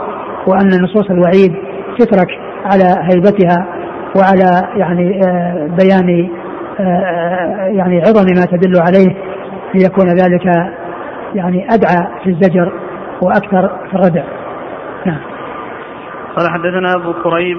وأن 0.48 0.84
نصوص 0.84 1.10
الوعيد 1.10 1.56
تترك 2.00 2.28
على 2.66 2.96
هيبتها 3.02 3.68
وعلى 4.16 4.68
يعني 4.78 5.22
آه، 5.28 5.68
بيان 5.80 6.30
آه، 6.80 7.68
يعني 7.68 8.02
عظم 8.02 8.26
ما 8.26 8.46
تدل 8.46 8.82
عليه 8.82 9.16
ليكون 9.76 10.08
ذلك 10.08 10.46
يعني 11.36 11.68
أدعى 11.70 12.08
في 12.24 12.30
الزجر 12.30 12.74
وأكثر 13.22 13.68
في 13.90 13.96
الردع. 13.96 14.24
نعم. 15.06 15.37
قال 16.38 16.50
حدثنا 16.50 16.94
أبو 16.96 17.14
كريب 17.24 17.58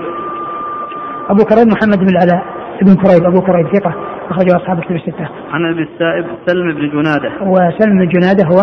أبو 1.31 1.45
كريب 1.45 1.67
محمد 1.67 1.99
بن 1.99 2.09
العلاء 2.09 2.45
ابن 2.83 2.95
كريب 2.95 3.25
أبو 3.25 3.41
كريب 3.41 3.67
ثقة 3.67 3.95
أخرجه 4.31 4.57
أصحاب 4.57 4.79
الكتب 4.79 4.95
الستة. 4.95 5.29
عن 5.53 5.73
أبي 5.73 5.83
السائب 5.83 6.27
سلم 6.47 6.75
بن 6.75 6.89
جنادة. 6.89 7.31
وسلم 7.41 7.99
بن 7.99 8.09
جنادة 8.09 8.45
هو 8.47 8.61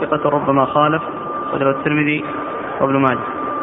ثقة 0.00 0.30
ربما 0.30 0.64
خالف 0.64 1.02
وله 1.54 1.70
الترمذي 1.70 2.24
وابن 2.80 2.96
ماجه. 2.96 3.18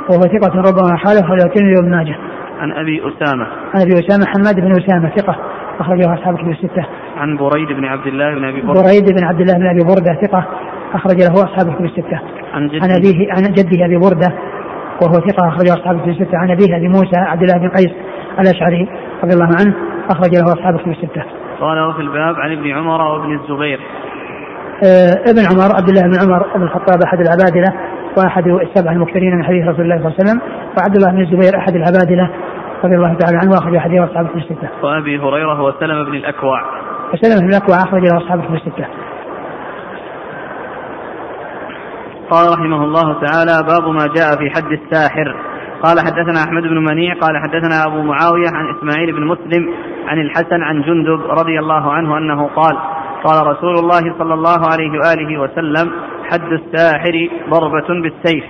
وهو 0.10 0.22
ثقة 0.22 0.62
ربما 0.70 0.98
خالف 0.98 1.30
وله 1.32 1.46
الترمذي 1.46 1.76
وابن 1.76 1.92
ماجه. 1.92 2.16
عن 2.60 2.72
أبي 2.72 3.02
أسامة. 3.02 3.48
عن 3.74 3.82
أبي 3.82 3.94
أسامة 3.94 4.26
حماد 4.26 4.56
بن 4.56 4.72
أسامة 4.72 5.10
ثقة 5.18 5.36
أخرجه 5.80 6.14
أصحاب 6.14 6.36
الكتب 6.36 6.50
الستة. 6.50 6.86
عن 7.18 7.38
بريد 7.38 7.68
بن 7.68 7.86
عبد 7.86 8.08
الله 8.08 8.36
بن 8.36 8.44
أبي 8.46 8.62
بردة. 8.62 8.82
بريد 8.82 9.06
بن 9.18 9.24
عبد 9.24 9.42
الله 9.42 9.54
بن 9.54 9.68
أبي 9.68 9.84
بردة 9.84 10.28
ثقة 10.28 10.46
أخرج 10.94 11.18
له 11.22 11.34
أصحاب 11.34 11.68
الكتب 11.68 11.86
الستة. 11.86 12.20
عن 12.54 12.68
جده 12.68 12.80
عن 12.84 12.90
أبيه 12.92 13.34
عن 13.34 13.44
جده 13.54 13.86
أبي 13.86 13.98
بردة 13.98 14.34
وهو 15.02 15.14
ثقة 15.14 15.48
أخرجه 15.48 15.74
أصحاب 15.74 15.96
الكتب 15.96 16.10
الستة 16.10 16.38
عن 16.38 16.52
أبيه 16.52 16.78
أبي 16.78 16.88
موسى 16.88 17.18
عبد 17.18 17.42
الله 17.42 17.58
بن 17.58 17.70
قيس 17.70 17.92
الأشعري 18.40 18.90
رضي 19.24 19.34
الله 19.34 19.50
عنه 19.60 19.74
أخرج 20.12 20.36
له 20.36 20.44
أصحاب 20.44 20.76
الكتب 20.76 20.92
الستة. 20.92 21.24
قال 21.60 21.80
وفي 21.80 22.02
الباب 22.02 22.36
عن 22.36 22.52
ابن 22.52 22.72
عمر 22.72 23.02
وابن 23.02 23.40
الزبير. 23.40 23.80
آه 24.84 25.32
ابن 25.32 25.44
عمر 25.52 25.76
عبد 25.76 25.90
الله 25.90 26.02
بن 26.02 26.18
عمر 26.24 26.58
بن 26.58 26.64
الخطاب 26.64 27.02
أحد 27.06 27.20
العبادلة 27.20 27.74
وأحد 28.18 28.48
السبع 28.48 28.92
المكثرين 28.92 29.36
من 29.38 29.44
حديث 29.44 29.68
رسول 29.68 29.82
الله 29.82 29.98
صلى 29.98 30.06
الله 30.06 30.16
عليه 30.20 30.24
وسلم 30.24 30.42
وعبد 30.78 30.96
الله 30.96 31.12
بن 31.12 31.22
الزبير 31.22 31.58
أحد 31.58 31.76
العبادلة 31.76 32.30
رضي 32.84 32.96
الله 32.96 33.14
تعالى 33.14 33.38
عنه 33.38 33.52
وأخرج 33.52 33.78
حديث 33.78 34.02
أصحاب 34.02 34.26
الكتب 34.26 34.38
الستة. 34.38 34.70
وأبي 34.84 35.20
هريرة 35.20 35.54
هو 35.54 35.74
سلمه 35.80 36.04
بن 36.04 36.14
الأكوع. 36.14 36.62
وسلمه 37.14 37.42
بن 37.42 37.50
الأكوع 37.50 37.76
أخرج 37.76 38.02
له 38.02 38.18
أصحاب 38.18 38.40
الكتب 38.40 38.56
الستة. 38.56 38.86
قال 42.32 42.54
رحمه 42.54 42.84
الله 42.84 43.22
تعالى 43.22 43.68
باب 43.68 43.90
ما 43.90 44.08
جاء 44.08 44.38
في 44.38 44.50
حد 44.50 44.72
الساحر. 44.72 45.36
قال 45.84 46.00
حدثنا 46.00 46.44
أحمد 46.48 46.64
بن 46.64 46.78
منيع 46.78 47.14
قال 47.14 47.38
حدثنا 47.38 47.86
أبو 47.88 48.02
معاوية 48.02 48.50
عن 48.54 48.76
إسماعيل 48.76 49.16
بن 49.16 49.28
مسلم 49.28 49.74
عن 50.08 50.22
الحسن 50.22 50.62
عن 50.62 50.82
جندب 50.82 51.22
رضي 51.22 51.60
الله 51.60 51.94
عنه 51.94 52.18
أنه 52.18 52.48
قال 52.48 52.78
قال 53.24 53.48
رسول 53.48 53.76
الله 53.80 54.18
صلى 54.20 54.34
الله 54.34 54.60
عليه 54.72 54.92
وآله 55.00 55.42
وسلم 55.42 55.92
حد 56.32 56.52
الساحر 56.52 57.30
ضربة 57.50 57.88
بالسيف. 58.02 58.44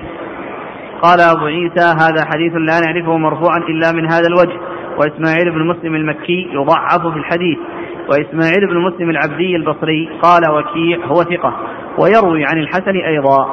قال 1.02 1.20
أبو 1.20 1.46
عيسى 1.46 1.86
هذا 1.86 2.26
حديث 2.34 2.54
لا 2.54 2.80
نعرفه 2.86 3.18
مرفوعا 3.18 3.58
إلا 3.58 3.92
من 3.92 4.12
هذا 4.12 4.28
الوجه 4.28 4.60
وإسماعيل 4.98 5.52
بن 5.52 5.68
مسلم 5.68 5.96
المكي 5.96 6.50
يضعف 6.52 7.02
في 7.14 7.18
الحديث. 7.20 7.58
وإسماعيل 8.10 8.68
بن 8.68 8.78
مسلم 8.78 9.10
العبدي 9.10 9.56
البصري 9.56 10.10
قال 10.22 10.52
وكيع 10.52 11.06
هو 11.06 11.16
ثقة 11.16 11.54
ويروي 12.00 12.46
عن 12.46 12.58
الحسن 12.58 12.96
أيضا 12.96 13.48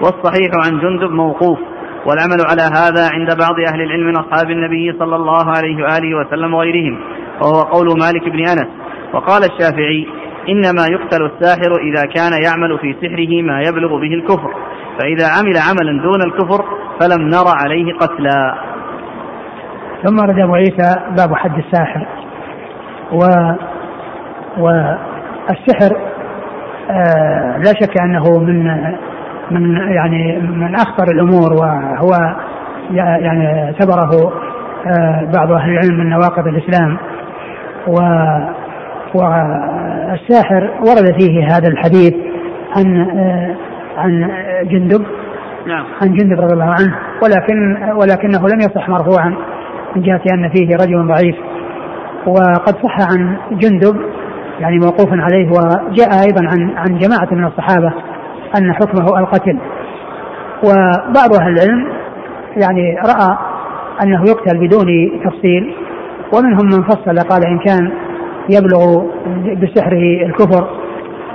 والصحيح 0.00 0.50
عن 0.66 0.80
جندب 0.80 1.10
موقوف 1.10 1.58
والعمل 2.06 2.40
على 2.50 2.62
هذا 2.62 3.08
عند 3.12 3.28
بعض 3.38 3.54
أهل 3.72 3.80
العلم 3.80 4.06
من 4.06 4.16
أصحاب 4.16 4.50
النبي 4.50 4.92
صلى 4.98 5.16
الله 5.16 5.44
عليه 5.56 5.76
وآله 5.82 6.18
وسلم 6.18 6.54
وغيرهم 6.54 6.98
وهو 7.40 7.60
قول 7.60 7.86
مالك 7.86 8.28
بن 8.28 8.38
أنس 8.38 8.68
وقال 9.12 9.42
الشافعي 9.44 10.06
إنما 10.48 10.86
يقتل 10.90 11.24
الساحر 11.24 11.72
إذا 11.80 12.02
كان 12.14 12.32
يعمل 12.44 12.78
في 12.78 12.94
سحره 13.02 13.42
ما 13.42 13.60
يبلغ 13.60 14.00
به 14.00 14.14
الكفر 14.14 14.54
فإذا 14.98 15.26
عمل 15.38 15.54
عملا 15.68 16.02
دون 16.02 16.22
الكفر 16.22 16.64
فلم 17.00 17.28
نر 17.28 17.48
عليه 17.62 17.94
قتلا. 17.94 18.54
ثم 20.04 20.20
رد 20.20 20.40
أبو 20.40 20.54
عيسى 20.54 20.96
باب 21.16 21.34
حد 21.34 21.58
الساحر 21.58 22.06
و 23.12 23.18
والسحر 24.58 25.96
آه 26.90 27.58
لا 27.58 27.72
شك 27.80 28.00
أنه 28.02 28.38
من 28.38 28.64
من 29.50 29.76
يعني 29.76 30.38
من 30.38 30.74
أخطر 30.74 31.12
الأمور 31.14 31.52
وهو 31.52 32.34
يعني 32.90 33.64
اعتبره 33.64 34.32
آه 34.86 35.30
بعض 35.34 35.52
أهل 35.52 35.70
العلم 35.70 35.98
من 35.98 36.08
نواقض 36.10 36.46
الإسلام. 36.46 36.98
و 37.86 38.00
والساحر 39.14 40.70
ورد 40.80 41.20
فيه 41.20 41.46
هذا 41.46 41.68
الحديث 41.68 42.14
عن 42.76 42.96
آه 43.18 43.54
عن 43.98 44.30
جندب. 44.64 45.06
نعم. 45.66 45.84
عن 46.02 46.12
جندب 46.14 46.40
رضي 46.40 46.52
الله 46.52 46.74
عنه 46.80 46.94
ولكن 47.22 47.76
ولكنه 47.92 48.48
لم 48.48 48.58
يصح 48.58 48.88
مرفوعا 48.88 49.34
من 49.96 50.02
جهة 50.02 50.22
أن 50.32 50.48
فيه 50.48 50.76
رجل 50.76 51.06
ضعيف. 51.06 51.36
وقد 52.26 52.74
صح 52.82 52.96
عن 53.12 53.36
جندب 53.52 53.96
يعني 54.60 54.78
موقوف 54.78 55.08
عليه 55.12 55.48
وجاء 55.48 56.08
أيضا 56.26 56.46
عن 56.46 56.70
عن 56.76 56.98
جماعة 56.98 57.28
من 57.32 57.44
الصحابة 57.44 57.92
أن 58.58 58.72
حكمه 58.74 59.18
القتل. 59.18 59.58
وبعض 60.64 61.34
أهل 61.40 61.52
العلم 61.52 61.88
يعني 62.56 62.96
رأى 62.98 63.38
أنه 64.02 64.22
يقتل 64.28 64.58
بدون 64.58 64.86
تفصيل 65.24 65.74
ومنهم 66.34 66.66
من 66.66 66.82
فصل 66.82 67.18
قال 67.18 67.46
إن 67.46 67.58
كان 67.58 67.92
يبلغ 68.50 69.04
بسحره 69.62 70.26
الكفر 70.26 70.68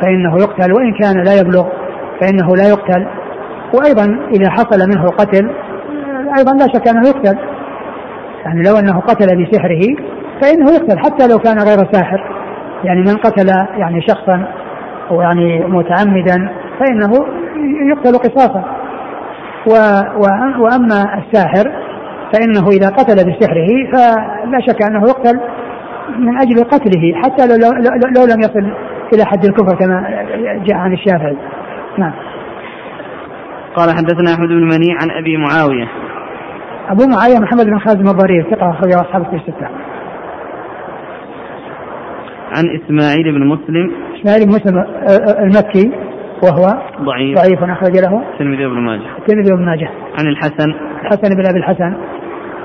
فإنه 0.02 0.36
يقتل 0.40 0.74
وإن 0.74 0.94
كان 0.94 1.24
لا 1.24 1.40
يبلغ 1.42 1.68
فإنه 2.22 2.56
لا 2.56 2.70
يقتل. 2.70 3.08
وأيضا 3.74 4.20
إذا 4.32 4.50
حصل 4.50 4.90
منه 4.90 5.04
القتل 5.04 5.50
أيضا 6.38 6.54
لا 6.54 6.68
شك 6.74 6.88
أنه 6.88 7.08
يقتل. 7.08 7.38
يعني 8.46 8.64
لو 8.64 8.78
أنه 8.78 9.00
قتل 9.00 9.44
بسحره 9.44 9.82
فإنه 10.42 10.72
يقتل 10.72 11.00
حتى 11.00 11.28
لو 11.28 11.38
كان 11.38 11.58
غير 11.58 11.92
ساحر. 11.92 12.39
يعني 12.84 13.00
من 13.00 13.18
قتل 13.18 13.48
يعني 13.78 14.02
شخصا 14.02 14.46
ويعني 15.12 15.60
متعمدا 15.60 16.50
فإنه 16.80 17.12
يقتل 17.92 18.18
قصاصا. 18.18 18.64
و 19.68 19.72
وأما 20.60 21.18
الساحر 21.18 21.72
فإنه 22.34 22.68
إذا 22.68 22.90
قتل 22.90 23.16
بسحره 23.16 23.92
فلا 23.92 24.60
شك 24.68 24.84
أنه 24.90 25.02
يقتل 25.08 25.40
من 26.20 26.38
أجل 26.38 26.64
قتله 26.64 27.14
حتى 27.24 27.48
لو, 27.48 27.56
لو, 27.56 28.10
لو 28.18 28.26
لم 28.26 28.40
يصل 28.40 28.74
إلى 29.14 29.26
حد 29.26 29.46
الكفر 29.46 29.76
كما 29.76 30.26
جاء 30.66 30.78
عن 30.78 30.94
الشافعي. 30.94 31.38
نعم. 31.98 32.14
قال 33.76 33.90
حدثنا 33.90 34.34
أحمد 34.34 34.48
بن 34.48 34.64
منيع 34.64 34.96
عن 35.02 35.12
أبي 35.12 35.38
معاوية. 35.38 35.88
أبو 36.90 37.08
معاوية 37.08 37.40
محمد 37.40 37.66
بن 37.66 37.80
خالد 37.80 38.02
ثقة 38.52 38.70
أخرجه 38.70 38.96
أصحاب 38.96 39.26
في 39.26 39.36
الستة. 39.36 39.68
عن 42.58 42.80
إسماعيل 42.80 43.32
بن 43.32 43.48
مسلم. 43.48 43.92
إسماعيل 44.20 44.46
بن 44.46 44.52
مسلم 44.52 44.86
المكي 45.40 45.92
وهو 46.44 46.82
ضعيف. 47.02 47.38
ضعيف 47.38 47.64
أخرج 47.64 47.98
له. 47.98 48.24
الترمذي 48.34 48.66
بن 48.66 48.80
ماجه. 48.80 49.18
الترمذي 49.18 49.54
بن 49.56 49.66
ماجه. 49.66 49.90
عن 50.20 50.28
الحسن. 50.28 50.74
الحسن 51.02 51.36
بن 51.36 51.44
أبي 51.50 51.60
الحسن 51.60 51.94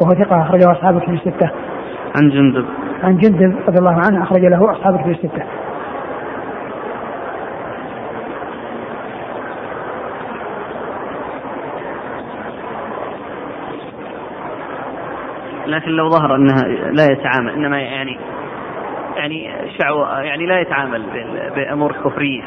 وهو 0.00 0.10
ثقة 0.10 0.42
أخرجه 0.42 0.72
أصحاب 0.72 0.96
الكتب 0.96 1.12
الستة. 1.12 1.50
عن 2.16 2.30
جندب. 2.30 2.64
عن 3.02 3.16
جندب 3.16 3.56
رضي 3.68 3.78
الله 3.78 4.00
عنه 4.06 4.22
أخرج 4.22 4.40
له 4.40 4.72
أصحاب 4.72 4.94
الكتب 4.94 5.10
الستة. 5.10 5.42
لكن 15.66 15.90
لو 15.90 16.10
ظهر 16.10 16.36
أنها 16.36 16.62
لا 16.92 17.04
يتعامل 17.12 17.50
إنما 17.50 17.80
يعني 17.80 18.18
يعني 19.16 19.50
شعوة 19.78 20.20
يعني 20.20 20.46
لا 20.46 20.60
يتعامل 20.60 21.02
بأمور 21.56 21.92
كفرية. 21.92 22.42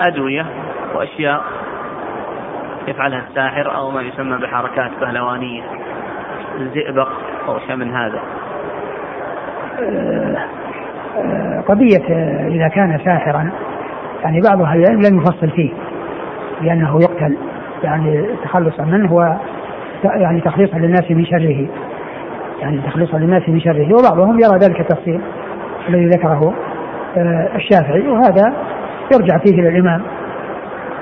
أدوية 0.00 0.46
وأشياء 0.94 1.44
يفعلها 2.88 3.24
الساحر 3.28 3.76
أو 3.76 3.90
ما 3.90 4.02
يسمى 4.02 4.38
بحركات 4.38 4.90
بهلوانية. 5.00 5.62
الزئبق 6.60 7.08
أو 7.48 7.58
شيء 7.58 7.76
من 7.76 7.94
هذا. 7.94 8.20
قضية 11.68 12.06
إذا 12.48 12.68
كان 12.68 13.00
ساحرا 13.04 13.50
يعني 14.22 14.40
بعض 14.40 14.62
أهل 14.62 14.78
العلم 14.78 15.00
لم 15.00 15.18
يفصل 15.18 15.50
فيه 15.50 15.70
لأنه 16.60 17.00
يقتل 17.00 17.36
يعني 17.82 18.26
تخلصا 18.44 18.82
منه 18.82 19.12
و 19.12 19.36
يعني 20.04 20.40
تخليصا 20.40 20.78
للناس 20.78 21.10
من 21.10 21.26
شره. 21.26 21.66
يعني 22.60 22.80
تخليصا 22.82 23.18
للناس 23.18 23.48
من 23.48 23.60
شره. 23.60 23.94
وبعضهم 23.94 24.38
يرى 24.40 24.58
ذلك 24.58 24.80
التفصيل 24.80 25.20
الذي 25.88 26.06
ذكره 26.06 26.54
آه، 27.16 27.56
الشافعي 27.56 28.08
وهذا 28.08 28.52
يرجع 29.14 29.38
فيه 29.38 29.60
إلى 29.60 29.68
الإمام. 29.68 30.02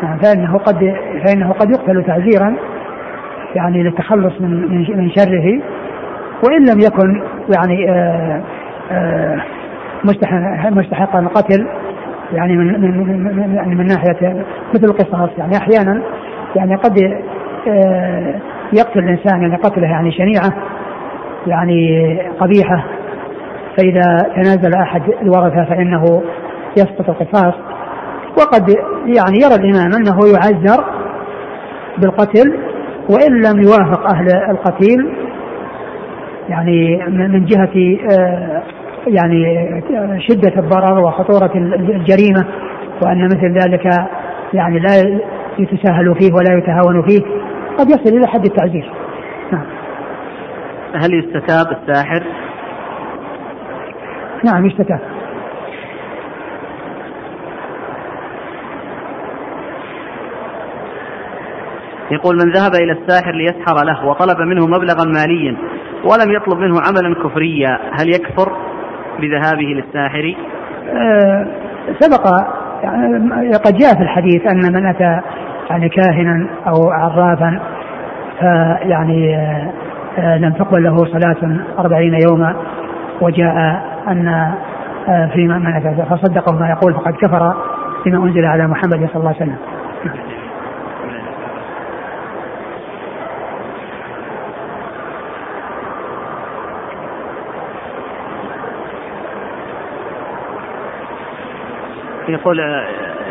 يعني 0.03 0.21
فإنه 0.21 0.59
قد 0.59 0.95
فإنه 1.27 1.53
قد 1.53 1.71
يقتل 1.71 2.05
تعزيرا 2.05 2.57
يعني 3.55 3.83
للتخلص 3.83 4.41
من 4.41 4.71
من 4.97 5.11
شره. 5.11 5.61
وإن 6.45 6.63
لم 6.71 6.81
يكن 6.81 7.23
يعني 7.57 7.91
آه، 7.91 8.43
آه، 8.91 9.43
مستحقا 10.71 11.19
القتل 11.19 11.67
يعني 12.33 12.57
من 12.57 12.81
من 12.81 13.55
يعني 13.55 13.75
من 13.75 13.87
ناحية 13.87 14.45
مثل 14.75 14.85
القصاص. 14.85 15.31
يعني 15.39 15.57
أحيانا 15.57 16.03
يعني 16.57 16.75
قد 16.75 16.99
يقتل 18.73 18.99
الإنسان 18.99 19.43
يعني 19.43 19.57
قتله 19.57 19.87
يعني 19.87 20.13
شنيعة. 20.13 20.53
يعني 21.47 22.19
قبيحة 22.41 22.85
فإذا 23.79 24.19
تنازل 24.35 24.75
أحد 24.75 25.03
الورثة 25.23 25.65
فإنه 25.65 26.23
يسقط 26.77 27.09
القصاص 27.11 27.55
وقد 28.39 28.71
يعني 29.07 29.39
يرى 29.43 29.55
الإمام 29.55 29.93
أنه 29.93 30.19
يعذر 30.35 30.85
بالقتل 31.99 32.59
وإن 33.11 33.33
لم 33.33 33.63
يوافق 33.63 34.15
أهل 34.15 34.27
القتيل 34.51 35.15
يعني 36.49 37.07
من 37.09 37.45
جهة 37.45 37.99
آه، 38.19 38.63
يعني 39.07 39.83
شدة 40.29 40.53
الضرر 40.59 41.05
وخطورة 41.05 41.51
الجريمة 41.95 42.47
وأن 43.03 43.25
مثل 43.25 43.59
ذلك 43.59 43.87
يعني 44.55 44.79
لا 44.79 45.21
يتساهل 45.59 46.15
فيه 46.15 46.33
ولا 46.33 46.59
يتهاون 46.59 47.03
فيه 47.03 47.21
قد 47.79 47.91
يصل 47.91 48.17
إلى 48.17 48.27
حد 48.27 48.45
التعزير 48.45 48.91
هل 50.95 51.15
يستتاب 51.15 51.67
الساحر؟ 51.73 52.23
نعم 54.45 54.67
يستتاب 54.67 55.01
يقول 62.11 62.37
من 62.37 62.53
ذهب 62.53 62.75
إلى 62.75 62.93
الساحر 62.93 63.33
ليسحر 63.33 63.85
له 63.85 64.07
وطلب 64.07 64.41
منه 64.41 64.67
مبلغا 64.67 65.05
ماليا 65.05 65.57
ولم 66.05 66.33
يطلب 66.33 66.59
منه 66.59 66.81
عملا 66.81 67.15
كفريا 67.25 67.79
هل 67.93 68.09
يكفر 68.09 68.53
بذهابه 69.21 69.67
للساحر؟ 69.67 70.37
أه 70.91 71.47
سبق 72.01 72.27
يعني 72.83 73.53
قد 73.53 73.77
جاء 73.77 73.95
في 73.95 74.03
الحديث 74.03 74.47
أن 74.47 74.73
من 74.73 74.87
أتى 74.87 75.21
يعني 75.71 75.89
كاهنا 75.89 76.47
أو 76.67 76.91
عرافا 76.91 77.61
فيعني 78.41 79.37
آه، 79.37 79.73
لم 80.19 80.53
تقبل 80.53 80.83
له 80.83 80.97
صلاة 80.97 81.61
أربعين 81.79 82.19
يوما 82.29 82.57
وجاء 83.21 83.85
أن 84.09 84.29
آه، 85.09 85.27
في 85.27 85.47
من 85.49 85.81
فصدقه 86.05 86.59
ما 86.59 86.69
يقول 86.69 86.95
فقد 86.95 87.15
كفر 87.15 87.55
بما 88.07 88.25
أنزل 88.25 88.45
على 88.45 88.67
محمد 88.67 89.09
صلى 89.13 89.17
الله 89.17 89.29
عليه 89.29 89.37
وسلم. 89.37 89.57
يقول 102.29 102.61
آه، 102.61 102.85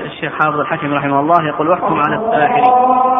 الشيخ 0.06 0.34
حافظ 0.34 0.60
الحكم 0.60 0.94
رحمه 0.94 1.20
الله 1.20 1.48
يقول 1.48 1.70
واحكم 1.70 2.00
على 2.00 2.16
الساحر 2.16 3.12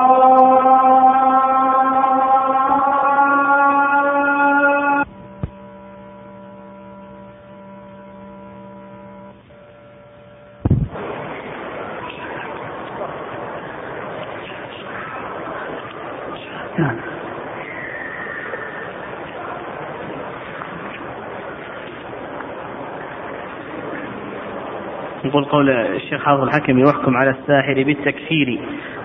يقول 25.34 25.46
قول 25.46 25.70
الشيخ 25.70 26.26
حافظ 26.26 26.44
الحكم 26.44 26.80
يحكم 26.80 27.18
على 27.18 27.30
الساحر 27.30 27.74
بالتكفير 27.74 28.60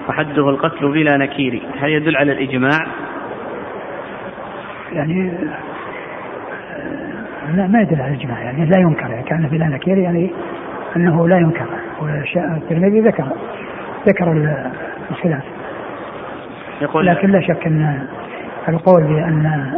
وحده 0.09 0.51
القتل 0.51 0.93
بلا 0.93 1.17
نكير. 1.17 1.63
هل 1.81 1.91
يدل 1.91 2.17
على 2.17 2.33
الإجماع؟ 2.33 2.87
يعني 4.93 5.33
لا 7.55 7.67
ما 7.67 7.81
يدل 7.81 8.03
على 8.03 8.15
الإجماع. 8.15 8.41
يعني 8.43 8.65
لا 8.65 8.79
ينكر 8.79 9.11
يعني 9.11 9.23
كان 9.23 9.49
بلا 9.49 9.67
نكير 9.67 9.99
يعني 9.99 10.31
أنه 10.97 11.29
لا 11.29 11.37
ينكر. 11.37 11.67
والترمذي 12.01 13.01
ذكر 13.01 13.29
ذكر 14.07 14.33
الخلاف. 15.11 15.45
يقول 16.81 17.07
لكن 17.07 17.31
لا 17.31 17.41
شك 17.41 17.67
أن 17.67 18.07
القول 18.69 19.05
بأن 19.05 19.73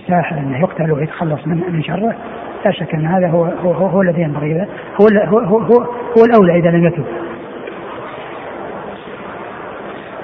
الساحر 0.00 0.38
أنه 0.38 0.60
يقتل 0.60 0.92
ويتخلص 0.92 1.46
من 1.46 1.72
من 1.72 1.82
شره 1.82 2.16
لا 2.64 2.72
شك 2.72 2.94
أن 2.94 3.06
هذا 3.06 3.28
هو 3.30 3.44
هو, 3.44 3.72
هو, 3.72 3.86
هو 3.86 4.02
الذي 4.02 4.22
ينبغي 4.22 4.66
هو 5.00 5.08
هو 5.08 5.38
هو, 5.38 5.58
هو, 5.58 5.82
هو 6.18 6.24
الأولى 6.24 6.58
إذا 6.58 6.70
لم 6.70 6.86
يتوب. 6.86 7.06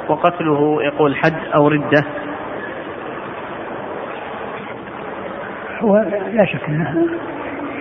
وقتله 0.08 0.82
يقول 0.82 1.16
حد 1.16 1.36
أو 1.54 1.68
ردة. 1.68 2.04
هو 5.80 5.96
لا 6.32 6.44
شك 6.44 6.68
انه 6.68 7.06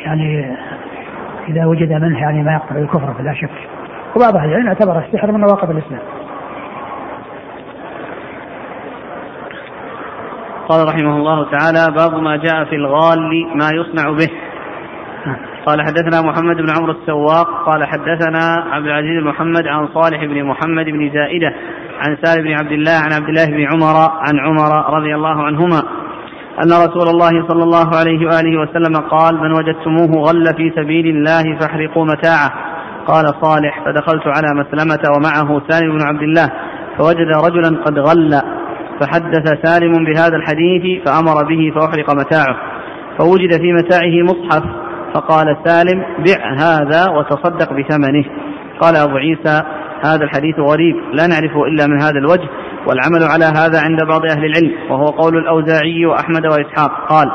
يعني 0.06 0.56
إذا 1.48 1.66
وجد 1.66 1.94
منه 1.94 2.22
يعني 2.22 2.44
ما 2.44 2.54
يقتل 2.54 2.78
الكفر 2.78 3.14
فلا 3.14 3.34
شك. 3.34 3.50
وبعض 4.16 4.36
أهل 4.36 4.50
العلم 4.50 4.68
اعتبر 4.68 5.00
السحر 5.00 5.32
من 5.32 5.40
نواقض 5.40 5.70
الإسلام. 5.70 6.02
قال 10.70 10.88
رحمه 10.88 11.18
الله 11.18 11.52
تعالى 11.52 11.96
باب 11.96 12.22
ما 12.22 12.36
جاء 12.38 12.66
في 12.66 12.76
الغال 12.76 13.20
ما 13.56 13.70
يصنع 13.74 14.12
به 14.12 14.45
قال 15.66 15.82
حدثنا 15.82 16.22
محمد 16.22 16.56
بن 16.56 16.70
عمرو 16.78 16.92
السواق 16.92 17.48
قال 17.66 17.88
حدثنا 17.88 18.64
عبد 18.72 18.86
العزيز 18.86 19.22
بن 19.22 19.28
محمد 19.28 19.68
عن 19.68 19.88
صالح 19.94 20.26
بن 20.26 20.44
محمد 20.44 20.86
بن 20.86 21.12
زائدة 21.14 21.54
عن 22.00 22.18
سالم 22.24 22.44
بن 22.44 22.54
عبد 22.54 22.72
الله 22.72 22.92
عن 22.92 23.14
عبد 23.14 23.30
الله 23.30 23.46
بن 23.46 23.66
عمر 23.74 24.12
عن 24.12 24.40
عمر 24.40 24.98
رضي 24.98 25.16
الله 25.16 25.44
عنهما 25.44 25.80
أن 26.64 26.70
رسول 26.72 27.08
الله 27.08 27.48
صلى 27.48 27.64
الله 27.64 27.96
عليه 27.96 28.28
وآله 28.28 28.60
وسلم 28.62 28.96
قال 28.96 29.36
من 29.36 29.52
وجدتموه 29.52 30.30
غل 30.30 30.46
في 30.58 30.72
سبيل 30.76 31.08
الله 31.08 31.60
فاحرقوا 31.60 32.06
متاعه. 32.06 32.52
قال 33.08 33.26
صالح 33.42 33.86
فدخلت 33.86 34.28
على 34.28 34.48
مسلمة 34.54 35.04
ومعه 35.18 35.62
سالم 35.70 35.98
بن 35.98 36.04
عبد 36.04 36.22
الله 36.22 36.52
فوجد 36.98 37.28
رجلا 37.46 37.84
قد 37.84 38.00
غل 38.00 38.42
فحدث 39.00 39.66
سالم 39.66 40.06
بهذا 40.06 40.36
الحديث 40.36 41.08
فأمر 41.08 41.44
به 41.44 41.74
فأحرق 41.76 42.16
متاعه 42.16 42.56
فوجد 43.20 43.62
في 43.62 43.74
متاعه 43.74 44.24
مصحف 44.24 44.85
فقال 45.16 45.58
سالم 45.66 46.04
بع 46.26 46.54
هذا 46.54 47.10
وتصدق 47.10 47.74
بثمنه. 47.74 48.26
قال 48.82 48.96
أبو 48.96 49.18
عيسى 49.18 49.62
هذا 50.06 50.24
الحديث 50.24 50.60
غريب 50.60 50.96
لا 51.14 51.28
نعرفه 51.28 51.66
إلا 51.66 51.88
من 51.88 52.02
هذا 52.02 52.20
الوجه 52.20 52.50
والعمل 52.88 53.24
على 53.24 53.46
هذا 53.46 53.82
عند 53.82 54.00
بعض 54.10 54.22
أهل 54.26 54.46
العلم 54.46 54.92
وهو 54.92 55.06
قول 55.06 55.38
الأوزاعي 55.38 56.06
وأحمد 56.06 56.46
وإسحاق. 56.46 56.92
قال 57.10 57.32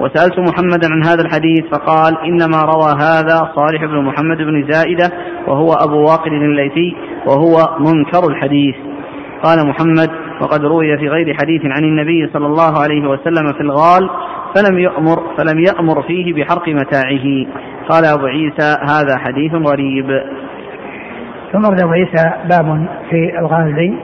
وسألت 0.00 0.38
محمدا 0.38 0.88
عن 0.92 1.04
هذا 1.04 1.22
الحديث 1.22 1.64
فقال 1.72 2.18
إنما 2.24 2.62
روى 2.62 2.92
هذا 3.00 3.52
صالح 3.56 3.84
بن 3.84 4.04
محمد 4.04 4.36
بن 4.36 4.72
زائدة 4.72 5.10
وهو 5.46 5.72
أبو 5.72 6.02
واقد 6.02 6.32
الليثي 6.32 6.96
وهو 7.26 7.76
منكر 7.78 8.28
الحديث. 8.28 8.74
قال 9.44 9.66
محمد 9.66 10.10
وقد 10.40 10.64
روي 10.64 10.98
في 10.98 11.08
غير 11.08 11.34
حديث 11.34 11.62
عن 11.64 11.84
النبي 11.84 12.30
صلى 12.32 12.46
الله 12.46 12.82
عليه 12.82 13.08
وسلم 13.08 13.52
في 13.52 13.60
الغال 13.60 14.10
فلم 14.54 14.78
يأمر 14.78 15.16
فلم 15.36 15.58
يأمر 15.58 16.02
فيه 16.02 16.34
بحرق 16.34 16.68
متاعه. 16.68 17.46
قال 17.88 18.04
أبو 18.04 18.26
عيسى 18.26 18.76
هذا 18.82 19.18
حديث 19.18 19.54
غريب. 19.54 20.06
ثم 21.52 21.64
أبو 21.64 21.92
عيسى 21.92 22.32
باب 22.50 22.86
في 23.10 23.38
الغال 23.38 23.98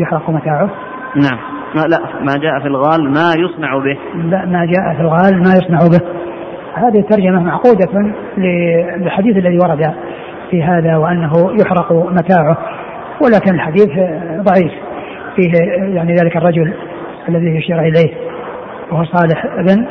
يحرق 0.00 0.30
متاعه. 0.30 0.70
نعم. 1.16 1.38
ما 1.74 1.80
لا 1.80 1.98
ما 2.20 2.32
جاء 2.42 2.60
في 2.60 2.66
الغال 2.66 3.10
ما 3.10 3.32
يصنع 3.38 3.78
به. 3.78 3.98
لا 4.14 4.46
ما 4.46 4.64
جاء 4.64 4.94
في 4.94 5.00
الغال 5.00 5.38
ما 5.38 5.52
يصنع 5.54 5.78
به. 5.78 6.00
هذه 6.74 6.98
الترجمة 6.98 7.42
معقودة 7.42 8.12
للحديث 8.38 9.36
الذي 9.36 9.58
ورد 9.58 9.94
في 10.50 10.62
هذا 10.62 10.96
وأنه 10.96 11.32
يحرق 11.60 11.92
متاعه. 11.92 12.58
ولكن 13.20 13.54
الحديث 13.54 13.88
ضعيف. 14.40 14.72
فيه 15.36 15.52
يعني 15.94 16.14
ذلك 16.14 16.36
الرجل 16.36 16.74
الذي 17.28 17.56
يشير 17.56 17.80
إليه. 17.80 18.14
وهو 18.92 19.04
صالح 19.04 19.46
بن 19.46 19.86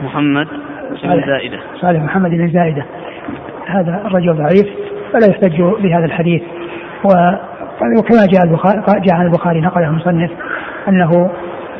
محمد 0.00 0.46
بن 1.02 1.26
زائدة. 1.26 1.58
صالح 1.80 2.02
محمد 2.02 2.30
بن 2.30 2.50
زائدة. 2.50 2.84
هذا 3.66 4.02
الرجل 4.06 4.34
ضعيف 4.34 4.66
فلا 5.12 5.26
يحتج 5.30 5.62
بهذا 5.62 6.04
الحديث. 6.04 6.42
وكما 7.04 8.26
جاء 8.32 8.44
البخاري 8.44 8.82
جاء 9.00 9.16
عن 9.16 9.26
البخاري 9.26 9.60
نقله 9.60 9.88
المصنف 9.88 10.30
أنه 10.88 11.30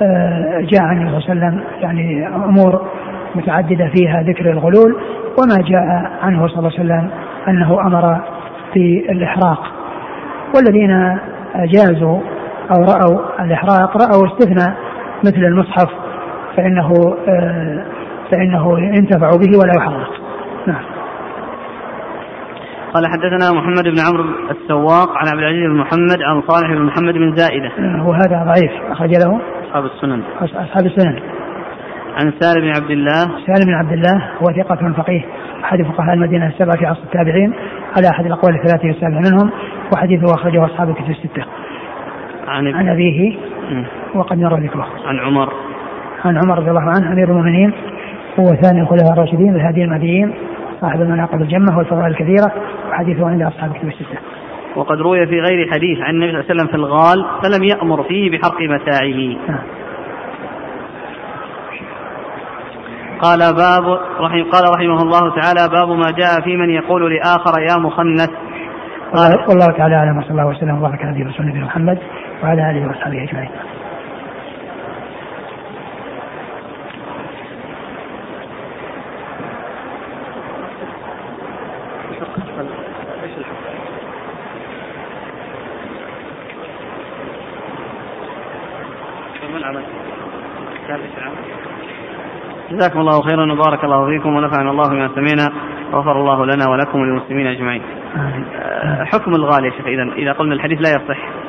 آه، 0.02 0.60
جاء 0.60 0.82
عن 0.82 0.96
النبي 0.96 1.20
صلى 1.20 1.32
الله 1.32 1.46
عليه 1.46 1.56
وسلم 1.56 1.64
يعني 1.80 2.26
أمور 2.26 2.86
متعددة 3.34 3.90
فيها 3.96 4.22
ذكر 4.22 4.50
الغلول 4.50 4.96
وما 5.42 5.56
جاء 5.68 6.10
عنه 6.22 6.48
صلى 6.48 6.58
الله 6.58 6.70
عليه 6.78 6.80
وسلم 6.80 7.10
أنه 7.48 7.80
أمر 7.80 8.20
بالاحراق 8.74 9.62
والذين 10.56 11.18
جازوا 11.56 12.20
أو 12.70 12.84
رأوا 12.84 13.44
الإحراق 13.44 13.96
رأوا 13.96 14.26
استثناء 14.26 14.76
مثل 15.24 15.44
المصحف 15.44 15.88
فإنه 16.56 16.92
آه، 17.28 17.84
فإنه 18.32 18.80
ينتفع 18.80 19.30
به 19.30 19.58
ولا 19.58 19.72
يحرق. 19.76 20.10
نعم. 20.66 20.82
قال 22.94 23.06
حدثنا 23.06 23.52
محمد 23.52 23.84
بن 23.84 24.00
عمرو 24.08 24.24
السواق 24.50 25.08
عن 25.16 25.28
عبد 25.28 25.38
العزيز 25.38 25.62
بن 25.62 25.76
محمد 25.76 26.22
عن 26.22 26.42
صالح 26.48 26.70
بن 26.70 26.82
محمد 26.82 27.14
بن 27.14 27.36
زائدة. 27.36 27.70
وهذا 28.04 28.44
ضعيف 28.44 28.72
أخرج 28.90 29.10
له 29.10 29.40
أصحاب 29.66 29.84
السنن. 29.84 30.22
أصحاب 30.42 30.86
السنن. 30.86 31.20
عن 32.16 32.32
سالم 32.40 32.60
بن 32.60 32.82
عبد 32.82 32.90
الله. 32.90 33.22
سالم 33.22 33.66
بن 33.66 33.74
عبد 33.74 33.92
الله 33.92 34.30
هو 34.42 34.62
ثقة 34.62 34.92
فقيه 34.92 35.24
أحد 35.64 35.82
فقهاء 35.82 36.14
المدينة 36.14 36.46
السبعة 36.46 36.76
في 36.76 36.86
عصر 36.86 37.02
التابعين 37.02 37.52
على 37.96 38.08
أحد 38.08 38.26
الأقوال 38.26 38.54
الثلاثة 38.54 38.88
والسابع 38.88 39.20
منهم 39.30 39.50
وحديثه 39.94 40.34
أخرجه 40.34 40.64
أصحاب 40.64 40.88
الكتب 40.88 41.10
الستة. 41.10 41.44
عن, 42.48 42.74
عن 42.74 42.88
أبيه 42.88 43.36
وقد 44.14 44.38
مر 44.38 44.60
ذكره 44.60 44.86
عن 45.06 45.18
عمر 45.18 45.52
عن 46.24 46.36
عمر 46.44 46.58
رضي 46.58 46.70
الله 46.70 46.80
عنه 46.80 47.12
أمير 47.12 47.28
المؤمنين 47.28 47.72
هو 48.38 48.44
ثاني 48.44 48.80
الخلفاء 48.80 49.12
الراشدين 49.12 49.54
الهادي 49.54 49.84
المهديين 49.84 50.34
صاحب 50.80 51.00
المناقب 51.00 51.42
الجمة 51.42 51.78
والفضائل 51.78 52.06
الكثيرة 52.06 52.52
وحديثه 52.90 53.28
عند 53.28 53.42
أصحاب 53.42 53.70
الكتب 53.70 53.88
الستة. 53.88 54.18
وقد 54.76 55.00
روي 55.00 55.26
في 55.26 55.40
غير 55.40 55.70
حديث 55.72 55.98
عن 56.00 56.14
النبي 56.14 56.32
صلى 56.32 56.40
الله 56.40 56.50
عليه 56.50 56.54
وسلم 56.54 56.66
في 56.66 56.74
الغال 56.74 57.24
فلم 57.42 57.64
يأمر 57.64 58.02
فيه 58.02 58.30
بحرق 58.30 58.60
متاعه. 58.62 59.36
نعم. 59.48 59.62
قال 63.20 63.38
باب 63.38 64.00
رحم 64.20 64.42
قال 64.50 64.64
رحمه 64.74 65.02
الله 65.02 65.34
تعالى 65.40 65.68
باب 65.72 65.88
ما 65.88 66.10
جاء 66.10 66.40
في 66.44 66.56
من 66.56 66.70
يقول 66.70 67.14
لآخر 67.14 67.60
يا 67.60 67.76
مخنث 67.78 68.30
قال 69.14 69.30
والله 69.48 69.66
تعالى 69.66 69.94
أعلم 69.94 70.18
وصلى 70.18 70.30
الله 70.30 70.46
وسلم 70.46 70.78
وبارك 70.78 71.04
على 71.04 71.22
الله 71.40 71.64
محمد 71.64 71.98
وعلى 72.42 72.70
آله 72.70 72.86
وأصحابه 72.86 73.22
أجمعين. 73.22 73.50
جزاكم 92.70 93.00
الله 93.00 93.22
خيرا 93.22 93.52
وبارك 93.52 93.84
الله 93.84 94.06
فيكم 94.06 94.36
ونفعنا 94.36 94.70
الله 94.70 94.88
بما 94.88 95.08
سمعنا 95.14 95.52
وغفر 95.92 96.20
الله 96.20 96.46
لنا 96.46 96.68
ولكم 96.68 97.00
وللمسلمين 97.00 97.46
أجمعين. 97.46 97.82
آه، 98.16 99.04
حكم 99.04 99.34
الغالي 99.34 99.66
يا 99.66 99.72
شيخ 99.72 99.86
اذا 99.86 100.02
إذا 100.02 100.32
قلنا 100.32 100.54
الحديث 100.54 100.80
لا 100.80 100.90
يصح. 100.90 101.39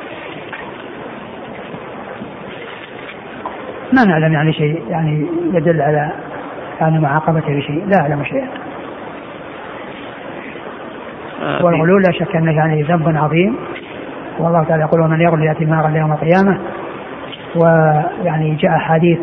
ما 3.92 4.04
نعلم 4.04 4.32
يعني 4.32 4.52
شيء 4.52 4.82
يعني 4.88 5.26
يدل 5.52 5.82
على 5.82 6.12
يعني 6.80 6.98
معاقبته 6.98 7.56
بشيء. 7.56 7.86
لا 7.86 8.00
أعلم 8.00 8.24
شيئا. 8.24 8.48
آه، 11.42 11.64
والغلول 11.64 12.02
لا 12.02 12.12
شك 12.12 12.36
أنه 12.36 12.52
يعني 12.52 12.82
ذنب 12.82 13.16
عظيم. 13.16 13.56
والله 14.38 14.64
تعالى 14.64 14.82
يقول 14.82 15.00
ومن 15.00 15.20
يغل 15.20 15.42
يأتي 15.42 15.64
نارا 15.64 15.88
يوم 15.88 16.12
القيامة. 16.12 16.58
ويعني 17.56 18.54
جاء 18.54 18.76
أحاديث 18.76 19.18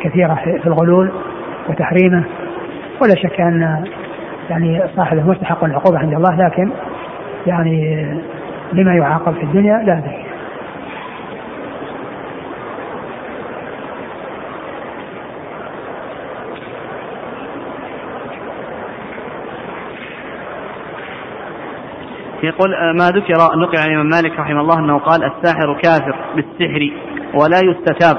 كثيرة 0.00 0.34
في 0.34 0.66
الغلول 0.66 1.12
وتحريمه. 1.68 2.24
ولا 3.02 3.14
شك 3.14 3.40
أن 3.40 3.84
يعني 4.50 4.82
صاحبه 4.96 5.22
مستحق 5.22 5.64
العقوبة 5.64 5.98
عند 5.98 6.14
الله 6.14 6.36
لكن 6.36 6.70
يعني 7.46 8.06
لما 8.72 8.94
يعاقب 8.94 9.34
في 9.34 9.42
الدنيا 9.42 9.76
لا 9.76 9.98
أدري. 9.98 10.27
يقول 22.42 22.74
آه، 22.74 22.92
ما 22.92 23.08
ذكر 23.08 23.34
نقل 23.56 23.78
عن 23.78 23.86
الإمام 23.86 24.06
مالك 24.06 24.38
رحمه 24.38 24.60
الله 24.60 24.78
أنه 24.78 24.98
قال 24.98 25.24
الساحر 25.24 25.80
كافر 25.82 26.16
بالسحر 26.36 26.90
ولا 27.34 27.58
يستتاب 27.64 28.16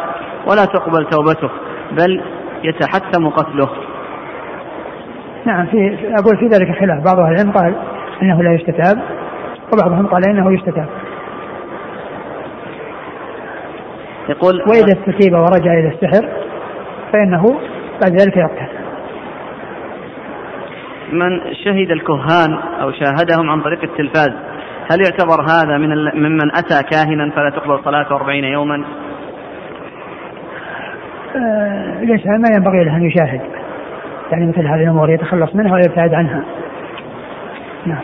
ولا 0.48 0.66
تقبل 0.66 1.06
توبته 1.06 1.50
بل 1.92 2.22
يتحتم 2.64 3.30
قتله. 3.30 3.70
نعم 5.46 5.66
في 5.66 5.98
أقول 6.20 6.38
في 6.38 6.46
ذلك 6.46 6.80
خلاف. 6.80 7.04
بعض 7.04 7.20
أهل 7.20 7.34
العلم 7.34 7.52
قال 7.52 7.76
إنه 8.22 8.44
لا 8.44 8.54
يستتاب 8.54 9.02
وبعضهم 9.74 10.08
قال 10.08 10.30
إنه 10.30 10.54
يستتاب. 10.54 10.90
يقول 14.30 14.62
وإذا 14.62 15.00
استتيب 15.00 15.34
ورجع 15.34 15.74
إلى 15.74 15.88
السحر 15.88 16.30
فإنه 17.14 17.60
بعد 18.02 18.22
ذلك 18.22 18.38
يقتل. 18.38 18.79
من 21.12 21.54
شهد 21.64 21.92
الكهان 21.92 22.54
أو 22.82 22.92
شاهدهم 22.92 23.50
عن 23.50 23.62
طريق 23.62 23.84
التلفاز 23.84 24.32
هل 24.92 25.02
يعتبر 25.02 25.42
هذا 25.42 25.78
من 25.78 25.90
ممن 26.16 26.56
أتى 26.56 26.84
كاهنا 26.92 27.32
فلا 27.32 27.50
تقبل 27.50 27.84
صلاته 27.84 28.16
أربعين 28.16 28.44
يوما؟ 28.44 28.84
آه، 31.36 32.04
الإنسان 32.04 32.42
ما 32.42 32.48
ينبغي 32.56 32.84
له 32.84 32.98
أن 32.98 33.04
يشاهد. 33.04 33.42
يعني 34.32 34.46
مثل 34.46 34.68
هذه 34.68 34.84
الأمور 34.84 35.10
يتخلص 35.10 35.56
منها 35.56 35.74
ويبتعد 35.74 36.14
عنها. 36.14 36.44
نعم. 37.86 38.02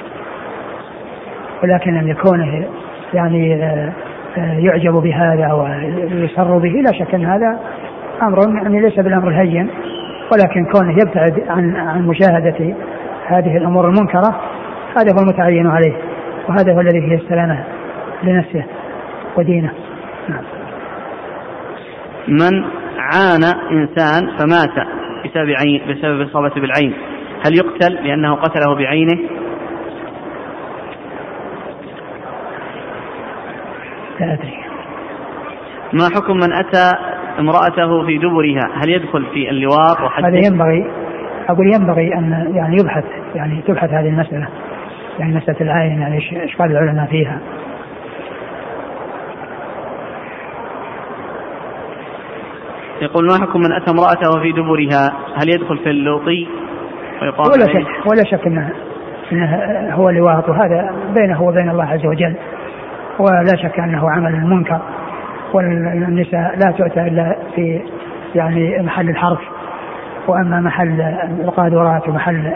ولكن 1.63 1.97
أن 1.97 2.07
يكون 2.07 2.65
يعني 3.13 3.63
آه، 3.63 3.91
آه، 4.37 4.59
يعجب 4.59 4.93
بهذا 4.93 5.53
ويسر 5.53 6.57
به 6.57 6.69
لا 6.69 6.91
شك 6.91 7.15
أن 7.15 7.25
هذا 7.25 7.59
أمر 8.21 8.39
يعني 8.55 8.81
ليس 8.81 8.95
بالأمر 8.95 9.29
الهين 9.29 9.69
ولكن 10.33 10.65
كونه 10.65 10.91
يبتعد 10.91 11.43
عن 11.49 11.75
عن 11.75 12.07
مشاهدة 12.07 12.75
هذه 13.27 13.57
الأمور 13.57 13.89
المنكرة 13.89 14.41
هذا 14.97 15.13
هو 15.15 15.19
المتعين 15.19 15.67
عليه 15.67 15.93
وهذا 16.49 16.73
هو 16.73 16.79
الذي 16.79 17.01
فيه 17.01 17.15
السلامة 17.15 17.63
لنفسه 18.23 18.65
ودينه. 19.37 19.71
نعم. 20.29 20.43
من 22.27 22.63
عانى 22.97 23.71
إنسان 23.71 24.37
فمات 24.37 24.87
بسبب 25.25 25.49
عين 25.49 25.81
بسبب 25.89 26.21
إصابة 26.21 26.61
بالعين 26.61 26.93
هل 27.45 27.57
يقتل 27.57 27.93
لأنه 27.93 28.35
قتله 28.35 28.75
بعينه؟ 28.75 29.19
لا 34.19 34.33
أدري. 34.33 34.65
ما 35.93 36.09
حكم 36.15 36.37
من 36.37 36.53
أتى 36.53 36.91
امرأته 37.39 38.05
في 38.05 38.17
دبرها؟ 38.17 38.83
هل 38.83 38.89
يدخل 38.89 39.25
في 39.33 39.49
اللواط 39.49 40.01
وحد 40.01 40.23
هذا 40.23 40.37
ينبغي 40.37 41.04
أقول 41.49 41.73
ينبغي 41.73 42.13
أن 42.13 42.51
يعني 42.55 42.77
يبحث 42.77 43.05
يعني 43.35 43.61
تبحث 43.67 43.89
هذه 43.89 44.07
المسألة 44.07 44.47
يعني 45.19 45.35
مسألة 45.35 45.61
العين 45.61 46.01
يعني 46.01 46.15
إيش 46.15 46.55
قال 46.55 46.71
العلماء 46.71 47.05
فيها. 47.05 47.39
يقول 53.01 53.25
ما 53.25 53.33
حكم 53.33 53.59
من 53.59 53.71
أتى 53.71 53.91
امرأته 53.91 54.41
في 54.41 54.51
دبرها؟ 54.51 55.13
هل 55.35 55.49
يدخل 55.49 55.77
في 55.77 55.89
اللوطي؟ 55.89 56.47
ويقام 57.21 57.51
ولا 57.51 57.65
شك 57.65 58.07
ولا 58.07 58.23
شك 58.23 58.47
انه, 58.47 58.71
هو 59.93 60.09
لواط 60.09 60.49
وهذا 60.49 60.95
بينه 61.15 61.43
وبين 61.43 61.69
الله 61.69 61.85
عز 61.85 62.05
وجل 62.05 62.35
ولا 63.19 63.55
شك 63.55 63.79
أنه 63.79 64.11
عمل 64.11 64.47
منكر 64.47 64.81
والنساء 65.53 66.57
لا 66.57 66.71
تؤتى 66.71 67.01
إلا 67.01 67.37
في 67.55 67.81
يعني 68.35 68.83
محل 68.83 69.09
الحرف. 69.09 69.39
وأما 70.29 70.59
محل 70.59 71.01
القادرات 71.41 72.09
ومحل 72.09 72.53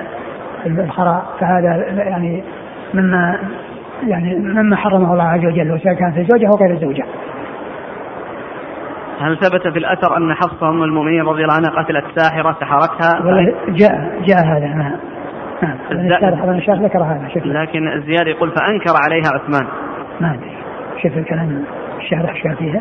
الخراء 0.65 1.25
فهذا 1.39 1.85
يعني 1.97 2.43
مما 2.93 3.39
يعني 4.07 4.35
مما 4.35 4.75
حرمه 4.75 5.13
الله 5.13 5.23
عز 5.23 5.45
وجل 5.45 5.71
وسواء 5.71 5.93
كان 5.93 6.11
في 6.11 6.19
الزوجه 6.21 6.47
أو 6.47 6.55
غير 6.55 6.73
الزوجه. 6.73 7.05
هل 9.21 9.37
ثبت 9.37 9.67
في 9.67 9.79
الأثر 9.79 10.17
أن 10.17 10.33
حفصة 10.33 10.69
أم 10.69 10.83
المؤمنين 10.83 11.21
رضي 11.21 11.43
الله 11.43 11.53
عنها 11.53 11.81
قتلت 11.81 12.05
ساحرة 12.15 12.57
سحرتها؟ 12.59 13.25
والله 13.25 13.53
جاء 13.67 14.21
جاء 14.25 14.45
هذا 14.45 14.67
نعم. 14.67 14.95
نعم 15.63 15.77
الشيخ 16.57 16.75
ذكر 16.75 17.03
هذا 17.03 17.27
شوف 17.33 17.45
لكن 17.45 17.87
الزيادة 17.87 18.29
يقول 18.29 18.51
فأنكر 18.51 18.93
عليها 19.05 19.27
عثمان 19.33 19.67
ما 20.21 20.33
أدري 20.33 20.57
شوف 21.03 21.17
الكلام 21.17 21.63
الشارح 21.99 22.45
إيش 22.45 22.77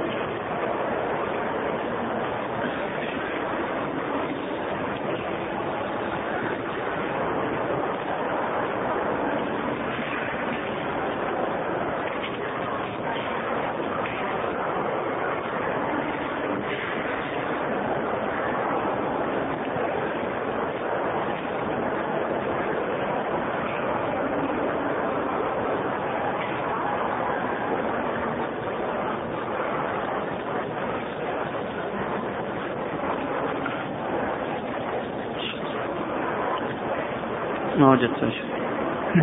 وجدت 37.99 38.23
إيش 38.23 38.35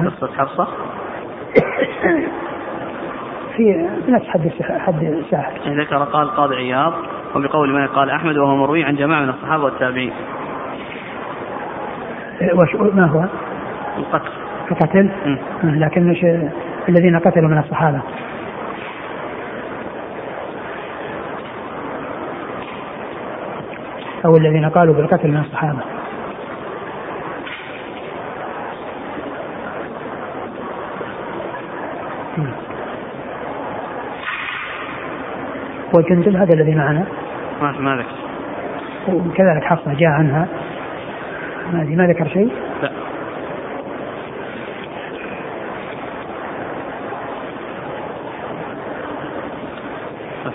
قصة 0.07 0.33
حفصة 0.37 0.67
في 3.55 3.89
نفس 4.07 4.25
حد 4.25 4.51
حد 4.69 5.23
ساحر 5.31 5.51
ذكر 5.67 5.97
قال 5.97 6.29
قاضي 6.29 6.55
عياض 6.55 6.93
وبقول 7.35 7.73
من 7.73 7.87
قال 7.87 8.09
أحمد 8.09 8.37
وهو 8.37 8.55
مروي 8.55 8.83
عن 8.83 8.95
جماعة 8.95 9.21
من 9.21 9.29
الصحابة 9.29 9.63
والتابعين. 9.63 10.13
وش 12.53 12.75
ما 12.75 13.05
هو؟ 13.05 13.25
القتل 13.97 14.31
القتل؟ 14.71 15.09
لكن 15.63 16.07
مش 16.07 16.25
الذين 16.89 17.19
قتلوا 17.19 17.49
من 17.49 17.57
الصحابة. 17.57 18.01
أو 24.25 24.37
الذين 24.37 24.69
قالوا 24.69 24.95
بالقتل 24.95 25.27
من 25.27 25.37
الصحابة 25.37 25.79
والجندل 35.93 36.37
هذا 36.37 36.53
الذي 36.53 36.75
معنا. 36.75 37.05
ما 37.61 37.71
ما 37.71 37.95
ذكر. 37.95 38.15
وكذلك 39.15 39.63
حفصة 39.63 39.93
جاء 39.93 40.09
عنها. 40.09 40.47
ما 41.73 41.83
ما 41.83 42.07
ذكر 42.07 42.27
شيء؟ 42.27 42.51
لا. 42.81 42.91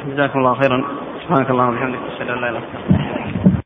جزاكم 0.06 0.38
الله 0.38 0.54
خيرا. 0.54 0.82
سبحانك 1.22 1.50
اللهم 1.50 1.68
وبحمدك 1.68 1.98
أشهد 2.16 2.30
أن 2.30 2.40
لا 2.40 2.48
إله 2.48 2.58
إلا 2.58 2.58
أنت. 2.58 2.99